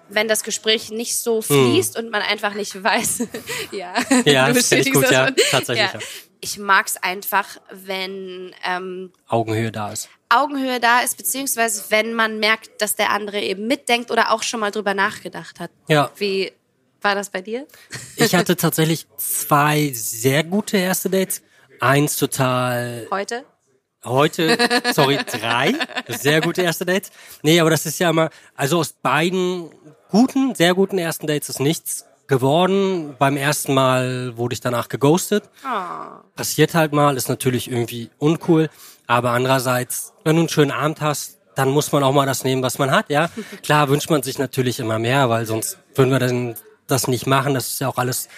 wenn 0.08 0.28
das 0.28 0.42
Gespräch 0.42 0.90
nicht 0.90 1.16
so 1.18 1.42
fließt 1.42 1.96
und 1.98 2.10
man 2.10 2.22
einfach 2.22 2.54
nicht 2.54 2.82
weiß. 2.82 3.22
ja, 3.72 3.92
Mhm. 4.10 4.22
Ja, 4.24 4.48
du 4.48 4.54
bestätigst 4.54 4.92
gut, 4.94 5.04
das 5.04 5.10
ja, 5.10 5.30
tatsächlich, 5.50 5.92
ja. 5.92 5.98
Ich 6.44 6.58
mag's 6.58 6.96
einfach, 6.96 7.46
wenn 7.70 8.52
ähm, 8.66 9.12
Augenhöhe 9.28 9.70
da 9.70 9.92
ist. 9.92 10.08
Augenhöhe 10.28 10.80
da 10.80 11.00
ist, 11.00 11.16
beziehungsweise 11.16 11.84
wenn 11.90 12.14
man 12.14 12.38
merkt, 12.40 12.80
dass 12.82 12.96
der 12.96 13.10
andere 13.10 13.40
eben 13.40 13.66
mitdenkt 13.68 14.10
oder 14.10 14.32
auch 14.32 14.42
schon 14.42 14.58
mal 14.60 14.70
drüber 14.72 14.92
nachgedacht 14.94 15.60
hat. 15.60 15.70
Ja. 15.88 16.10
Wie 16.16 16.50
war 17.00 17.14
das 17.14 17.30
bei 17.30 17.42
dir? 17.42 17.66
Ich 18.16 18.34
hatte 18.34 18.56
tatsächlich 18.56 19.06
zwei 19.18 19.90
sehr 19.94 20.42
gute 20.42 20.78
erste 20.78 21.10
Dates. 21.10 21.42
Eins 21.82 22.16
total 22.16 23.08
Heute? 23.10 23.44
Heute, 24.04 24.56
sorry, 24.94 25.18
drei. 25.28 25.74
Sehr 26.06 26.40
gute 26.40 26.62
erste 26.62 26.86
Dates. 26.86 27.10
Nee, 27.42 27.58
aber 27.58 27.70
das 27.70 27.86
ist 27.86 27.98
ja 27.98 28.10
immer, 28.10 28.30
also 28.54 28.78
aus 28.78 28.92
beiden 28.92 29.68
guten, 30.08 30.54
sehr 30.54 30.74
guten 30.74 30.96
ersten 30.96 31.26
Dates 31.26 31.48
ist 31.48 31.58
nichts 31.58 32.06
geworden. 32.28 33.16
Beim 33.18 33.36
ersten 33.36 33.74
Mal 33.74 34.36
wurde 34.36 34.52
ich 34.52 34.60
danach 34.60 34.88
geghostet. 34.88 35.50
Passiert 36.36 36.76
halt 36.76 36.92
mal, 36.92 37.16
ist 37.16 37.28
natürlich 37.28 37.68
irgendwie 37.68 38.10
uncool. 38.18 38.70
Aber 39.08 39.30
andererseits, 39.30 40.12
wenn 40.22 40.36
du 40.36 40.42
einen 40.42 40.48
schönen 40.48 40.70
Abend 40.70 41.00
hast, 41.00 41.40
dann 41.56 41.70
muss 41.70 41.90
man 41.90 42.04
auch 42.04 42.12
mal 42.12 42.26
das 42.26 42.44
nehmen, 42.44 42.62
was 42.62 42.78
man 42.78 42.92
hat, 42.92 43.10
ja. 43.10 43.28
Klar 43.64 43.88
wünscht 43.88 44.08
man 44.08 44.22
sich 44.22 44.38
natürlich 44.38 44.78
immer 44.78 45.00
mehr, 45.00 45.28
weil 45.30 45.46
sonst 45.46 45.78
würden 45.96 46.12
wir 46.12 46.20
dann 46.20 46.54
das 46.86 47.08
nicht 47.08 47.26
machen. 47.26 47.54
Das 47.54 47.72
ist 47.72 47.80
ja 47.80 47.88
auch 47.88 47.98
alles 47.98 48.28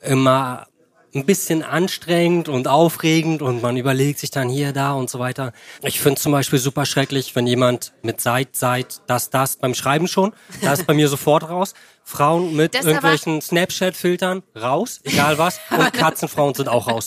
immer 0.00 0.68
ein 1.16 1.26
bisschen 1.26 1.62
anstrengend 1.62 2.48
und 2.48 2.68
aufregend 2.68 3.42
und 3.42 3.62
man 3.62 3.76
überlegt 3.76 4.18
sich 4.18 4.30
dann 4.30 4.48
hier, 4.48 4.72
da 4.72 4.92
und 4.92 5.10
so 5.10 5.18
weiter. 5.18 5.52
Ich 5.82 6.00
finde 6.00 6.20
zum 6.20 6.32
Beispiel 6.32 6.58
super 6.58 6.86
schrecklich, 6.86 7.34
wenn 7.34 7.46
jemand 7.46 7.92
mit 8.02 8.20
seit, 8.20 8.54
seit, 8.54 9.00
das, 9.06 9.30
das 9.30 9.56
beim 9.56 9.74
Schreiben 9.74 10.08
schon, 10.08 10.34
da 10.62 10.72
ist 10.72 10.86
bei 10.86 10.94
mir 10.94 11.08
sofort 11.16 11.48
raus. 11.48 11.74
Frauen 12.04 12.54
mit 12.54 12.74
Das 12.74 12.84
irgendwelchen 12.84 13.40
Snapchat-Filtern 13.40 14.44
raus, 14.54 15.00
egal 15.02 15.38
was. 15.38 15.58
Und 15.70 15.92
Katzenfrauen 15.92 16.54
sind 16.54 16.68
auch 16.68 16.86
raus. 16.86 17.06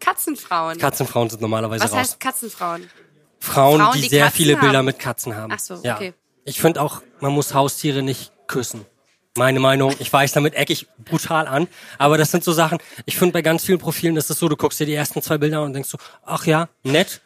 Katzenfrauen. 0.00 0.78
Katzenfrauen 0.78 1.30
sind 1.30 1.40
normalerweise 1.40 1.84
Was 1.84 1.92
raus. 1.92 1.98
heißt 1.98 2.20
Katzenfrauen? 2.20 2.90
Frauen, 3.38 3.80
Frauen, 3.80 3.94
die, 3.94 4.02
die 4.02 4.08
sehr 4.08 4.24
Katzen 4.24 4.36
viele 4.36 4.56
Bilder 4.56 4.78
haben? 4.78 4.84
mit 4.86 4.98
Katzen 4.98 5.34
haben. 5.34 5.52
Ach 5.54 5.58
so, 5.58 5.80
ja. 5.82 5.94
okay. 5.94 6.12
Ich 6.44 6.60
finde 6.60 6.82
auch, 6.82 7.02
man 7.20 7.32
muss 7.32 7.54
Haustiere 7.54 8.02
nicht 8.02 8.32
küssen. 8.46 8.84
Meine 9.36 9.58
Meinung, 9.58 9.92
ich 9.98 10.12
weiß, 10.12 10.30
damit 10.30 10.54
ecke 10.54 10.72
ich 10.72 10.86
brutal 11.04 11.48
an, 11.48 11.66
aber 11.98 12.16
das 12.18 12.30
sind 12.30 12.44
so 12.44 12.52
Sachen, 12.52 12.78
ich 13.04 13.16
finde 13.18 13.32
bei 13.32 13.42
ganz 13.42 13.64
vielen 13.64 13.80
Profilen 13.80 14.16
ist 14.16 14.30
es 14.30 14.38
so, 14.38 14.48
du 14.48 14.54
guckst 14.56 14.78
dir 14.78 14.86
die 14.86 14.94
ersten 14.94 15.20
zwei 15.22 15.38
Bilder 15.38 15.58
an 15.58 15.64
und 15.64 15.72
denkst 15.72 15.88
so, 15.88 15.98
ach 16.24 16.46
ja, 16.46 16.68
nett. 16.84 17.20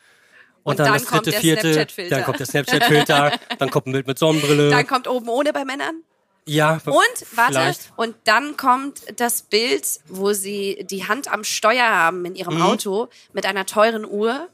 Und, 0.62 0.72
Und 0.72 0.78
dann, 0.80 0.86
dann 0.86 0.94
das 0.94 1.04
dritte, 1.04 1.32
vierte, 1.32 1.86
dann 2.08 2.24
kommt 2.24 2.38
der 2.40 2.46
Snapchat-Filter, 2.46 3.32
dann 3.58 3.70
kommt 3.70 3.88
ein 3.88 3.92
Bild 3.92 4.06
mit 4.06 4.18
Sonnenbrille. 4.18 4.70
Dann 4.70 4.86
kommt 4.86 5.06
oben 5.06 5.28
ohne 5.28 5.52
bei 5.52 5.66
Männern. 5.66 6.02
ja, 6.46 6.80
Und, 6.86 6.96
warte, 7.34 7.52
vielleicht. 7.52 7.92
und 7.96 8.14
dann 8.24 8.56
kommt 8.56 9.02
das 9.20 9.42
Bild, 9.42 9.86
wo 10.08 10.32
sie 10.32 10.86
die 10.90 11.06
Hand 11.08 11.30
am 11.30 11.44
Steuer 11.44 11.84
haben 11.88 12.24
in 12.24 12.32
Mhm. 12.32 12.36
ihrem 12.38 12.62
Auto 12.62 13.08
mit 13.34 13.44
einer 13.44 13.66
teuren 13.66 14.06
Uhr. 14.06 14.48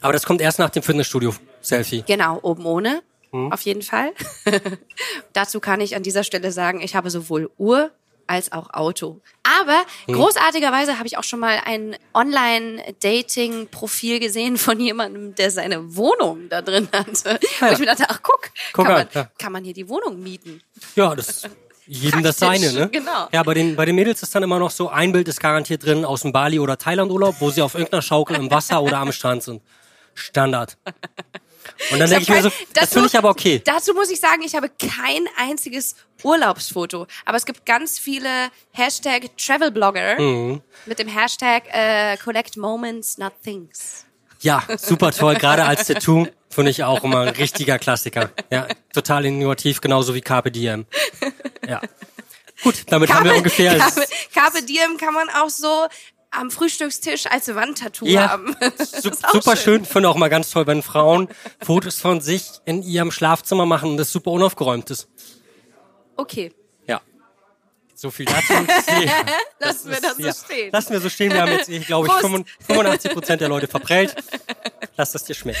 Aber 0.00 0.14
das 0.14 0.24
kommt 0.24 0.40
erst 0.40 0.58
nach 0.58 0.70
dem 0.70 0.82
Fitnessstudio-Selfie. 0.82 2.04
Genau, 2.06 2.38
oben 2.40 2.64
ohne. 2.64 3.02
Mhm. 3.34 3.52
Auf 3.52 3.60
jeden 3.62 3.82
Fall. 3.82 4.12
Dazu 5.32 5.58
kann 5.60 5.80
ich 5.80 5.96
an 5.96 6.02
dieser 6.04 6.22
Stelle 6.22 6.52
sagen, 6.52 6.80
ich 6.80 6.94
habe 6.94 7.10
sowohl 7.10 7.50
Uhr 7.58 7.90
als 8.26 8.52
auch 8.52 8.72
Auto. 8.72 9.20
Aber 9.42 9.84
Mhm. 10.06 10.14
großartigerweise 10.14 10.96
habe 10.98 11.06
ich 11.08 11.18
auch 11.18 11.24
schon 11.24 11.40
mal 11.40 11.60
ein 11.64 11.96
Online-Dating-Profil 12.14 14.20
gesehen 14.20 14.56
von 14.56 14.78
jemandem, 14.80 15.34
der 15.34 15.50
seine 15.50 15.96
Wohnung 15.96 16.48
da 16.48 16.62
drin 16.62 16.88
hatte. 16.92 17.38
Wo 17.60 17.66
ich 17.66 17.78
mir 17.80 17.86
dachte, 17.86 18.06
ach 18.08 18.20
guck, 18.22 18.50
Guck 18.72 18.86
kann, 18.86 18.94
an, 18.94 19.08
man, 19.12 19.24
ja. 19.24 19.30
kann 19.38 19.52
man 19.52 19.64
hier 19.64 19.74
die 19.74 19.88
Wohnung 19.88 20.22
mieten? 20.22 20.62
Ja, 20.96 21.14
das 21.14 21.42
jedem 21.86 22.22
das 22.22 22.38
seine, 22.38 22.72
ne? 22.72 22.88
genau. 22.90 23.28
Ja, 23.30 23.42
bei 23.42 23.52
den, 23.52 23.76
bei 23.76 23.84
den 23.84 23.94
Mädels 23.94 24.22
ist 24.22 24.34
dann 24.34 24.42
immer 24.42 24.58
noch 24.58 24.70
so, 24.70 24.88
ein 24.88 25.12
Bild 25.12 25.28
ist 25.28 25.38
garantiert 25.40 25.84
drin 25.84 26.06
aus 26.06 26.22
dem 26.22 26.32
Bali- 26.32 26.58
oder 26.58 26.78
Thailand-Urlaub, 26.78 27.36
wo 27.40 27.50
sie 27.50 27.60
auf 27.60 27.74
irgendeiner 27.74 28.00
Schaukel 28.00 28.36
im 28.36 28.50
Wasser 28.50 28.80
oder 28.80 28.96
am 28.98 29.12
Strand 29.12 29.42
sind. 29.42 29.60
Standard. 30.14 30.78
Und 31.90 31.98
dann 31.98 32.08
denke 32.10 32.22
ich 32.24 32.28
mir 32.28 32.42
so, 32.42 32.48
das 32.48 32.84
dazu- 32.84 32.92
finde 32.94 33.08
ich 33.08 33.16
aber 33.18 33.30
okay. 33.30 33.62
Dazu 33.64 33.94
muss 33.94 34.10
ich 34.10 34.20
sagen, 34.20 34.42
ich 34.42 34.54
habe 34.54 34.68
kein 34.70 35.26
einziges 35.36 35.96
Urlaubsfoto. 36.22 37.06
Aber 37.24 37.36
es 37.36 37.44
gibt 37.46 37.64
ganz 37.66 37.98
viele 37.98 38.28
Hashtag 38.72 39.36
Travelblogger 39.38 40.20
Mhm. 40.20 40.62
mit 40.86 40.98
dem 40.98 41.08
Hashtag 41.08 41.64
äh, 41.72 42.16
Collect 42.18 42.56
Moments, 42.56 43.18
not 43.18 43.32
Things. 43.42 44.06
Ja, 44.40 44.62
super 44.76 45.10
toll. 45.12 45.34
Gerade 45.36 45.64
als 45.64 45.84
Tattoo 45.86 46.26
finde 46.50 46.70
ich 46.70 46.84
auch 46.84 47.02
immer 47.04 47.20
ein 47.22 47.28
richtiger 47.30 47.78
Klassiker. 47.78 48.30
Ja, 48.50 48.68
total 48.92 49.24
innovativ, 49.26 49.80
genauso 49.80 50.14
wie 50.14 50.20
Carpe 50.20 50.50
Diem. 50.50 50.86
Ja. 51.66 51.80
Gut, 52.62 52.76
damit 52.86 53.12
haben 53.12 53.24
wir 53.24 53.34
ungefähr... 53.34 53.76
Carpe, 53.76 54.04
Carpe 54.32 54.62
Diem 54.62 54.96
kann 54.98 55.12
man 55.12 55.28
auch 55.30 55.50
so 55.50 55.86
am 56.36 56.50
Frühstückstisch 56.50 57.26
als 57.26 57.54
Wandtattoo 57.54 58.06
Ja, 58.06 58.30
haben. 58.30 58.56
Super 59.32 59.56
schön. 59.56 59.84
Finde 59.84 60.08
auch 60.08 60.16
mal 60.16 60.28
ganz 60.28 60.50
toll, 60.50 60.66
wenn 60.66 60.82
Frauen 60.82 61.28
Fotos 61.60 62.00
von 62.00 62.20
sich 62.20 62.44
in 62.64 62.82
ihrem 62.82 63.10
Schlafzimmer 63.10 63.66
machen 63.66 63.90
und 63.90 63.96
das 63.96 64.12
super 64.12 64.30
unaufgeräumt 64.30 64.90
ist. 64.90 65.08
Okay, 66.16 66.52
Ja. 66.86 67.00
So 67.94 68.10
viel 68.10 68.26
dazu. 68.26 68.52
lassen 69.58 69.90
wir 69.90 70.00
das 70.00 70.16
so 70.16 70.22
ja. 70.22 70.32
stehen. 70.34 70.72
Lassen 70.72 70.92
wir 70.92 71.00
so 71.00 71.08
stehen. 71.08 71.32
Wir 71.32 71.42
haben 71.42 71.52
jetzt, 71.52 71.68
ich 71.68 71.86
glaube, 71.86 72.08
ich, 72.08 72.12
Prost. 72.12 72.44
85 72.66 73.12
Prozent 73.12 73.40
der 73.40 73.48
Leute 73.48 73.68
verprellt. 73.68 74.14
Lass 74.96 75.14
es 75.14 75.24
dir 75.24 75.34
schmecken. 75.34 75.60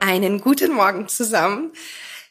Einen 0.00 0.40
guten 0.40 0.72
Morgen 0.72 1.08
zusammen. 1.08 1.72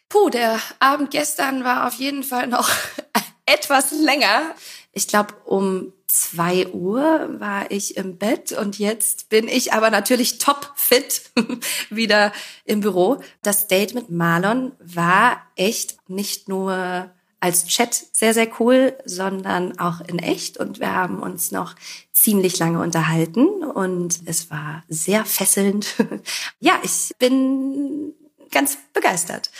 Puh, 0.10 0.30
der 0.30 0.60
Abend 0.80 1.12
gestern 1.12 1.64
war 1.64 1.88
auf 1.88 1.96
jeden 1.96 2.24
Fall 2.24 2.48
noch 2.48 2.70
etwas 3.46 3.92
länger. 3.92 4.56
Ich 4.92 5.08
glaube, 5.08 5.34
um 5.46 5.92
zwei 6.08 6.68
Uhr 6.68 7.40
war 7.40 7.70
ich 7.70 7.98
im 7.98 8.18
Bett 8.18 8.54
und 8.54 8.80
jetzt 8.80 9.30
bin 9.30 9.48
ich 9.48 9.74
aber 9.74 9.90
natürlich 9.90 10.38
topfit 10.38 11.32
wieder 11.90 12.32
im 12.64 12.80
Büro. 12.80 13.22
Das 13.42 13.68
Date 13.68 13.94
mit 13.94 14.10
Marlon 14.10 14.72
war 14.80 15.42
echt 15.56 15.98
nicht 16.10 16.48
nur 16.48 17.12
als 17.42 17.68
Chat 17.68 17.94
sehr, 18.12 18.34
sehr 18.34 18.48
cool, 18.60 18.98
sondern 19.06 19.78
auch 19.78 20.02
in 20.02 20.20
echt. 20.20 20.58
Und 20.58 20.80
wir 20.80 20.94
haben 20.94 21.22
uns 21.22 21.52
noch 21.52 21.76
ziemlich 22.12 22.58
lange 22.58 22.82
unterhalten 22.82 23.46
und 23.64 24.20
es 24.26 24.50
war 24.50 24.84
sehr 24.88 25.26
fesselnd. 25.26 25.96
ja, 26.60 26.80
ich 26.82 27.12
bin 27.20 28.14
ganz 28.52 28.78
begeistert. 28.94 29.52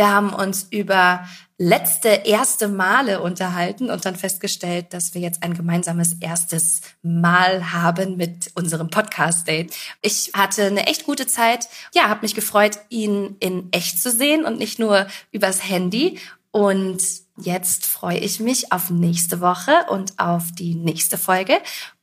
Wir 0.00 0.08
haben 0.08 0.32
uns 0.32 0.66
über 0.70 1.28
letzte 1.58 2.08
erste 2.08 2.68
Male 2.68 3.20
unterhalten 3.20 3.90
und 3.90 4.06
dann 4.06 4.16
festgestellt, 4.16 4.94
dass 4.94 5.12
wir 5.12 5.20
jetzt 5.20 5.42
ein 5.42 5.52
gemeinsames 5.52 6.14
erstes 6.20 6.80
Mal 7.02 7.74
haben 7.74 8.16
mit 8.16 8.50
unserem 8.54 8.88
Podcast-Date. 8.88 9.76
Ich 10.00 10.30
hatte 10.32 10.64
eine 10.64 10.86
echt 10.86 11.04
gute 11.04 11.26
Zeit. 11.26 11.68
Ja, 11.92 12.08
habe 12.08 12.22
mich 12.22 12.34
gefreut, 12.34 12.78
ihn 12.88 13.36
in 13.40 13.70
echt 13.72 14.00
zu 14.00 14.10
sehen 14.10 14.46
und 14.46 14.58
nicht 14.58 14.78
nur 14.78 15.06
übers 15.32 15.68
Handy. 15.68 16.18
Und 16.50 17.02
jetzt 17.36 17.84
freue 17.84 18.20
ich 18.20 18.40
mich 18.40 18.72
auf 18.72 18.88
nächste 18.88 19.42
Woche 19.42 19.84
und 19.90 20.18
auf 20.18 20.44
die 20.52 20.76
nächste 20.76 21.18
Folge 21.18 21.58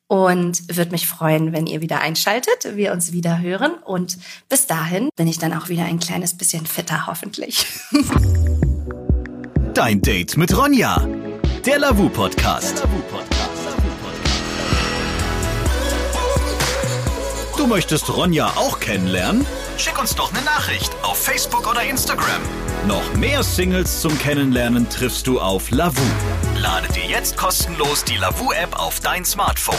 und 0.07 0.75
würde 0.75 0.91
mich 0.91 1.07
freuen, 1.07 1.53
wenn 1.53 1.67
ihr 1.67 1.81
wieder 1.81 1.99
einschaltet, 1.99 2.75
wir 2.75 2.93
uns 2.93 3.11
wieder 3.11 3.39
hören 3.39 3.73
und 3.83 4.17
bis 4.49 4.65
dahin 4.67 5.09
bin 5.15 5.27
ich 5.27 5.37
dann 5.37 5.53
auch 5.53 5.69
wieder 5.69 5.83
ein 5.83 5.99
kleines 5.99 6.35
bisschen 6.35 6.65
fitter 6.65 7.07
hoffentlich. 7.07 7.65
Dein 9.73 10.01
Date 10.01 10.37
mit 10.37 10.57
Ronja. 10.57 11.07
Der 11.65 11.79
Lavu 11.79 12.09
Podcast. 12.09 12.83
Du 17.57 17.67
möchtest 17.67 18.15
Ronja 18.15 18.47
auch 18.55 18.79
kennenlernen? 18.79 19.45
Schick 19.77 19.99
uns 19.99 20.15
doch 20.15 20.33
eine 20.33 20.43
Nachricht 20.43 20.91
auf 21.03 21.17
Facebook 21.17 21.69
oder 21.69 21.83
Instagram. 21.83 22.41
Noch 22.87 23.13
mehr 23.15 23.43
Singles 23.43 24.01
zum 24.01 24.17
Kennenlernen 24.17 24.89
triffst 24.89 25.27
du 25.27 25.39
auf 25.39 25.69
Lavu. 25.69 26.01
Lade 26.61 26.87
dir 26.91 27.05
jetzt 27.05 27.37
kostenlos 27.37 28.03
die 28.03 28.17
Lavu 28.17 28.51
App 28.51 28.79
auf 28.79 28.99
dein 28.99 29.23
Smartphone. 29.23 29.75